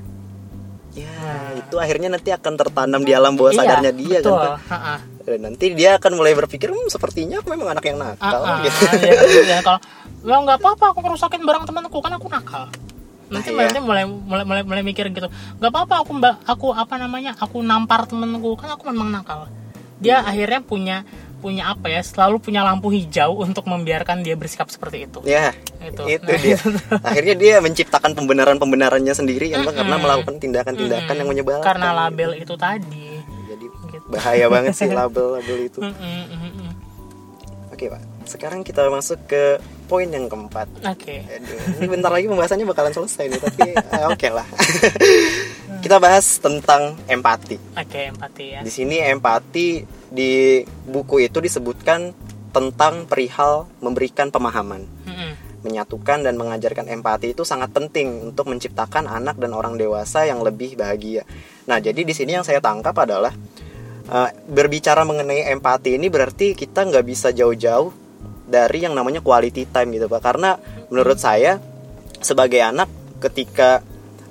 ya 0.97 1.13
nah. 1.21 1.53
itu 1.61 1.77
akhirnya 1.77 2.09
nanti 2.17 2.33
akan 2.33 2.53
tertanam 2.57 3.01
di 3.05 3.13
alam 3.13 3.37
bawah 3.37 3.53
iya, 3.53 3.61
sadarnya 3.61 3.93
dia 3.93 4.19
betul. 4.25 4.33
kan 4.41 4.53
ha 4.57 4.79
-ha. 4.81 4.95
dan 5.29 5.39
nanti 5.45 5.67
dia 5.77 6.01
akan 6.01 6.13
mulai 6.17 6.33
berpikir 6.33 6.73
hm, 6.73 6.89
sepertinya 6.89 7.45
aku 7.45 7.53
memang 7.53 7.77
anak 7.77 7.85
yang 7.85 8.01
nakal 8.01 8.41
ha 8.41 8.57
-ha. 8.57 8.65
gitu 8.65 8.81
ya, 9.05 9.13
ya, 9.45 9.59
kalau 9.61 9.81
ya 10.25 10.37
nggak 10.41 10.59
apa-apa 10.59 10.85
aku 10.97 11.01
merusakin 11.05 11.43
barang 11.45 11.65
temanku 11.69 11.99
kan 12.01 12.13
aku 12.17 12.27
nakal 12.33 12.73
nanti 13.27 13.51
nah, 13.53 13.67
nanti 13.69 13.81
iya. 13.83 13.85
mulai 13.85 14.05
mulai 14.07 14.45
mulai 14.47 14.63
mulai 14.65 14.83
mikir 14.87 15.13
gitu 15.13 15.29
nggak 15.61 15.71
apa-apa 15.71 16.07
aku 16.07 16.11
mbak 16.17 16.35
aku 16.49 16.73
apa 16.73 16.95
namanya 16.97 17.37
aku 17.37 17.61
nampar 17.61 18.09
temanku 18.09 18.57
kan 18.57 18.73
aku 18.73 18.89
memang 18.89 19.13
nakal 19.13 19.51
dia 20.01 20.21
hmm. 20.21 20.31
akhirnya 20.31 20.61
punya 20.63 20.97
punya 21.47 21.71
apa 21.71 21.87
ya 21.87 22.03
selalu 22.03 22.43
punya 22.43 22.67
lampu 22.67 22.91
hijau 22.91 23.39
untuk 23.39 23.71
membiarkan 23.71 24.27
dia 24.27 24.35
bersikap 24.35 24.67
seperti 24.67 25.07
itu 25.07 25.23
ya 25.23 25.55
itu, 25.79 26.03
itu 26.19 26.27
nah, 26.27 26.41
dia 26.43 26.59
akhirnya 27.07 27.35
dia 27.39 27.55
menciptakan 27.63 28.19
pembenaran 28.19 28.59
pembenarannya 28.59 29.15
sendiri 29.15 29.55
kan 29.55 29.63
mm 29.63 29.71
-hmm. 29.71 29.79
karena 29.79 29.97
melakukan 30.03 30.35
tindakan-tindakan 30.43 31.07
mm 31.07 31.07
-hmm. 31.07 31.21
yang 31.23 31.29
menyebalkan 31.31 31.67
karena 31.71 31.89
label 31.95 32.31
itu 32.35 32.55
tadi 32.59 33.23
jadi 33.47 33.67
gitu. 33.71 34.07
bahaya 34.11 34.47
banget 34.51 34.75
sih 34.75 34.91
label-label 34.99 35.59
itu 35.63 35.79
mm 35.79 35.95
-hmm. 35.95 36.71
oke 37.71 37.85
pak 37.95 38.03
sekarang 38.27 38.67
kita 38.67 38.91
masuk 38.91 39.23
ke 39.31 39.63
poin 39.87 40.11
yang 40.11 40.27
keempat 40.27 40.67
oke 40.83 40.99
okay. 40.99 41.25
ini 41.79 41.87
bentar 41.87 42.11
lagi 42.11 42.27
pembahasannya 42.27 42.67
bakalan 42.67 42.93
selesai 42.93 43.25
nih 43.31 43.41
tapi 43.41 43.71
uh, 43.73 44.07
oke 44.13 44.19
okay 44.19 44.31
lah 44.35 44.47
kita 45.87 45.97
bahas 46.03 46.27
tentang 46.43 46.99
empati 47.07 47.57
oke 47.57 47.87
okay, 47.87 48.11
empati 48.11 48.45
ya 48.53 48.61
di 48.61 48.71
sini 48.75 48.99
empati 49.01 49.87
di 50.11 50.63
buku 50.87 51.27
itu 51.27 51.39
disebutkan 51.39 52.15
tentang 52.57 53.05
perihal 53.05 53.69
memberikan 53.85 54.33
pemahaman. 54.33 54.89
Menyatukan 55.61 56.25
dan 56.25 56.41
mengajarkan 56.41 56.89
empati 56.89 57.37
itu 57.37 57.45
sangat 57.45 57.75
penting 57.77 58.33
untuk 58.33 58.49
menciptakan 58.49 59.05
anak 59.05 59.37
dan 59.37 59.53
orang 59.53 59.77
dewasa 59.77 60.25
yang 60.25 60.41
lebih 60.41 60.79
bahagia. 60.79 61.29
Nah, 61.69 61.83
jadi 61.83 62.01
di 62.01 62.15
sini 62.17 62.39
yang 62.39 62.47
saya 62.47 62.63
tangkap 62.65 62.97
adalah 62.97 63.35
uh, 64.09 64.31
berbicara 64.49 65.05
mengenai 65.05 65.53
empati 65.53 66.01
ini 66.01 66.09
berarti 66.09 66.57
kita 66.57 66.87
nggak 66.87 67.05
bisa 67.05 67.29
jauh-jauh 67.35 68.06
dari 68.47 68.87
yang 68.87 68.95
namanya 68.95 69.21
quality 69.21 69.69
time 69.69 69.93
gitu, 69.99 70.07
Pak. 70.07 70.23
Karena 70.23 70.57
menurut 70.89 71.19
saya 71.19 71.59
sebagai 72.23 72.63
anak 72.63 72.89
ketika 73.21 73.83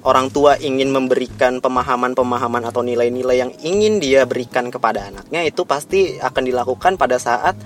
orang 0.06 0.30
tua 0.30 0.56
ingin 0.62 0.94
memberikan 0.94 1.60
pemahaman-pemahaman 1.60 2.64
atau 2.70 2.86
nilai-nilai 2.86 3.38
yang 3.42 3.52
ingin 3.66 3.98
dia 3.98 4.24
berikan 4.30 4.70
kepada 4.70 5.10
anaknya 5.10 5.42
itu 5.42 5.66
pasti 5.66 6.22
akan 6.22 6.44
dilakukan 6.46 6.94
pada 6.96 7.18
saat 7.18 7.58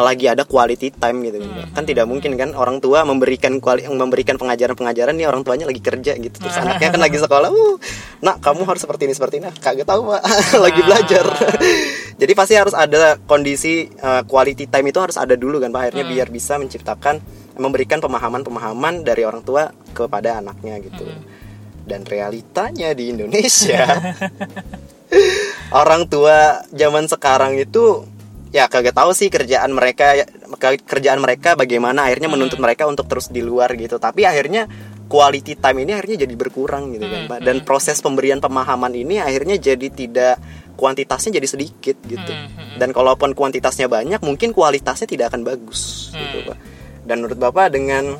lagi 0.00 0.30
ada 0.30 0.46
quality 0.46 0.94
time 0.94 1.18
gitu. 1.26 1.42
Hmm. 1.42 1.70
kan 1.74 1.84
tidak 1.84 2.06
mungkin 2.06 2.38
kan 2.38 2.54
orang 2.54 2.78
tua 2.78 3.02
memberikan 3.02 3.58
kuali, 3.58 3.86
memberikan 3.88 4.38
pengajaran-pengajaran 4.38 5.14
nih 5.16 5.26
orang 5.26 5.42
tuanya 5.42 5.66
lagi 5.66 5.82
kerja 5.82 6.14
gitu. 6.16 6.36
Terus 6.38 6.54
hmm. 6.54 6.64
anaknya 6.66 6.88
kan 6.94 7.00
lagi 7.02 7.18
sekolah 7.18 7.48
uh 7.50 7.76
nak 8.22 8.36
kamu 8.42 8.62
harus 8.66 8.82
seperti 8.82 9.10
ini 9.10 9.14
seperti 9.14 9.34
ini. 9.42 9.48
Kagak 9.58 9.86
tahu 9.86 10.14
pak 10.14 10.22
lagi 10.64 10.80
belajar. 10.82 11.26
Jadi 12.18 12.32
pasti 12.34 12.54
harus 12.58 12.74
ada 12.74 13.18
kondisi 13.24 13.86
uh, 14.02 14.22
quality 14.26 14.66
time 14.66 14.90
itu 14.90 14.98
harus 14.98 15.16
ada 15.18 15.34
dulu 15.34 15.62
kan 15.62 15.70
pak. 15.70 15.90
Akhirnya 15.90 16.04
hmm. 16.06 16.14
biar 16.14 16.28
bisa 16.30 16.54
menciptakan 16.58 17.20
memberikan 17.58 17.98
pemahaman-pemahaman 17.98 19.02
dari 19.02 19.26
orang 19.26 19.42
tua 19.42 19.70
kepada 19.94 20.38
anaknya 20.38 20.78
gitu. 20.82 21.06
Hmm. 21.06 21.22
Dan 21.88 22.04
realitanya 22.04 22.92
di 22.92 23.16
Indonesia 23.16 23.88
orang 25.82 26.04
tua 26.08 26.62
zaman 26.68 27.08
sekarang 27.08 27.56
itu 27.56 28.04
ya 28.48 28.66
kagak 28.66 28.96
tahu 28.96 29.12
sih 29.12 29.28
kerjaan 29.28 29.72
mereka 29.76 30.24
kerjaan 30.88 31.20
mereka 31.20 31.52
bagaimana 31.52 32.08
akhirnya 32.08 32.32
menuntut 32.32 32.56
hmm. 32.56 32.64
mereka 32.64 32.88
untuk 32.88 33.04
terus 33.04 33.28
di 33.28 33.44
luar 33.44 33.72
gitu 33.76 34.00
tapi 34.00 34.24
akhirnya 34.24 34.68
quality 35.08 35.56
time 35.56 35.88
ini 35.88 35.96
akhirnya 35.96 36.28
jadi 36.28 36.34
berkurang 36.36 36.92
gitu 36.94 37.08
kan 37.08 37.20
Hmm, 37.24 37.30
Pak. 37.32 37.38
Dan 37.42 37.56
proses 37.64 37.98
pemberian 38.04 38.38
pemahaman 38.38 38.92
ini 38.92 39.18
akhirnya 39.18 39.56
jadi 39.56 39.88
tidak 39.88 40.36
kuantitasnya 40.76 41.40
jadi 41.40 41.48
sedikit 41.48 41.96
gitu. 42.04 42.30
Hmm, 42.30 42.52
hmm. 42.52 42.76
Dan 42.78 42.92
kalaupun 42.92 43.32
kuantitasnya 43.32 43.88
banyak, 43.90 44.20
mungkin 44.22 44.52
kualitasnya 44.54 45.08
tidak 45.08 45.34
akan 45.34 45.42
bagus 45.42 46.12
gitu 46.12 46.44
Hmm. 46.44 46.48
Pak. 46.52 46.58
Dan 47.08 47.24
menurut 47.24 47.40
Bapak 47.40 47.72
dengan 47.72 48.14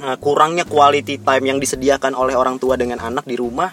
uh, 0.00 0.16
kurangnya 0.16 0.64
quality 0.64 1.20
time 1.20 1.44
yang 1.44 1.60
disediakan 1.60 2.16
oleh 2.16 2.32
orang 2.32 2.56
tua 2.56 2.80
dengan 2.80 2.98
anak 2.98 3.28
di 3.28 3.36
rumah 3.36 3.68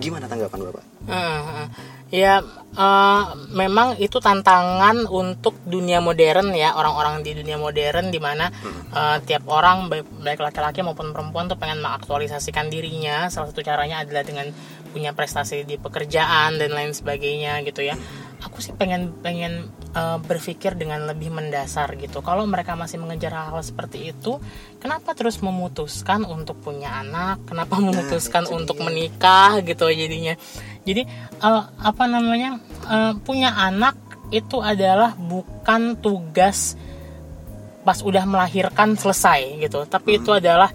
gimana 0.00 0.26
tanggapan 0.26 0.58
Bapak? 0.72 0.84
Hmm, 1.06 1.68
ya 2.14 2.38
eh, 2.78 3.24
memang 3.50 3.98
itu 3.98 4.22
tantangan 4.22 5.10
untuk 5.10 5.58
dunia 5.66 5.98
modern 5.98 6.54
ya 6.54 6.78
orang-orang 6.78 7.26
di 7.26 7.34
dunia 7.34 7.58
modern 7.58 8.14
di 8.14 8.22
mana 8.22 8.46
eh, 8.94 9.18
tiap 9.26 9.50
orang 9.50 9.90
baik, 9.90 10.06
baik 10.22 10.38
laki-laki 10.38 10.86
maupun 10.86 11.10
perempuan 11.10 11.50
tuh 11.50 11.58
pengen 11.58 11.82
mengaktualisasikan 11.82 12.70
dirinya. 12.70 13.26
Salah 13.34 13.50
satu 13.50 13.66
caranya 13.66 14.06
adalah 14.06 14.22
dengan 14.22 14.46
punya 14.94 15.10
prestasi 15.10 15.66
di 15.66 15.74
pekerjaan 15.74 16.54
dan 16.54 16.70
lain 16.70 16.94
sebagainya 16.94 17.66
gitu 17.66 17.82
ya. 17.82 17.98
Aku 18.46 18.62
sih 18.62 18.70
pengen 18.78 19.10
pengen 19.18 19.74
eh, 19.98 20.18
berpikir 20.22 20.78
dengan 20.78 21.10
lebih 21.10 21.34
mendasar 21.34 21.98
gitu. 21.98 22.22
Kalau 22.22 22.46
mereka 22.46 22.78
masih 22.78 23.02
mengejar 23.02 23.34
hal-hal 23.34 23.58
seperti 23.66 24.14
itu 24.14 24.38
kenapa 24.84 25.16
terus 25.16 25.40
memutuskan 25.40 26.28
untuk 26.28 26.60
punya 26.60 27.00
anak? 27.00 27.40
Kenapa 27.48 27.80
memutuskan 27.80 28.44
itu 28.44 28.52
untuk 28.52 28.84
menikah 28.84 29.64
gitu 29.64 29.88
jadinya? 29.88 30.36
Jadi 30.84 31.08
eh, 31.40 31.64
apa 31.80 32.04
namanya 32.04 32.60
eh, 32.84 33.16
punya 33.24 33.56
anak 33.56 33.96
itu 34.28 34.60
adalah 34.60 35.16
bukan 35.16 35.96
tugas 35.96 36.76
pas 37.80 37.96
udah 38.04 38.28
melahirkan 38.28 38.92
selesai 39.00 39.64
gitu. 39.64 39.88
Tapi 39.88 40.20
itu 40.20 40.36
adalah 40.36 40.68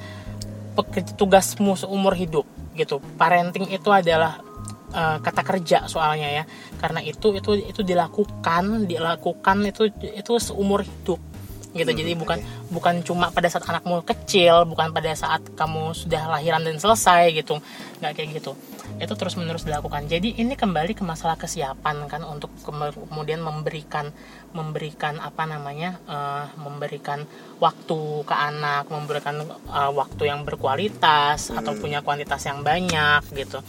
tugasmu 1.14 1.78
seumur 1.78 2.18
hidup 2.18 2.50
gitu. 2.74 2.98
Parenting 3.14 3.70
itu 3.70 3.94
adalah 3.94 4.42
eh, 4.90 5.18
kata 5.22 5.46
kerja 5.46 5.86
soalnya 5.86 6.34
ya. 6.34 6.44
Karena 6.82 7.06
itu 7.06 7.38
itu 7.38 7.62
itu 7.62 7.86
dilakukan 7.86 8.90
dilakukan 8.90 9.70
itu 9.70 9.94
itu 10.02 10.34
seumur 10.42 10.82
hidup 10.82 11.29
gitu. 11.74 11.92
Hmm, 11.94 12.00
jadi 12.02 12.12
bukan 12.18 12.40
bukan 12.74 12.96
cuma 13.06 13.30
pada 13.30 13.46
saat 13.46 13.66
anakmu 13.70 14.02
kecil 14.02 14.66
bukan 14.66 14.90
pada 14.90 15.14
saat 15.14 15.46
kamu 15.54 15.94
sudah 15.94 16.26
lahiran 16.26 16.66
dan 16.66 16.82
selesai 16.82 17.30
gitu. 17.38 17.62
Nggak 18.02 18.12
kayak 18.18 18.30
gitu. 18.42 18.52
Itu 18.98 19.14
terus 19.14 19.38
menerus 19.38 19.70
dilakukan. 19.70 20.10
Jadi 20.10 20.42
ini 20.42 20.58
kembali 20.58 20.98
ke 20.98 21.06
masalah 21.06 21.38
kesiapan 21.38 22.10
kan 22.10 22.26
untuk 22.26 22.50
kem- 22.66 22.96
kemudian 23.10 23.40
memberikan 23.46 24.10
memberikan 24.50 25.22
apa 25.22 25.46
namanya 25.46 26.02
eh, 26.10 26.46
memberikan 26.58 27.22
waktu 27.62 28.00
ke 28.26 28.34
anak 28.34 28.90
memberikan 28.90 29.46
eh, 29.46 29.92
waktu 29.94 30.26
yang 30.26 30.42
berkualitas 30.42 31.54
atau 31.54 31.78
punya 31.78 32.02
kuantitas 32.02 32.42
yang 32.50 32.66
banyak 32.66 33.22
gitu. 33.38 33.62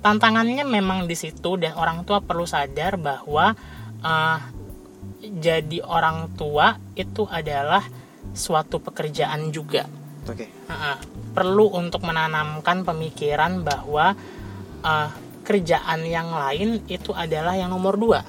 Tantangannya 0.00 0.64
memang 0.64 1.04
di 1.04 1.18
situ 1.18 1.60
dan 1.60 1.76
orang 1.76 2.08
tua 2.08 2.22
perlu 2.22 2.46
sadar 2.46 2.94
bahwa 2.94 3.58
eh, 4.06 4.59
jadi 5.20 5.84
orang 5.84 6.32
tua 6.34 6.76
itu 6.96 7.28
adalah 7.28 7.84
suatu 8.32 8.80
pekerjaan 8.80 9.52
juga 9.52 9.84
Oke. 10.28 10.46
Ha-ha. 10.68 11.00
perlu 11.32 11.72
untuk 11.74 12.04
menanamkan 12.04 12.84
pemikiran 12.84 13.64
bahwa 13.64 14.12
uh, 14.84 15.08
kerjaan 15.42 16.04
yang 16.04 16.30
lain 16.30 16.84
itu 16.86 17.10
adalah 17.16 17.56
yang 17.56 17.72
nomor 17.72 17.96
dua. 17.96 18.20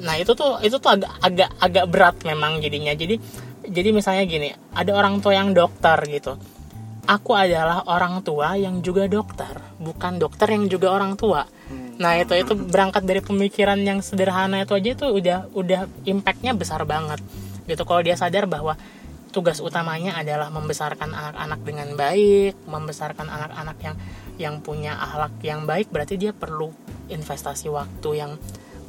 Nah 0.00 0.14
itu 0.16 0.32
tuh 0.36 0.60
itu 0.60 0.76
tuh 0.76 0.90
agak 0.94 1.12
agak 1.24 1.50
agak 1.58 1.84
berat 1.88 2.16
memang 2.22 2.60
jadinya. 2.60 2.92
Jadi 2.92 3.16
jadi 3.70 3.88
misalnya 3.94 4.24
gini, 4.26 4.48
ada 4.74 4.90
orang 4.94 5.20
tua 5.22 5.36
yang 5.36 5.52
dokter 5.52 5.96
gitu. 6.08 6.36
Aku 7.10 7.34
adalah 7.34 7.82
orang 7.90 8.22
tua 8.22 8.54
yang 8.54 8.86
juga 8.86 9.10
dokter, 9.10 9.50
bukan 9.82 10.22
dokter 10.22 10.46
yang 10.54 10.70
juga 10.70 10.94
orang 10.94 11.18
tua. 11.18 11.42
Nah 11.98 12.14
itu 12.22 12.38
itu 12.38 12.54
berangkat 12.54 13.02
dari 13.02 13.18
pemikiran 13.18 13.82
yang 13.82 13.98
sederhana 13.98 14.62
itu 14.62 14.78
aja 14.78 14.94
itu 14.94 15.06
udah 15.10 15.50
udah 15.50 15.90
impactnya 16.06 16.54
besar 16.54 16.86
banget 16.86 17.18
gitu. 17.66 17.82
Kalau 17.82 17.98
dia 18.06 18.14
sadar 18.14 18.46
bahwa 18.46 18.78
tugas 19.34 19.58
utamanya 19.58 20.14
adalah 20.14 20.54
membesarkan 20.54 21.10
anak-anak 21.10 21.60
dengan 21.66 21.88
baik, 21.98 22.54
membesarkan 22.70 23.26
anak-anak 23.26 23.76
yang 23.82 23.96
yang 24.38 24.54
punya 24.62 24.94
akhlak 24.94 25.34
yang 25.42 25.66
baik, 25.66 25.90
berarti 25.90 26.14
dia 26.14 26.30
perlu 26.30 26.70
investasi 27.10 27.68
waktu 27.74 28.10
yang 28.22 28.32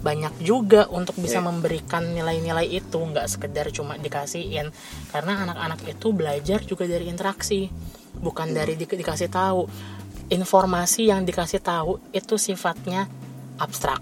banyak 0.01 0.33
juga 0.41 0.89
untuk 0.89 1.13
bisa 1.21 1.37
Iya. 1.41 1.45
memberikan 1.45 2.03
nilai-nilai 2.09 2.65
itu, 2.65 2.97
nggak 2.97 3.27
sekedar 3.29 3.69
cuma 3.69 4.01
dikasihin. 4.01 4.73
Karena 5.13 5.45
anak-anak 5.45 5.85
itu 5.85 6.09
belajar 6.09 6.65
juga 6.65 6.89
dari 6.89 7.05
interaksi, 7.05 7.69
bukan 8.19 8.51
dari 8.51 8.75
di- 8.75 8.89
dikasih 8.89 9.31
tahu. 9.31 9.67
Informasi 10.31 11.11
yang 11.11 11.27
dikasih 11.27 11.59
tahu 11.59 11.99
itu 12.15 12.39
sifatnya 12.39 13.11
abstrak, 13.59 13.99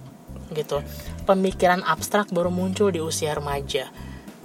gitu. 0.53 0.81
Pemikiran 1.25 1.81
abstrak 1.81 2.29
baru 2.29 2.53
muncul 2.53 2.93
di 2.93 3.01
usia 3.01 3.33
remaja 3.33 3.89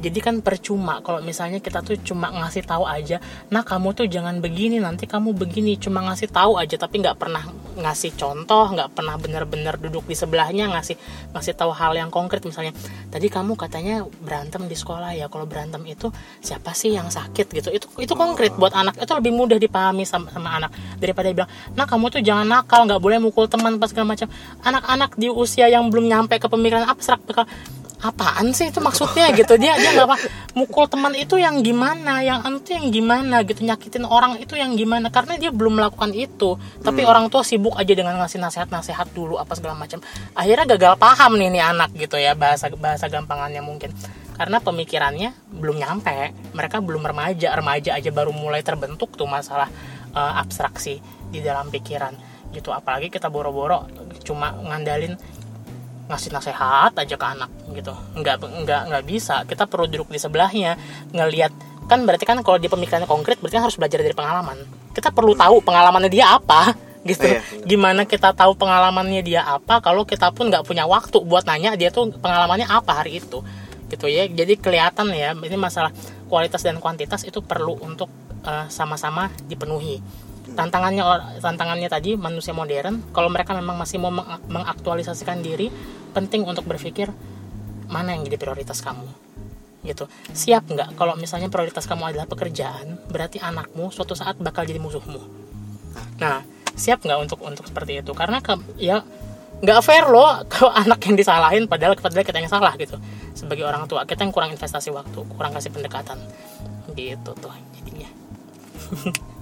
jadi 0.04 0.18
kan 0.20 0.34
percuma 0.44 1.00
kalau 1.00 1.24
misalnya 1.24 1.64
kita 1.64 1.80
tuh 1.80 1.96
cuma 2.04 2.28
ngasih 2.28 2.68
tahu 2.68 2.84
aja 2.84 3.18
nah 3.48 3.64
kamu 3.64 3.96
tuh 3.96 4.06
jangan 4.06 4.44
begini 4.44 4.84
nanti 4.84 5.08
kamu 5.08 5.32
begini. 5.32 5.80
Cuma 5.80 6.04
ngasih 6.04 6.28
tahu 6.28 6.60
aja 6.60 6.76
tapi 6.76 7.00
nggak 7.00 7.16
pernah 7.16 7.40
ngasih 7.74 8.14
contoh 8.14 8.70
nggak 8.76 8.92
pernah 8.92 9.16
benar-benar 9.16 9.80
duduk 9.80 10.04
di 10.04 10.14
sebelahnya 10.14 10.68
ngasih 10.70 10.94
ngasih 11.32 11.54
tahu 11.56 11.72
hal 11.72 11.96
yang 11.96 12.12
konkret. 12.12 12.44
Misalnya 12.44 12.76
tadi 13.08 13.32
kamu 13.32 13.56
katanya 13.56 14.04
berantem 14.20 14.68
di 14.68 14.76
sekolah 14.76 15.16
ya 15.16 15.32
kalau 15.32 15.48
berantem 15.48 15.80
itu 15.88 16.12
siapa 16.44 16.76
sih 16.76 16.92
yang 16.92 17.08
sakit? 17.08 17.46
Gitu. 17.48 17.68
Itu 17.72 17.86
itu 17.96 18.12
konkret 18.12 18.52
buat 18.54 18.76
anak. 18.76 19.00
Itu 19.00 19.16
lebih 19.16 19.32
mudah 19.32 19.56
dipahami 19.56 20.04
sama, 20.04 20.28
sama 20.28 20.52
anak 20.60 20.70
daripada 21.00 21.32
bilang 21.32 21.50
nah 21.72 21.88
kamu 21.88 22.12
tuh 22.12 22.20
jangan 22.20 22.44
nakal 22.44 22.84
nggak 22.84 23.00
boleh 23.00 23.18
mukul 23.18 23.48
teman 23.48 23.80
pas 23.80 23.88
segala 23.88 24.12
macam. 24.12 24.28
Anak-anak 24.60 25.16
di 25.16 25.32
usia 25.32 25.66
yang 25.70 25.88
belum 25.88 26.06
nyampe 26.06 26.36
ke 26.36 26.46
pemikiran 26.50 26.84
abstrak 26.84 27.24
bakal 27.24 27.48
apaan 28.04 28.52
sih 28.52 28.68
itu 28.68 28.84
maksudnya 28.84 29.32
gitu? 29.32 29.56
Dia 29.56 29.80
dia 29.80 29.96
nggak 29.96 30.04
apa 30.04 30.16
mukul 30.52 30.84
teman 30.92 31.16
itu 31.16 31.40
yang 31.40 31.64
gimana 31.64 32.20
yang 32.20 32.44
itu 32.44 32.76
yang 32.76 32.92
gimana 32.92 33.40
gitu 33.48 33.64
nyakitin 33.64 34.04
orang 34.04 34.36
itu 34.36 34.54
yang 34.60 34.76
gimana. 34.76 35.08
Karena 35.08 35.40
dia 35.40 35.48
belum 35.48 35.80
melakukan 35.80 36.12
itu. 36.12 36.60
Tapi 36.84 37.08
orang 37.08 37.32
tua 37.32 37.40
sibuk 37.40 37.72
aja 37.80 37.96
dengan 37.96 38.20
ngasih 38.20 38.36
nasihat-nasihat 38.44 39.16
dulu 39.16 39.40
apa 39.40 39.56
segala 39.56 39.72
macam. 39.72 40.04
Akhirnya 40.36 40.68
gagal 40.76 41.00
paham 41.00 41.40
nih 41.40 41.48
nih 41.48 41.62
anak 41.64 41.90
gitu 41.96 42.20
ya 42.20 42.36
bahasa 42.36 42.68
bahasa 42.76 43.08
gampangannya 43.08 43.64
mungkin. 43.64 43.88
Karena 44.36 44.60
pemikirannya 44.60 45.32
belum 45.48 45.80
nyampe. 45.80 46.36
Mereka 46.52 46.84
belum 46.84 47.00
remaja 47.00 47.56
remaja 47.56 47.96
aja 47.96 48.10
baru 48.12 48.36
mulai 48.36 48.60
terbentuk 48.60 49.16
tuh 49.16 49.24
masalah 49.24 49.72
eh, 50.12 50.32
abstraksi 50.44 51.00
di 51.32 51.40
dalam 51.40 51.72
pikiran 51.72 52.12
gitu. 52.52 52.70
Apalagi 52.70 53.08
kita 53.08 53.32
boro-boro 53.32 53.88
cuma 54.22 54.54
ngandalin 54.54 55.18
ngasih 56.04 56.30
nasihat 56.36 56.92
aja 56.92 57.16
ke 57.16 57.26
anak 57.26 57.50
gitu. 57.72 57.94
Nggak 58.16 58.36
nggak 58.64 58.82
nggak 58.92 59.04
bisa. 59.08 59.44
Kita 59.48 59.64
perlu 59.64 59.88
duduk 59.88 60.12
di 60.12 60.20
sebelahnya 60.20 60.76
ngelihat. 61.12 61.52
Kan 61.84 62.08
berarti 62.08 62.24
kan 62.24 62.40
kalau 62.40 62.56
dia 62.56 62.72
pemikirannya 62.72 63.08
konkret 63.08 63.40
berarti 63.40 63.56
kan 63.60 63.64
harus 63.68 63.76
belajar 63.76 64.00
dari 64.00 64.16
pengalaman. 64.16 64.56
Kita 64.92 65.12
perlu 65.12 65.32
tahu 65.36 65.60
pengalamannya 65.64 66.10
dia 66.12 66.36
apa 66.36 66.76
gitu. 67.08 67.24
Iya, 67.24 67.40
gimana 67.64 68.08
kita 68.08 68.32
tahu 68.32 68.56
pengalamannya 68.56 69.20
dia 69.24 69.44
apa 69.44 69.80
kalau 69.84 70.08
kita 70.08 70.32
pun 70.32 70.48
nggak 70.48 70.64
punya 70.64 70.88
waktu 70.88 71.20
buat 71.24 71.44
nanya 71.44 71.76
dia 71.76 71.92
tuh 71.92 72.12
pengalamannya 72.12 72.68
apa 72.68 73.04
hari 73.04 73.20
itu 73.20 73.40
gitu 73.88 74.06
ya. 74.08 74.28
Jadi 74.28 74.60
kelihatan 74.60 75.12
ya 75.12 75.32
ini 75.36 75.56
masalah 75.56 75.92
kualitas 76.28 76.64
dan 76.64 76.80
kuantitas 76.80 77.24
itu 77.28 77.44
perlu 77.44 77.76
untuk 77.80 78.08
eh, 78.44 78.66
sama-sama 78.72 79.28
dipenuhi 79.44 80.23
tantangannya 80.52 81.02
tantangannya 81.40 81.88
tadi 81.88 82.20
manusia 82.20 82.52
modern 82.52 83.00
kalau 83.16 83.32
mereka 83.32 83.56
memang 83.56 83.80
masih 83.80 83.96
mau 83.96 84.12
meng- 84.12 84.44
mengaktualisasikan 84.52 85.40
diri 85.40 85.72
penting 86.12 86.44
untuk 86.44 86.68
berpikir 86.68 87.08
mana 87.88 88.12
yang 88.12 88.22
jadi 88.28 88.36
prioritas 88.36 88.84
kamu? 88.84 89.08
Gitu. 89.84 90.04
Siap 90.32 90.68
nggak 90.68 90.88
kalau 90.96 91.16
misalnya 91.16 91.48
prioritas 91.52 91.84
kamu 91.84 92.12
adalah 92.12 92.24
pekerjaan 92.28 92.96
berarti 93.08 93.40
anakmu 93.40 93.92
suatu 93.92 94.12
saat 94.12 94.36
bakal 94.40 94.64
jadi 94.64 94.80
musuhmu. 94.80 95.20
Nah 96.20 96.40
siap 96.76 97.04
nggak 97.04 97.18
untuk 97.20 97.38
untuk 97.44 97.64
seperti 97.68 98.00
itu? 98.00 98.12
Karena 98.12 98.40
ke, 98.40 98.56
ya 98.80 99.04
nggak 99.60 99.80
fair 99.84 100.08
loh 100.08 100.40
kalau 100.52 100.72
anak 100.72 101.00
yang 101.08 101.16
disalahin 101.16 101.64
padahal 101.68 101.96
padahal 101.96 102.24
kita 102.24 102.40
yang 102.40 102.52
salah 102.52 102.72
gitu. 102.76 102.96
Sebagai 103.36 103.64
orang 103.64 103.84
tua 103.88 104.04
kita 104.08 104.24
yang 104.24 104.32
kurang 104.32 104.52
investasi 104.52 104.92
waktu 104.92 105.20
kurang 105.36 105.52
kasih 105.52 105.72
pendekatan. 105.72 106.16
Gitu 106.94 107.32
tuh 107.36 107.52
jadinya 107.76 108.08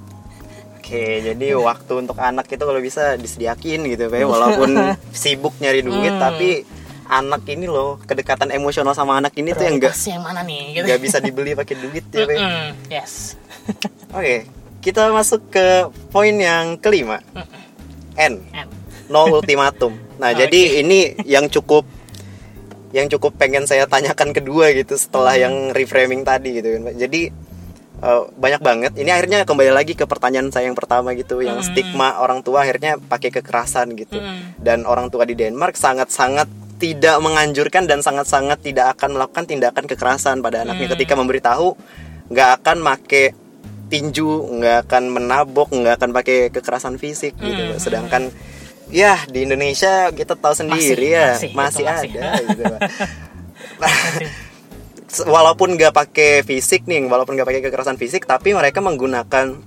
Oke, 0.93 1.25
jadi 1.25 1.57
waktu 1.57 1.93
untuk 2.05 2.21
anak 2.21 2.53
itu 2.53 2.61
kalau 2.61 2.77
bisa 2.77 3.17
disediakin 3.17 3.81
gitu 3.89 4.13
ya. 4.13 4.29
Walaupun 4.29 4.77
sibuk 5.17 5.57
nyari 5.57 5.81
duit 5.81 6.13
Hmm. 6.13 6.21
tapi 6.21 6.69
anak 7.09 7.49
ini 7.49 7.65
loh, 7.65 7.97
kedekatan 7.99 8.53
emosional 8.53 8.93
sama 8.93 9.17
anak 9.17 9.33
ini 9.35 9.57
tuh 9.57 9.65
yang 9.65 9.81
enggak 9.81 9.97
Prioritasnya 9.97 10.13
yang 10.13 10.25
mana 10.25 10.41
nih 10.45 10.61
gitu 10.71 10.85
nggak 10.85 11.01
bisa 11.01 11.17
dibeli 11.19 11.53
pakai 11.53 11.75
duit 11.81 12.05
ya. 12.09 12.25
Mm-mm, 12.25 12.65
yes 12.89 13.41
Oke, 14.17 14.45
kita 14.81 15.09
masuk 15.09 15.49
ke 15.49 15.67
poin 16.09 16.37
yang 16.37 16.77
kelima. 16.77 17.25
N, 18.13 18.45
N. 18.53 18.69
no 19.09 19.33
ultimatum. 19.33 19.97
Nah, 20.21 20.29
Oke. 20.37 20.45
jadi 20.45 20.85
ini 20.85 21.17
yang 21.25 21.49
cukup 21.49 21.89
yang 22.93 23.09
cukup 23.09 23.33
pengen 23.41 23.65
saya 23.65 23.89
tanyakan 23.89 24.37
kedua 24.37 24.77
gitu 24.77 25.01
setelah 25.01 25.33
Hmm. 25.33 25.45
yang 25.49 25.55
reframing 25.73 26.21
tadi 26.21 26.61
gitu. 26.61 26.69
Jadi 26.93 27.33
eh, 28.03 28.23
banyak 28.35 28.61
banget. 28.61 28.93
Ini 28.99 29.11
akhirnya 29.15 29.39
kembali 29.47 29.71
lagi 29.71 29.95
ke 29.95 30.05
pertanyaan 30.05 30.51
saya 30.51 30.67
yang 30.67 30.77
pertama 30.77 31.15
gitu, 31.15 31.39
yang 31.39 31.63
Hmm. 31.63 31.67
stigma 31.67 32.19
orang 32.19 32.43
tua 32.43 32.67
akhirnya 32.67 32.99
pakai 32.99 33.31
kekerasan 33.31 33.95
gitu. 33.95 34.19
Hmm. 34.19 34.59
Dan 34.59 34.83
orang 34.85 35.09
tua 35.09 35.23
di 35.23 35.39
Denmark 35.39 35.79
sangat-sangat 35.79 36.51
tidak 36.83 37.23
menganjurkan 37.23 37.87
dan 37.87 38.03
sangat-sangat 38.03 38.59
tidak 38.59 38.99
akan 38.99 39.15
melakukan 39.15 39.47
tindakan 39.47 39.87
kekerasan 39.87 40.43
pada 40.43 40.67
anaknya 40.67 40.91
Hmm. 40.91 40.95
ketika 40.99 41.15
memberitahu 41.15 41.79
nggak 42.27 42.51
akan 42.59 42.79
make 42.83 43.39
tinju, 43.87 44.49
nggak 44.59 44.89
akan 44.89 45.03
menabok, 45.13 45.69
nggak 45.71 46.01
akan 46.01 46.11
pakai 46.11 46.51
kekerasan 46.51 46.97
fisik 46.99 47.39
gitu. 47.39 47.63
Hmm. 47.71 47.79
Sedangkan 47.79 48.23
ya 48.91 49.21
di 49.31 49.47
Indonesia 49.47 50.11
kita 50.11 50.35
tahu 50.35 50.53
sendiri 50.57 51.13
ya 51.13 51.37
masih, 51.39 51.51
masih, 51.55 51.85
masih. 51.87 52.11
ada 52.19 52.29
gitu. 52.51 52.65
walaupun 55.25 55.77
nggak 55.77 55.93
pakai 55.93 56.41
fisik 56.43 56.89
nih, 56.89 57.05
walaupun 57.05 57.37
nggak 57.37 57.49
pakai 57.49 57.63
kekerasan 57.65 58.01
fisik, 58.01 58.25
tapi 58.25 58.57
mereka 58.57 58.81
menggunakan 58.81 59.61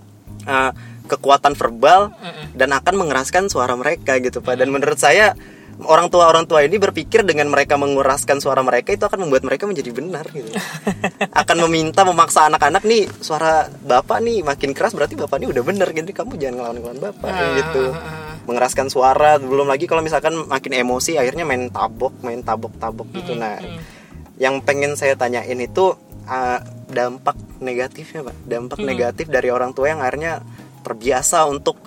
uh, 0.46 0.72
kekuatan 1.06 1.54
verbal 1.54 2.10
dan 2.58 2.74
akan 2.74 2.98
mengeraskan 2.98 3.46
suara 3.46 3.78
mereka 3.78 4.18
gitu 4.18 4.42
pak. 4.42 4.58
Dan 4.58 4.74
menurut 4.74 4.98
saya 4.98 5.38
orang 5.86 6.08
tua 6.08 6.32
orang 6.32 6.48
tua 6.48 6.64
ini 6.64 6.80
berpikir 6.80 7.28
dengan 7.28 7.52
mereka 7.52 7.76
menguraskan 7.76 8.40
suara 8.40 8.64
mereka 8.64 8.96
itu 8.96 9.04
akan 9.04 9.28
membuat 9.28 9.44
mereka 9.44 9.68
menjadi 9.68 9.92
benar 9.92 10.24
gitu. 10.32 10.48
akan 11.44 11.58
meminta 11.68 12.08
memaksa 12.08 12.48
anak-anak 12.48 12.88
nih 12.88 13.12
suara 13.20 13.68
bapak 13.84 14.24
nih 14.24 14.40
makin 14.40 14.72
keras 14.72 14.96
berarti 14.96 15.20
bapak 15.20 15.36
nih 15.44 15.52
udah 15.52 15.64
benar 15.68 15.92
gitu 15.92 16.16
kamu 16.16 16.40
jangan 16.40 16.56
ngelawan 16.64 16.78
ngelawan 16.80 17.00
bapak 17.12 17.28
Ah, 17.28 17.54
gitu. 17.60 17.84
ah, 17.92 18.00
ah. 18.00 18.34
Mengeraskan 18.46 18.88
suara 18.88 19.36
belum 19.36 19.68
lagi 19.68 19.84
kalau 19.84 20.00
misalkan 20.00 20.48
makin 20.48 20.74
emosi 20.80 21.20
akhirnya 21.20 21.44
main 21.44 21.68
tabok 21.68 22.24
main 22.24 22.40
tabok 22.40 22.72
tabok 22.80 23.12
gitu. 23.12 23.36
Nah. 23.36 23.60
Yang 24.36 24.60
pengen 24.60 24.96
saya 24.96 25.16
tanyain 25.16 25.56
itu 25.58 25.96
uh, 26.28 26.60
dampak 26.92 27.36
negatifnya 27.60 28.22
pak 28.24 28.36
dampak 28.46 28.78
Hmm. 28.80 28.88
negatif 28.88 29.26
dari 29.28 29.48
orang 29.50 29.72
tua 29.72 29.90
yang 29.90 30.04
akhirnya 30.04 30.44
terbiasa 30.84 31.48
untuk 31.48 31.80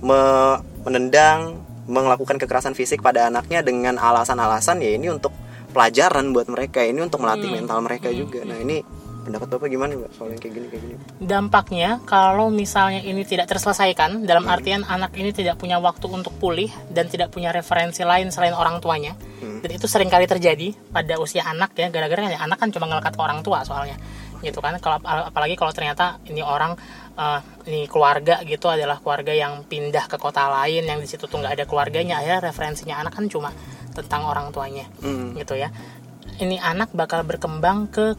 me- 0.00 0.58
menendang 0.86 1.58
melakukan 1.86 2.38
kekerasan 2.38 2.74
fisik 2.74 2.98
pada 2.98 3.26
anaknya 3.26 3.62
dengan 3.62 3.98
alasan-alasan 3.98 4.82
ya 4.82 4.94
ini 4.94 5.10
untuk 5.10 5.30
pelajaran 5.70 6.30
buat 6.30 6.46
mereka 6.46 6.82
ini 6.82 7.02
untuk 7.02 7.22
melatih 7.22 7.50
Hmm. 7.50 7.62
mental 7.62 7.78
mereka 7.82 8.08
juga 8.10 8.42
nah 8.42 8.56
ini 8.56 8.82
pendapat 9.26 9.48
bapak 9.50 9.66
gimana 9.66 9.98
mbak? 9.98 10.10
Soal 10.14 10.30
yang 10.30 10.38
kayak 10.38 10.54
gini 10.54 10.66
kayak 10.70 10.82
gini. 10.86 10.94
Dampaknya 11.18 11.90
kalau 12.06 12.46
misalnya 12.48 13.02
ini 13.02 13.26
tidak 13.26 13.50
terselesaikan 13.50 14.22
dalam 14.22 14.46
artian 14.46 14.86
anak 14.86 15.10
ini 15.18 15.34
tidak 15.34 15.58
punya 15.58 15.82
waktu 15.82 16.06
untuk 16.06 16.38
pulih 16.38 16.70
dan 16.94 17.10
tidak 17.10 17.34
punya 17.34 17.50
referensi 17.50 18.06
lain 18.06 18.30
selain 18.30 18.54
orang 18.54 18.78
tuanya 18.78 19.18
dan 19.42 19.70
itu 19.72 19.90
sering 19.90 20.06
kali 20.06 20.30
terjadi 20.30 20.70
pada 20.94 21.18
usia 21.18 21.42
anak 21.42 21.74
ya. 21.74 21.90
Gara-gara 21.90 22.30
ya 22.30 22.38
anak 22.38 22.62
kan 22.62 22.70
cuma 22.70 22.86
ngelekat 22.86 23.18
ke 23.18 23.20
orang 23.20 23.42
tua 23.42 23.66
soalnya 23.66 23.98
gitu 24.40 24.62
kan. 24.62 24.78
Kalau 24.78 25.02
apalagi 25.02 25.58
kalau 25.58 25.74
ternyata 25.74 26.22
ini 26.30 26.40
orang 26.40 26.78
eh, 27.18 27.40
ini 27.66 27.90
keluarga 27.90 28.40
gitu 28.46 28.70
adalah 28.70 29.02
keluarga 29.02 29.34
yang 29.34 29.66
pindah 29.66 30.06
ke 30.06 30.16
kota 30.16 30.46
lain 30.46 30.86
yang 30.86 31.02
di 31.02 31.08
situ 31.10 31.26
tuh 31.26 31.42
nggak 31.42 31.58
ada 31.58 31.64
keluarganya 31.66 32.22
akhirnya 32.22 32.52
referensinya 32.52 33.02
anak 33.02 33.16
kan 33.16 33.26
cuma 33.26 33.50
tentang 33.96 34.28
orang 34.28 34.52
tuanya 34.54 34.86
Hmm. 35.02 35.34
gitu 35.34 35.56
ya. 35.56 35.72
Ini 36.36 36.60
anak 36.60 36.92
bakal 36.92 37.24
berkembang 37.24 37.88
ke 37.88 38.12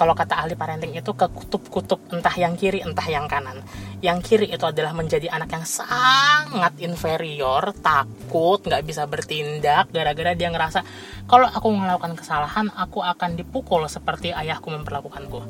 kalau 0.00 0.16
kata 0.16 0.32
ahli 0.32 0.56
parenting 0.56 0.96
itu 0.96 1.12
ke 1.12 1.28
kutub-kutub 1.28 2.00
entah 2.08 2.32
yang 2.32 2.56
kiri 2.56 2.80
entah 2.80 3.04
yang 3.04 3.28
kanan. 3.28 3.60
Yang 4.00 4.32
kiri 4.32 4.46
itu 4.48 4.64
adalah 4.64 4.96
menjadi 4.96 5.28
anak 5.28 5.52
yang 5.52 5.68
sangat 5.68 6.72
inferior 6.80 7.76
takut 7.84 8.64
nggak 8.64 8.80
bisa 8.80 9.04
bertindak 9.04 9.92
gara-gara 9.92 10.32
dia 10.32 10.48
ngerasa 10.48 10.80
kalau 11.28 11.44
aku 11.44 11.68
melakukan 11.68 12.16
kesalahan 12.16 12.72
aku 12.72 13.04
akan 13.04 13.36
dipukul 13.36 13.84
seperti 13.92 14.32
ayahku 14.32 14.72
memperlakukanku. 14.72 15.44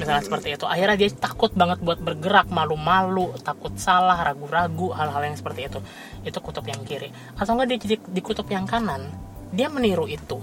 Misalnya 0.00 0.24
seperti 0.24 0.56
itu. 0.56 0.64
Akhirnya 0.64 0.96
dia 0.96 1.12
takut 1.12 1.52
banget 1.52 1.84
buat 1.84 2.00
bergerak 2.00 2.48
malu-malu 2.48 3.36
takut 3.44 3.76
salah 3.76 4.16
ragu-ragu 4.24 4.88
hal-hal 4.96 5.20
yang 5.20 5.36
seperti 5.36 5.68
itu. 5.68 5.84
Itu 6.24 6.40
kutub 6.40 6.64
yang 6.64 6.80
kiri. 6.88 7.12
Atau 7.36 7.52
enggak 7.52 7.76
dia 7.76 7.78
di, 7.92 7.96
di 8.00 8.20
kutub 8.24 8.48
yang 8.48 8.64
kanan 8.64 9.12
dia 9.52 9.68
meniru 9.68 10.08
itu 10.08 10.40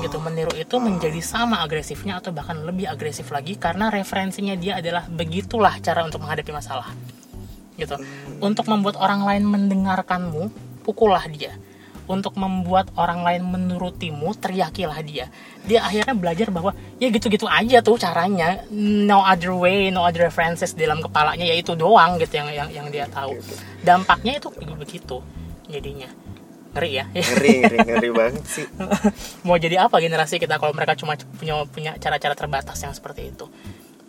gitu 0.00 0.16
meniru 0.22 0.54
itu 0.56 0.80
menjadi 0.80 1.20
sama 1.20 1.60
agresifnya 1.60 2.22
atau 2.22 2.32
bahkan 2.32 2.56
lebih 2.64 2.88
agresif 2.88 3.28
lagi 3.28 3.60
karena 3.60 3.92
referensinya 3.92 4.56
dia 4.56 4.80
adalah 4.80 5.04
begitulah 5.10 5.76
cara 5.84 6.00
untuk 6.06 6.24
menghadapi 6.24 6.48
masalah 6.48 6.88
gitu. 7.76 7.96
Untuk 8.40 8.68
membuat 8.68 8.96
orang 9.00 9.24
lain 9.24 9.44
mendengarkanmu 9.48 10.48
pukullah 10.86 11.24
dia. 11.28 11.56
Untuk 12.02 12.34
membuat 12.34 12.90
orang 12.98 13.22
lain 13.22 13.46
menurutimu 13.46 14.34
teriakilah 14.34 15.00
dia. 15.06 15.30
Dia 15.64 15.86
akhirnya 15.86 16.18
belajar 16.18 16.50
bahwa 16.50 16.74
ya 16.98 17.08
gitu-gitu 17.08 17.46
aja 17.46 17.78
tuh 17.78 17.96
caranya. 17.96 18.66
No 18.74 19.22
other 19.22 19.54
way 19.54 19.88
no 19.88 20.02
other 20.02 20.26
references 20.28 20.74
dalam 20.74 20.98
kepalanya 21.00 21.46
yaitu 21.46 21.78
doang 21.78 22.18
gitu 22.18 22.42
yang 22.42 22.50
yang, 22.50 22.68
yang 22.68 22.86
dia 22.90 23.06
tahu. 23.06 23.38
Dampaknya 23.86 24.42
itu 24.42 24.48
begitu 24.76 25.22
jadinya 25.70 26.10
ngeri 26.72 26.90
ya. 26.96 27.04
Ngeri 27.14 27.52
ngeri 27.62 27.78
ngeri 27.84 28.10
banget 28.10 28.44
sih. 28.48 28.66
Mau 29.46 29.56
jadi 29.60 29.84
apa 29.84 30.00
generasi 30.00 30.40
kita 30.40 30.56
kalau 30.56 30.72
mereka 30.72 30.96
cuma 30.96 31.14
punya 31.16 31.62
punya 31.68 31.92
cara-cara 32.00 32.32
terbatas 32.32 32.80
yang 32.80 32.92
seperti 32.96 33.28
itu? 33.32 33.46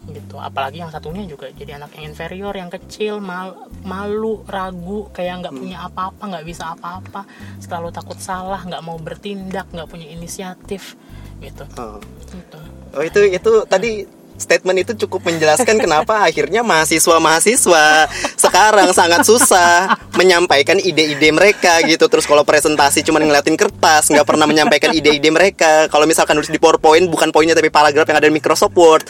Gitu. 0.03 0.35
Apalagi 0.35 0.83
yang 0.83 0.91
satunya 0.91 1.23
juga 1.23 1.47
jadi 1.51 1.79
anak 1.79 1.95
yang 1.95 2.11
inferior 2.11 2.51
yang 2.55 2.67
kecil 2.67 3.23
mal, 3.23 3.71
malu 3.87 4.43
ragu 4.47 5.07
kayak 5.15 5.47
nggak 5.47 5.55
punya 5.55 5.77
apa-apa 5.87 6.23
nggak 6.27 6.45
bisa 6.47 6.75
apa-apa 6.75 7.23
selalu 7.63 7.89
takut 7.95 8.19
salah 8.19 8.59
nggak 8.67 8.83
mau 8.83 8.99
bertindak 8.99 9.71
nggak 9.71 9.87
punya 9.87 10.07
inisiatif. 10.11 10.99
Gitu. 11.39 11.63
Oh. 11.75 11.99
gitu. 12.31 12.59
Oh 12.95 13.03
itu 13.03 13.19
itu 13.27 13.51
tadi 13.67 14.22
statement 14.37 14.77
itu 14.81 14.93
cukup 15.05 15.29
menjelaskan 15.29 15.77
kenapa 15.77 16.25
akhirnya 16.25 16.65
mahasiswa-mahasiswa 16.65 18.09
sekarang 18.37 18.89
sangat 18.91 19.23
susah 19.23 19.95
menyampaikan 20.17 20.81
ide-ide 20.81 21.29
mereka 21.31 21.79
gitu. 21.85 22.09
Terus 22.09 22.25
kalau 22.25 22.43
presentasi 22.43 23.05
cuma 23.05 23.21
ngeliatin 23.21 23.55
kertas, 23.55 24.09
nggak 24.09 24.27
pernah 24.27 24.49
menyampaikan 24.49 24.91
ide-ide 24.91 25.29
mereka. 25.29 25.87
Kalau 25.87 26.09
misalkan 26.09 26.37
nulis 26.37 26.51
di 26.51 26.59
PowerPoint 26.59 27.07
bukan 27.09 27.31
poinnya 27.31 27.55
tapi 27.55 27.69
paragraf 27.69 28.05
yang 28.09 28.17
ada 28.19 28.29
di 28.29 28.35
Microsoft 28.35 28.75
Word. 28.75 29.05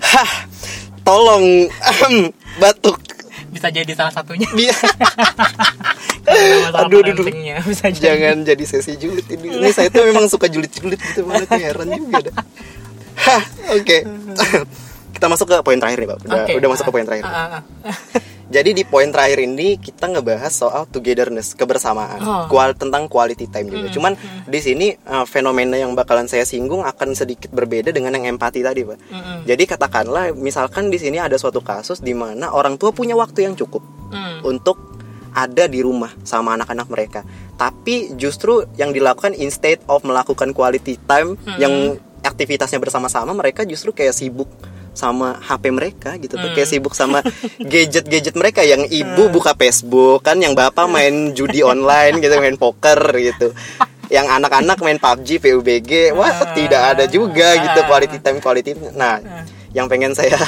Hah, 0.00 0.46
tolong 1.02 1.68
batuk. 2.62 3.02
bisa 3.46 3.72
jadi 3.72 3.88
salah 3.96 4.12
satunya 4.12 4.44
masalah 4.52 6.84
Aduh, 6.84 7.00
aduh, 7.00 7.24
aduh. 7.24 7.64
bisa 7.64 7.88
jadi 7.88 8.04
jangan 8.04 8.44
jadi 8.44 8.64
sesi 8.68 9.00
julid 9.00 9.24
ini. 9.32 9.48
Ini 9.48 9.72
saya 9.72 9.88
tuh 9.88 10.04
memang 10.04 10.28
suka 10.28 10.44
julid-julid 10.44 11.00
gitu 11.00 11.24
banget 11.24 11.48
heran 11.56 11.88
juga 11.88 12.28
dah. 12.28 12.44
Hah, 13.16 13.42
oke. 13.72 13.98
kita 15.16 15.26
masuk 15.26 15.48
ke 15.48 15.56
poin 15.64 15.80
terakhir 15.80 15.98
nih, 16.04 16.08
Pak. 16.12 16.18
Udah, 16.28 16.38
Oke. 16.44 16.52
udah 16.60 16.68
masuk 16.68 16.84
ke 16.86 16.92
poin 16.92 17.06
terakhir. 17.08 17.24
Ah, 17.24 17.32
ah, 17.32 17.48
ah. 17.56 17.62
Jadi 18.46 18.78
di 18.78 18.86
poin 18.86 19.10
terakhir 19.10 19.42
ini 19.42 19.74
kita 19.74 20.06
ngebahas 20.06 20.54
soal 20.54 20.86
togetherness, 20.86 21.58
kebersamaan, 21.58 22.22
Oh. 22.22 22.30
Hmm, 22.30 22.44
kual 22.46 22.78
tentang 22.78 23.10
quality 23.10 23.50
time 23.50 23.74
juga. 23.74 23.90
Cuman 23.90 24.14
di 24.46 24.60
sini 24.62 24.94
uh, 25.02 25.26
fenomena 25.26 25.74
yang 25.74 25.98
bakalan 25.98 26.30
saya 26.30 26.46
singgung 26.46 26.86
akan 26.86 27.18
sedikit 27.18 27.50
berbeda 27.50 27.90
dengan 27.90 28.14
yang 28.14 28.38
empati 28.38 28.62
tadi, 28.62 28.86
Pak. 28.86 28.98
Mm-mm. 29.02 29.38
Jadi 29.50 29.62
katakanlah 29.66 30.30
misalkan 30.30 30.94
di 30.94 30.98
sini 31.00 31.18
ada 31.18 31.34
suatu 31.34 31.58
kasus 31.58 31.98
di 31.98 32.14
mana 32.14 32.54
orang 32.54 32.78
tua 32.78 32.94
punya 32.94 33.18
waktu 33.18 33.50
yang 33.50 33.58
cukup 33.58 33.82
Hmm. 34.06 34.38
untuk 34.46 34.78
ada 35.34 35.66
di 35.66 35.82
rumah 35.82 36.14
sama 36.22 36.54
anak-anak 36.54 36.86
mereka. 36.86 37.20
Tapi 37.58 38.14
justru 38.14 38.62
yang 38.78 38.94
dilakukan 38.94 39.34
instead 39.34 39.82
of 39.90 40.06
melakukan 40.06 40.54
quality 40.54 40.94
time 41.04 41.34
Hmm. 41.42 41.58
yang 41.58 41.74
aktivitasnya 42.26 42.76
bersama-sama 42.76 43.30
mereka 43.30 43.62
justru 43.62 43.90
kayak 43.90 44.12
sibuk 44.12 44.50
sama 44.92 45.36
HP 45.38 45.68
mereka 45.70 46.16
gitu 46.16 46.34
tuh. 46.34 46.48
Hmm. 46.48 46.56
kayak 46.56 46.68
sibuk 46.68 46.92
sama 46.92 47.20
gadget-gadget 47.72 48.32
mereka 48.32 48.60
yang 48.60 48.82
ibu 48.82 49.28
buka 49.28 49.52
Facebook 49.52 50.24
kan 50.24 50.36
yang 50.36 50.52
bapak 50.52 50.86
main 50.86 51.32
judi 51.32 51.60
online 51.60 52.16
gitu 52.18 52.32
main 52.36 52.56
poker 52.56 52.96
gitu. 53.14 53.52
Yang 54.06 54.26
anak-anak 54.32 54.78
main 54.80 54.96
PUBG 54.96 55.38
PUBG 55.38 55.90
wah 56.12 56.30
Ah. 56.30 56.54
tidak 56.54 56.82
ada 56.94 57.04
juga 57.06 57.58
gitu 57.58 57.80
quality 57.84 58.16
time 58.18 58.38
quality 58.38 58.72
nah 58.92 59.18
Ah. 59.18 59.42
yang 59.70 59.86
pengen 59.86 60.12
saya 60.12 60.38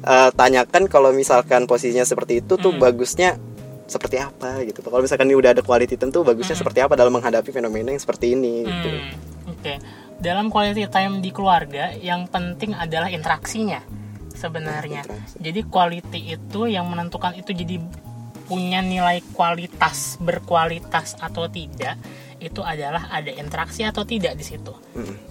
eh, 0.00 0.30
tanyakan 0.32 0.86
kalau 0.86 1.10
misalkan 1.10 1.66
posisinya 1.66 2.02
seperti 2.02 2.40
itu 2.40 2.54
tuh 2.54 2.70
Hmm. 2.70 2.80
bagusnya 2.80 3.36
seperti 3.84 4.16
apa 4.16 4.62
gitu. 4.62 4.80
Kalau 4.80 5.00
misalkan 5.00 5.24
ini 5.24 5.34
udah 5.34 5.50
ada 5.50 5.62
quality 5.62 5.94
time 5.94 6.10
tuh 6.10 6.20
bagusnya 6.20 6.52
seperti 6.52 6.78
apa 6.78 6.92
dalam 6.92 7.08
menghadapi 7.10 7.48
fenomena 7.48 7.88
yang 7.88 7.98
seperti 7.98 8.32
ini 8.32 8.62
gitu. 8.62 8.88
Hmm, 8.90 9.00
Oke, 9.48 9.80
dalam 10.20 10.52
quality 10.52 10.84
time 10.92 11.24
di 11.24 11.32
keluarga 11.32 11.94
yang 11.96 12.28
penting 12.28 12.76
adalah 12.76 13.08
interaksinya 13.08 13.80
sebenarnya. 14.36 15.02
Jadi 15.40 15.66
quality 15.66 16.36
itu 16.36 16.70
yang 16.70 16.86
menentukan 16.86 17.34
itu 17.34 17.50
jadi 17.50 17.80
punya 18.48 18.80
nilai 18.80 19.20
kualitas 19.36 20.16
berkualitas 20.20 21.20
atau 21.20 21.48
tidak 21.52 22.00
itu 22.38 22.62
adalah 22.62 23.10
ada 23.10 23.30
interaksi 23.34 23.82
atau 23.82 24.06
tidak 24.06 24.38
di 24.38 24.44
situ. 24.46 24.70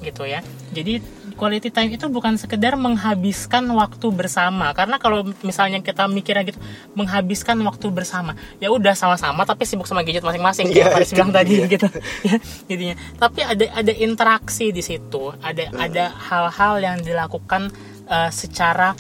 Gitu 0.04 0.24
ya. 0.28 0.44
Jadi 0.76 1.00
quality 1.40 1.70
time 1.72 1.96
itu 1.96 2.06
bukan 2.12 2.36
sekedar 2.36 2.76
menghabiskan 2.76 3.64
waktu 3.72 4.08
bersama. 4.12 4.76
Karena 4.76 5.00
kalau 5.00 5.24
misalnya 5.44 5.80
kita 5.80 6.10
mikirnya 6.12 6.44
gitu 6.44 6.60
menghabiskan 6.98 7.56
waktu 7.64 7.88
bersama 7.94 8.36
ya 8.60 8.74
udah 8.74 8.98
sama-sama 8.98 9.46
tapi 9.48 9.64
sibuk 9.64 9.88
sama 9.88 10.04
gadget 10.04 10.26
masing-masing 10.26 10.74
Faris 10.74 11.14
itu 11.14 11.20
bilang 11.20 11.32
tadi 11.32 11.56
dia. 11.64 11.68
gitu. 11.72 11.88
Ya 12.28 12.36
jadinya. 12.68 12.96
Tapi 13.16 13.40
ada 13.46 13.66
ada 13.72 13.94
interaksi 13.94 14.76
di 14.76 14.84
situ 14.84 15.32
ada 15.40 15.70
ada 15.78 16.12
hal-hal 16.12 16.74
yang 16.84 16.98
dilakukan 17.00 17.72
eh, 18.10 18.30
secara 18.34 18.92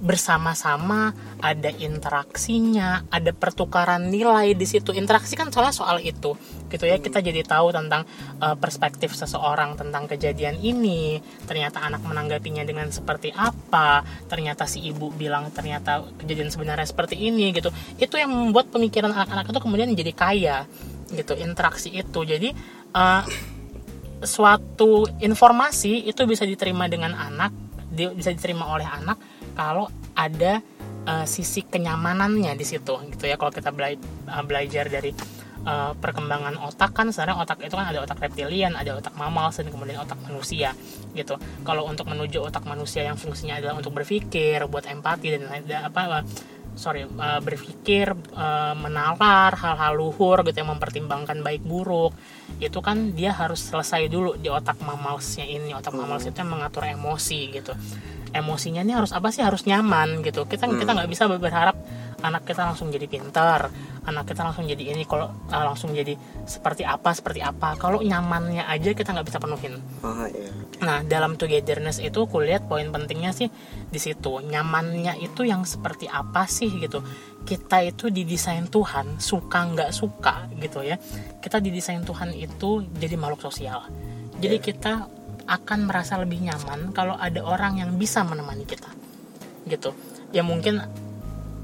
bersama-sama 0.00 1.12
ada 1.44 1.68
interaksinya 1.76 3.04
ada 3.12 3.36
pertukaran 3.36 4.08
nilai 4.08 4.56
di 4.56 4.64
situ. 4.64 4.96
Interaksi 4.96 5.36
kan 5.36 5.52
soalnya 5.52 5.76
soal 5.76 6.00
itu 6.00 6.32
gitu 6.72 6.84
ya. 6.88 6.96
Kita 6.96 7.20
jadi 7.20 7.44
tahu 7.44 7.68
tentang 7.70 8.08
uh, 8.40 8.56
perspektif 8.56 9.12
seseorang 9.12 9.76
tentang 9.76 10.08
kejadian 10.08 10.56
ini. 10.56 11.20
Ternyata 11.44 11.84
anak 11.84 12.00
menanggapinya 12.08 12.64
dengan 12.64 12.88
seperti 12.88 13.28
apa. 13.36 14.00
Ternyata 14.26 14.64
si 14.64 14.80
ibu 14.88 15.12
bilang 15.12 15.52
ternyata 15.52 16.00
kejadian 16.16 16.48
sebenarnya 16.48 16.88
seperti 16.88 17.20
ini 17.20 17.52
gitu. 17.52 17.68
Itu 18.00 18.16
yang 18.16 18.32
membuat 18.32 18.72
pemikiran 18.72 19.12
anak-anak 19.12 19.52
itu 19.52 19.60
kemudian 19.60 19.88
jadi 19.92 20.12
kaya 20.16 20.58
gitu 21.12 21.36
interaksi 21.36 21.92
itu. 21.92 22.24
Jadi 22.24 22.56
uh, 22.96 23.22
suatu 24.24 25.04
informasi 25.20 26.08
itu 26.08 26.24
bisa 26.24 26.48
diterima 26.48 26.88
dengan 26.88 27.12
anak 27.16 27.52
bisa 27.90 28.30
diterima 28.30 28.70
oleh 28.70 28.86
anak 28.86 29.18
kalau 29.52 29.90
ada 30.14 30.62
uh, 31.06 31.26
sisi 31.26 31.64
kenyamanannya 31.64 32.52
di 32.56 32.66
situ 32.66 32.94
gitu 33.12 33.24
ya. 33.24 33.36
Kalau 33.40 33.52
kita 33.52 33.70
bela 33.72 33.92
uh, 33.94 34.44
belajar 34.44 34.88
dari 34.88 35.14
uh, 35.64 35.92
perkembangan 35.96 36.60
otak 36.60 36.92
kan 36.92 37.08
sebenarnya 37.08 37.36
otak 37.40 37.58
itu 37.64 37.74
kan 37.76 37.86
ada 37.88 38.00
otak 38.04 38.18
reptilian 38.20 38.76
ada 38.76 38.96
otak 38.96 39.14
mamal 39.16 39.52
dan 39.52 39.68
kemudian 39.68 39.98
otak 40.00 40.18
manusia 40.24 40.76
gitu. 41.16 41.36
Kalau 41.64 41.88
untuk 41.88 42.08
menuju 42.08 42.40
otak 42.44 42.64
manusia 42.68 43.04
yang 43.04 43.16
fungsinya 43.16 43.60
adalah 43.60 43.76
untuk 43.80 43.96
berpikir 43.96 44.64
buat 44.68 44.84
empati 44.88 45.26
dan 45.36 45.48
ada 45.48 45.88
apa 45.88 46.24
sorry 46.78 47.04
uh, 47.04 47.42
berpikir 47.42 48.14
uh, 48.32 48.72
menalar 48.78 49.52
hal-hal 49.58 50.00
luhur 50.00 50.40
gitu 50.46 50.64
yang 50.64 50.70
mempertimbangkan 50.72 51.42
baik 51.42 51.66
buruk 51.66 52.14
itu 52.62 52.78
kan 52.80 53.12
dia 53.12 53.34
harus 53.34 53.68
selesai 53.68 54.06
dulu 54.06 54.38
di 54.38 54.48
otak 54.48 54.78
mamalsnya 54.80 55.44
ini. 55.44 55.74
Otak 55.76 55.92
mamals 55.92 56.24
itu 56.24 56.36
yang 56.40 56.52
mengatur 56.52 56.86
emosi 56.86 57.52
gitu 57.52 57.74
emosinya 58.32 58.82
ini 58.82 58.92
harus 58.94 59.10
apa 59.14 59.28
sih? 59.34 59.42
Harus 59.42 59.66
nyaman 59.66 60.24
gitu. 60.26 60.46
Kita 60.46 60.66
hmm. 60.66 60.78
kita 60.80 60.90
nggak 60.96 61.10
bisa 61.10 61.24
berharap 61.26 61.76
anak 62.20 62.44
kita 62.44 62.68
langsung 62.68 62.92
jadi 62.92 63.08
pintar 63.08 63.72
anak 64.00 64.32
kita 64.32 64.44
langsung 64.44 64.64
jadi 64.64 64.96
ini 64.96 65.04
kalau 65.04 65.28
uh, 65.28 65.64
langsung 65.64 65.92
jadi 65.92 66.16
seperti 66.48 66.88
apa 66.88 67.12
seperti 67.12 67.44
apa. 67.44 67.76
Kalau 67.76 68.00
nyamannya 68.00 68.64
aja 68.64 68.96
kita 68.96 69.12
nggak 69.12 69.26
bisa 69.28 69.38
penuhin. 69.38 69.76
Oh, 70.00 70.24
iya. 70.24 70.48
nah 70.80 71.04
dalam 71.04 71.36
togetherness 71.36 72.00
itu 72.00 72.24
kulihat 72.24 72.64
poin 72.64 72.88
pentingnya 72.88 73.36
sih 73.36 73.48
di 73.88 74.00
situ. 74.00 74.40
Nyamannya 74.40 75.20
itu 75.20 75.44
yang 75.44 75.68
seperti 75.68 76.08
apa 76.08 76.48
sih 76.48 76.72
gitu. 76.80 77.04
Kita 77.44 77.84
itu 77.84 78.08
didesain 78.08 78.68
Tuhan 78.68 79.20
suka 79.20 79.60
nggak 79.76 79.90
suka 79.92 80.48
gitu 80.56 80.80
ya. 80.80 80.96
Kita 81.40 81.60
didesain 81.60 82.00
Tuhan 82.04 82.32
itu 82.32 82.84
jadi 82.96 83.14
makhluk 83.20 83.44
sosial. 83.44 83.84
Jadi 84.40 84.56
yeah. 84.56 84.64
kita 84.64 84.92
akan 85.46 85.88
merasa 85.88 86.18
lebih 86.20 86.42
nyaman 86.44 86.92
kalau 86.92 87.16
ada 87.16 87.40
orang 87.44 87.80
yang 87.80 87.90
bisa 87.96 88.24
menemani 88.26 88.64
kita. 88.68 88.90
Gitu. 89.68 89.92
Ya 90.34 90.42
mungkin 90.42 90.82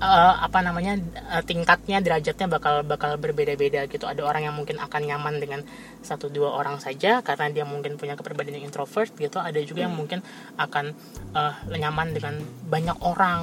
uh, 0.01 0.35
apa 0.41 0.61
namanya 0.61 1.01
uh, 1.33 1.43
tingkatnya 1.45 2.05
derajatnya 2.05 2.47
bakal 2.49 2.85
bakal 2.85 3.17
berbeda-beda 3.17 3.89
gitu. 3.89 4.05
Ada 4.05 4.23
orang 4.25 4.49
yang 4.49 4.55
mungkin 4.57 4.77
akan 4.81 5.03
nyaman 5.07 5.41
dengan 5.41 5.61
satu 6.05 6.29
dua 6.29 6.57
orang 6.57 6.79
saja 6.81 7.21
karena 7.25 7.51
dia 7.53 7.65
mungkin 7.65 7.97
punya 7.97 8.15
kepribadian 8.19 8.63
yang 8.63 8.67
introvert 8.69 9.13
gitu. 9.17 9.41
Ada 9.41 9.61
juga 9.65 9.87
yang 9.89 9.95
hmm. 9.97 10.01
mungkin 10.01 10.21
akan 10.61 10.93
uh, 11.33 11.55
nyaman 11.73 12.09
dengan 12.13 12.35
banyak 12.69 12.97
orang 13.05 13.41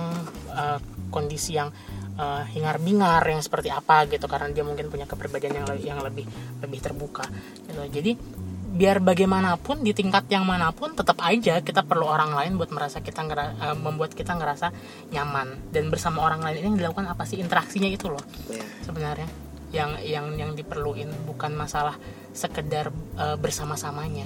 uh, 0.53 0.79
kondisi 1.13 1.57
yang 1.57 1.69
uh, 2.17 2.41
hingar 2.49 2.81
bingar 2.81 3.21
yang 3.25 3.41
seperti 3.41 3.73
apa 3.73 4.05
gitu. 4.09 4.25
Karena 4.29 4.53
dia 4.53 4.65
mungkin 4.65 4.89
punya 4.89 5.09
kepribadian 5.09 5.63
yang 5.63 5.67
yang 5.81 5.99
lebih 6.01 6.25
lebih 6.61 6.79
terbuka 6.81 7.25
gitu. 7.65 7.81
Jadi 7.89 8.13
biar 8.73 8.97
bagaimanapun 9.05 9.85
di 9.85 9.93
tingkat 9.93 10.25
yang 10.33 10.49
mana 10.49 10.73
pun 10.73 10.97
tetap 10.97 11.21
aja 11.21 11.61
kita 11.61 11.85
perlu 11.85 12.09
orang 12.09 12.33
lain 12.33 12.57
buat 12.57 12.73
merasa 12.73 13.05
kita 13.05 13.21
ngera, 13.21 13.45
uh, 13.61 13.77
membuat 13.77 14.17
kita 14.17 14.33
ngerasa 14.33 14.73
nyaman. 15.13 15.69
Dan 15.69 15.93
bersama 15.93 16.25
orang 16.25 16.41
lain 16.41 16.57
ini 16.57 16.67
yang 16.73 16.77
dilakukan 16.81 17.05
apa 17.05 17.29
sih? 17.29 17.37
Interaksinya 17.37 17.85
itu 17.85 18.09
loh 18.09 18.25
yeah. 18.49 18.65
sebenarnya. 18.81 19.29
Yang 19.69 19.91
yang 20.09 20.25
yang 20.37 20.51
diperluin 20.57 21.09
bukan 21.29 21.53
masalah 21.53 22.01
sekedar 22.33 22.89
uh, 23.21 23.37
bersama-samanya. 23.37 24.25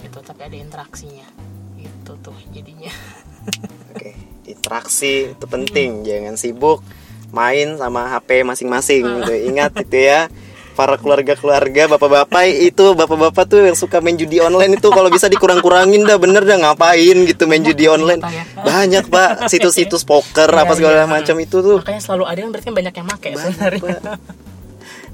Gitu 0.00 0.18
tapi 0.24 0.48
ada 0.48 0.56
interaksinya. 0.56 1.28
Itu 1.76 2.16
tuh 2.24 2.36
jadinya. 2.48 2.90
Oke 3.92 3.92
okay. 3.92 4.14
interaksi 4.48 5.36
itu 5.36 5.44
penting. 5.44 6.00
Hmm. 6.00 6.04
jangan 6.08 6.34
sibuk 6.40 6.80
main 7.28 7.76
sama 7.76 8.08
HP 8.08 8.40
masing-masing 8.40 9.04
gitu. 9.04 9.52
Ingat 9.52 9.84
itu 9.84 10.00
ya 10.00 10.32
para 10.72 10.96
keluarga-keluarga 10.96 11.92
bapak-bapak 11.96 12.48
itu 12.48 12.96
bapak-bapak 12.96 13.44
tuh 13.44 13.60
yang 13.68 13.76
suka 13.76 14.00
main 14.00 14.16
judi 14.16 14.40
online 14.40 14.80
itu 14.80 14.88
kalau 14.88 15.12
bisa 15.12 15.28
dikurang-kurangin 15.28 16.08
dah 16.08 16.16
bener 16.16 16.42
dah 16.42 16.58
ngapain 16.58 17.16
gitu 17.28 17.44
main 17.44 17.60
judi 17.60 17.86
online 17.86 18.24
ya. 18.24 18.44
banyak 18.64 19.04
pak 19.12 19.30
situs-situs 19.52 20.02
poker 20.08 20.48
ya, 20.48 20.64
apa 20.64 20.72
segala 20.74 21.04
ya. 21.04 21.06
macam 21.06 21.36
itu 21.38 21.60
tuh 21.60 21.78
makanya 21.78 22.02
selalu 22.02 22.24
ada 22.26 22.38
kan 22.40 22.50
berarti 22.50 22.68
banyak 22.72 22.94
yang 22.96 23.06
make 23.06 23.30
sebenarnya 23.36 24.00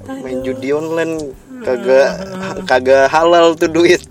main 0.25 0.39
judi 0.41 0.69
online 0.73 1.13
kagak 1.61 2.09
kagak 2.65 3.05
halal 3.11 3.53
tuh 3.53 3.69
duit 3.69 4.01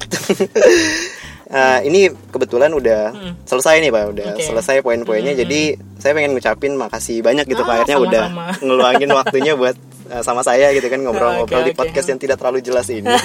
Nah, 1.49 1.81
ini 1.89 2.13
kebetulan 2.29 2.69
udah 2.77 3.17
hmm. 3.17 3.33
selesai 3.49 3.81
nih 3.81 3.89
pak, 3.89 4.05
udah 4.13 4.27
okay. 4.37 4.45
selesai 4.45 4.85
poin-poinnya. 4.85 5.33
Hmm. 5.33 5.41
Jadi 5.41 5.61
saya 5.97 6.13
pengen 6.13 6.37
ngucapin 6.37 6.77
makasih 6.77 7.25
banyak 7.25 7.49
gitu 7.49 7.65
ah, 7.65 7.67
pak. 7.67 7.75
Akhirnya 7.83 7.97
sama 7.97 8.05
-sama. 8.05 8.13
udah 8.13 8.25
ngeluangin 8.61 9.11
waktunya 9.17 9.53
buat 9.57 9.77
sama 10.25 10.43
saya 10.43 10.73
gitu 10.73 10.89
kan 10.89 11.01
ngobrol-ngobrol 11.05 11.63
okay, 11.63 11.71
di 11.71 11.75
podcast 11.77 12.09
yang 12.09 12.21
tidak 12.21 12.37
terlalu 12.41 12.65
jelas 12.65 12.89
ini. 12.89 13.09
uh, 13.09 13.19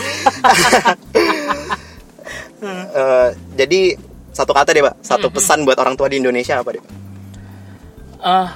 jadi 3.59 3.97
satu 4.34 4.51
kata 4.51 4.73
deh 4.73 4.84
pak, 4.84 4.95
satu 5.05 5.29
hmm, 5.29 5.36
pesan 5.38 5.59
buat 5.63 5.77
orang 5.77 5.95
tua 5.95 6.09
di 6.09 6.17
Indonesia 6.17 6.57
apa 6.57 6.69
deh? 6.73 6.84
Uh, 8.23 8.49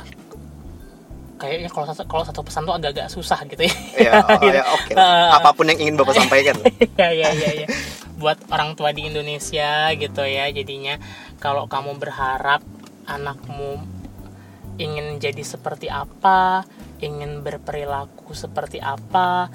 kayaknya 1.38 1.70
kalau 1.70 1.86
satu 1.86 2.04
kalau 2.10 2.24
satu 2.26 2.42
pesan 2.42 2.66
tuh 2.66 2.74
agak-agak 2.74 3.08
susah 3.14 3.40
gitu 3.46 3.64
ya. 3.68 3.74
Iya, 4.00 4.12
oh, 4.32 4.42
ya, 4.42 4.64
oke. 4.74 4.92
Okay. 4.92 4.96
Uh, 4.98 5.30
Apa 5.38 5.54
pun 5.54 5.70
yang 5.70 5.78
ingin 5.78 5.96
bapak 6.00 6.18
sampaikan. 6.18 6.56
Iya, 6.98 7.10
iya, 7.14 7.30
iya. 7.36 7.52
Ya 7.64 7.68
buat 8.18 8.42
orang 8.50 8.74
tua 8.74 8.90
di 8.92 9.06
Indonesia 9.06 9.94
gitu 9.94 10.26
ya 10.26 10.50
jadinya 10.50 10.98
kalau 11.38 11.70
kamu 11.70 12.02
berharap 12.02 12.66
anakmu 13.06 13.78
ingin 14.82 15.22
jadi 15.22 15.46
seperti 15.46 15.88
apa 15.88 16.66
ingin 17.02 17.46
berperilaku 17.46 18.34
seperti 18.34 18.82
apa 18.82 19.50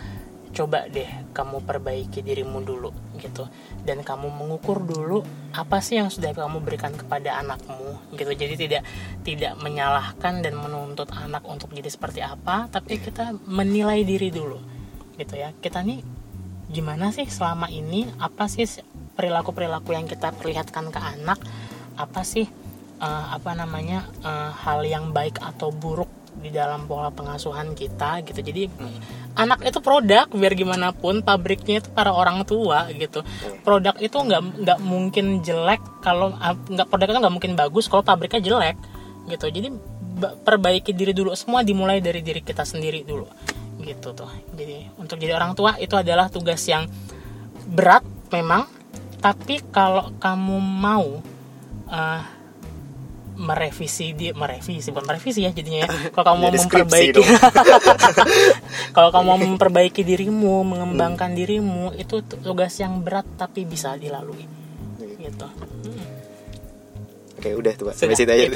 coba 0.53 0.85
deh 0.85 1.09
kamu 1.33 1.65
perbaiki 1.65 2.21
dirimu 2.21 2.61
dulu 2.61 2.93
gitu. 3.17 3.49
Dan 3.83 4.05
kamu 4.05 4.29
mengukur 4.29 4.85
dulu 4.85 5.25
apa 5.57 5.81
sih 5.81 5.97
yang 5.97 6.13
sudah 6.13 6.37
kamu 6.37 6.61
berikan 6.61 6.93
kepada 6.93 7.41
anakmu 7.41 8.13
gitu. 8.15 8.31
Jadi 8.37 8.55
tidak 8.61 8.83
tidak 9.25 9.57
menyalahkan 9.59 10.45
dan 10.45 10.55
menuntut 10.55 11.09
anak 11.17 11.43
untuk 11.49 11.73
jadi 11.73 11.89
seperti 11.89 12.21
apa 12.21 12.69
tapi 12.69 13.01
kita 13.01 13.33
menilai 13.49 14.05
diri 14.05 14.29
dulu 14.29 14.61
gitu 15.17 15.41
ya. 15.41 15.57
Kita 15.57 15.81
nih 15.81 16.05
gimana 16.69 17.11
sih 17.17 17.25
selama 17.25 17.73
ini? 17.73 18.07
Apa 18.21 18.45
sih 18.47 18.69
perilaku 19.17 19.57
perilaku 19.57 19.97
yang 19.97 20.05
kita 20.05 20.37
perlihatkan 20.37 20.93
ke 20.93 21.01
anak? 21.01 21.41
Apa 21.97 22.29
sih 22.29 22.45
uh, 23.01 23.27
apa 23.35 23.57
namanya 23.57 24.07
uh, 24.23 24.53
hal 24.53 24.87
yang 24.87 25.11
baik 25.17 25.43
atau 25.43 25.75
buruk 25.75 26.09
di 26.43 26.51
dalam 26.51 26.91
pola 26.91 27.15
pengasuhan 27.15 27.73
kita 27.79 28.21
gitu. 28.27 28.43
Jadi 28.43 28.67
hmm. 28.67 29.39
anak 29.39 29.63
itu 29.63 29.79
produk 29.79 30.27
biar 30.29 30.53
gimana 30.59 30.91
pun 30.91 31.23
pabriknya 31.23 31.81
itu 31.81 31.89
para 31.95 32.11
orang 32.11 32.43
tua 32.43 32.91
gitu. 32.91 33.23
Produk 33.63 33.95
itu 34.03 34.19
nggak 34.19 34.43
nggak 34.67 34.79
mungkin 34.83 35.41
jelek 35.47 35.81
kalau 36.03 36.35
nggak 36.69 36.87
produk 36.91 37.09
itu 37.15 37.19
nggak 37.23 37.35
mungkin 37.35 37.53
bagus 37.55 37.87
kalau 37.87 38.03
pabriknya 38.03 38.43
jelek 38.43 38.77
gitu. 39.31 39.47
Jadi 39.49 39.69
perbaiki 40.43 40.93
diri 40.93 41.15
dulu 41.15 41.33
semua 41.39 41.63
dimulai 41.63 42.03
dari 42.03 42.21
diri 42.21 42.43
kita 42.43 42.67
sendiri 42.67 43.07
dulu 43.07 43.31
gitu 43.81 44.11
tuh. 44.13 44.31
Jadi 44.59 44.91
untuk 44.99 45.17
jadi 45.23 45.39
orang 45.39 45.55
tua 45.55 45.79
itu 45.79 45.95
adalah 45.95 46.27
tugas 46.27 46.61
yang 46.67 46.91
berat 47.71 48.03
memang 48.35 48.67
tapi 49.23 49.63
kalau 49.71 50.11
kamu 50.19 50.59
mau 50.59 51.23
uh, 51.87 52.23
merevisi 53.33 54.13
dia 54.13 54.37
merevisi 54.37 54.93
bukan 54.93 55.09
merevisi 55.09 55.41
ya 55.45 55.51
jadinya 55.51 55.87
ya. 55.87 55.89
Kalau 56.15 56.25
kamu 56.29 56.39
mau 56.39 56.53
memperbaiki. 56.53 57.23
kalau 58.97 59.09
kamu 59.09 59.25
mau 59.25 59.39
memperbaiki 59.57 60.03
dirimu 60.05 60.63
mengembangkan 60.69 61.33
hmm. 61.33 61.39
dirimu 61.39 61.85
itu 61.97 62.21
tugas 62.25 62.77
yang 62.79 63.01
berat 63.01 63.25
tapi 63.41 63.65
bisa 63.65 63.97
dilalui. 63.97 64.45
Gitu. 65.01 65.47
Hmm. 65.47 66.07
oke 67.39 67.49
udah 67.63 67.73
tuh 67.79 67.85
pak. 67.91 67.95
Sampai 67.97 68.17
situ 68.19 68.31
aja. 68.31 68.47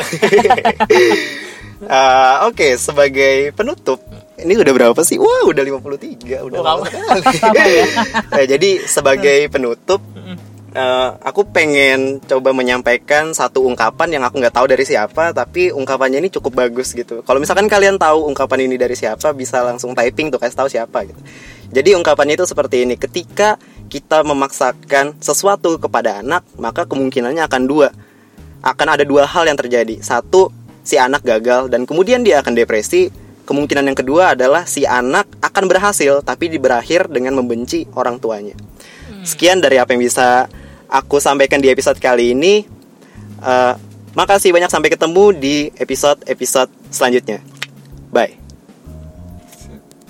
Uh, 1.77 2.49
oke 2.49 2.57
okay, 2.57 2.71
sebagai 2.81 3.53
penutup 3.53 4.01
ini 4.37 4.53
udah 4.57 4.73
berapa 4.73 5.01
sih? 5.01 5.17
Wah, 5.17 5.49
udah 5.49 5.65
53, 5.65 6.45
udah 6.45 6.61
lama 6.61 6.85
sekali. 7.33 7.73
ya. 7.73 7.87
nah, 8.29 8.45
jadi 8.45 8.71
sebagai 8.85 9.49
penutup 9.49 10.05
uh, 10.77 11.17
aku 11.25 11.49
pengen 11.49 12.21
coba 12.21 12.53
menyampaikan 12.53 13.33
satu 13.33 13.65
ungkapan 13.65 14.21
yang 14.21 14.23
aku 14.29 14.39
nggak 14.39 14.55
tahu 14.55 14.69
dari 14.69 14.85
siapa, 14.85 15.33
tapi 15.33 15.73
ungkapannya 15.73 16.21
ini 16.21 16.29
cukup 16.29 16.63
bagus 16.69 16.93
gitu. 16.93 17.25
Kalau 17.25 17.41
misalkan 17.41 17.67
kalian 17.67 17.97
tahu 17.97 18.29
ungkapan 18.29 18.69
ini 18.69 18.77
dari 18.77 18.93
siapa, 18.93 19.33
bisa 19.33 19.65
langsung 19.65 19.97
typing 19.97 20.29
tuh 20.29 20.39
kasih 20.39 20.57
tahu 20.61 20.69
siapa 20.69 21.09
gitu. 21.09 21.21
Jadi 21.73 21.97
ungkapannya 21.97 22.37
itu 22.37 22.47
seperti 22.47 22.85
ini: 22.85 22.95
ketika 23.01 23.57
kita 23.89 24.23
memaksakan 24.23 25.19
sesuatu 25.19 25.81
kepada 25.81 26.21
anak, 26.21 26.45
maka 26.61 26.85
kemungkinannya 26.85 27.43
akan 27.43 27.63
dua. 27.65 27.89
Akan 28.61 28.87
ada 28.93 29.03
dua 29.03 29.25
hal 29.25 29.49
yang 29.49 29.59
terjadi. 29.59 29.99
Satu, 30.05 30.53
si 30.85 31.01
anak 31.01 31.25
gagal 31.25 31.73
dan 31.73 31.89
kemudian 31.89 32.23
dia 32.23 32.45
akan 32.45 32.53
depresi. 32.55 33.11
Kemungkinan 33.47 33.87
yang 33.87 33.95
kedua 33.95 34.35
adalah 34.35 34.67
si 34.67 34.83
anak 34.83 35.31
akan 35.39 35.71
berhasil 35.71 36.19
tapi 36.27 36.51
berakhir 36.59 37.07
dengan 37.07 37.39
membenci 37.39 37.87
orang 37.95 38.19
tuanya. 38.19 38.59
Sekian 39.23 39.63
dari 39.63 39.79
apa 39.79 39.95
yang 39.95 40.03
bisa 40.03 40.51
aku 40.91 41.19
sampaikan 41.19 41.61
di 41.61 41.69
episode 41.71 41.99
kali 41.99 42.33
ini. 42.33 42.65
Uh, 43.43 43.75
makasih 44.17 44.51
banyak 44.51 44.73
sampai 44.73 44.89
ketemu 44.89 45.25
di 45.37 45.57
episode-episode 45.77 46.73
selanjutnya. 46.89 47.45
Bye. 48.11 48.46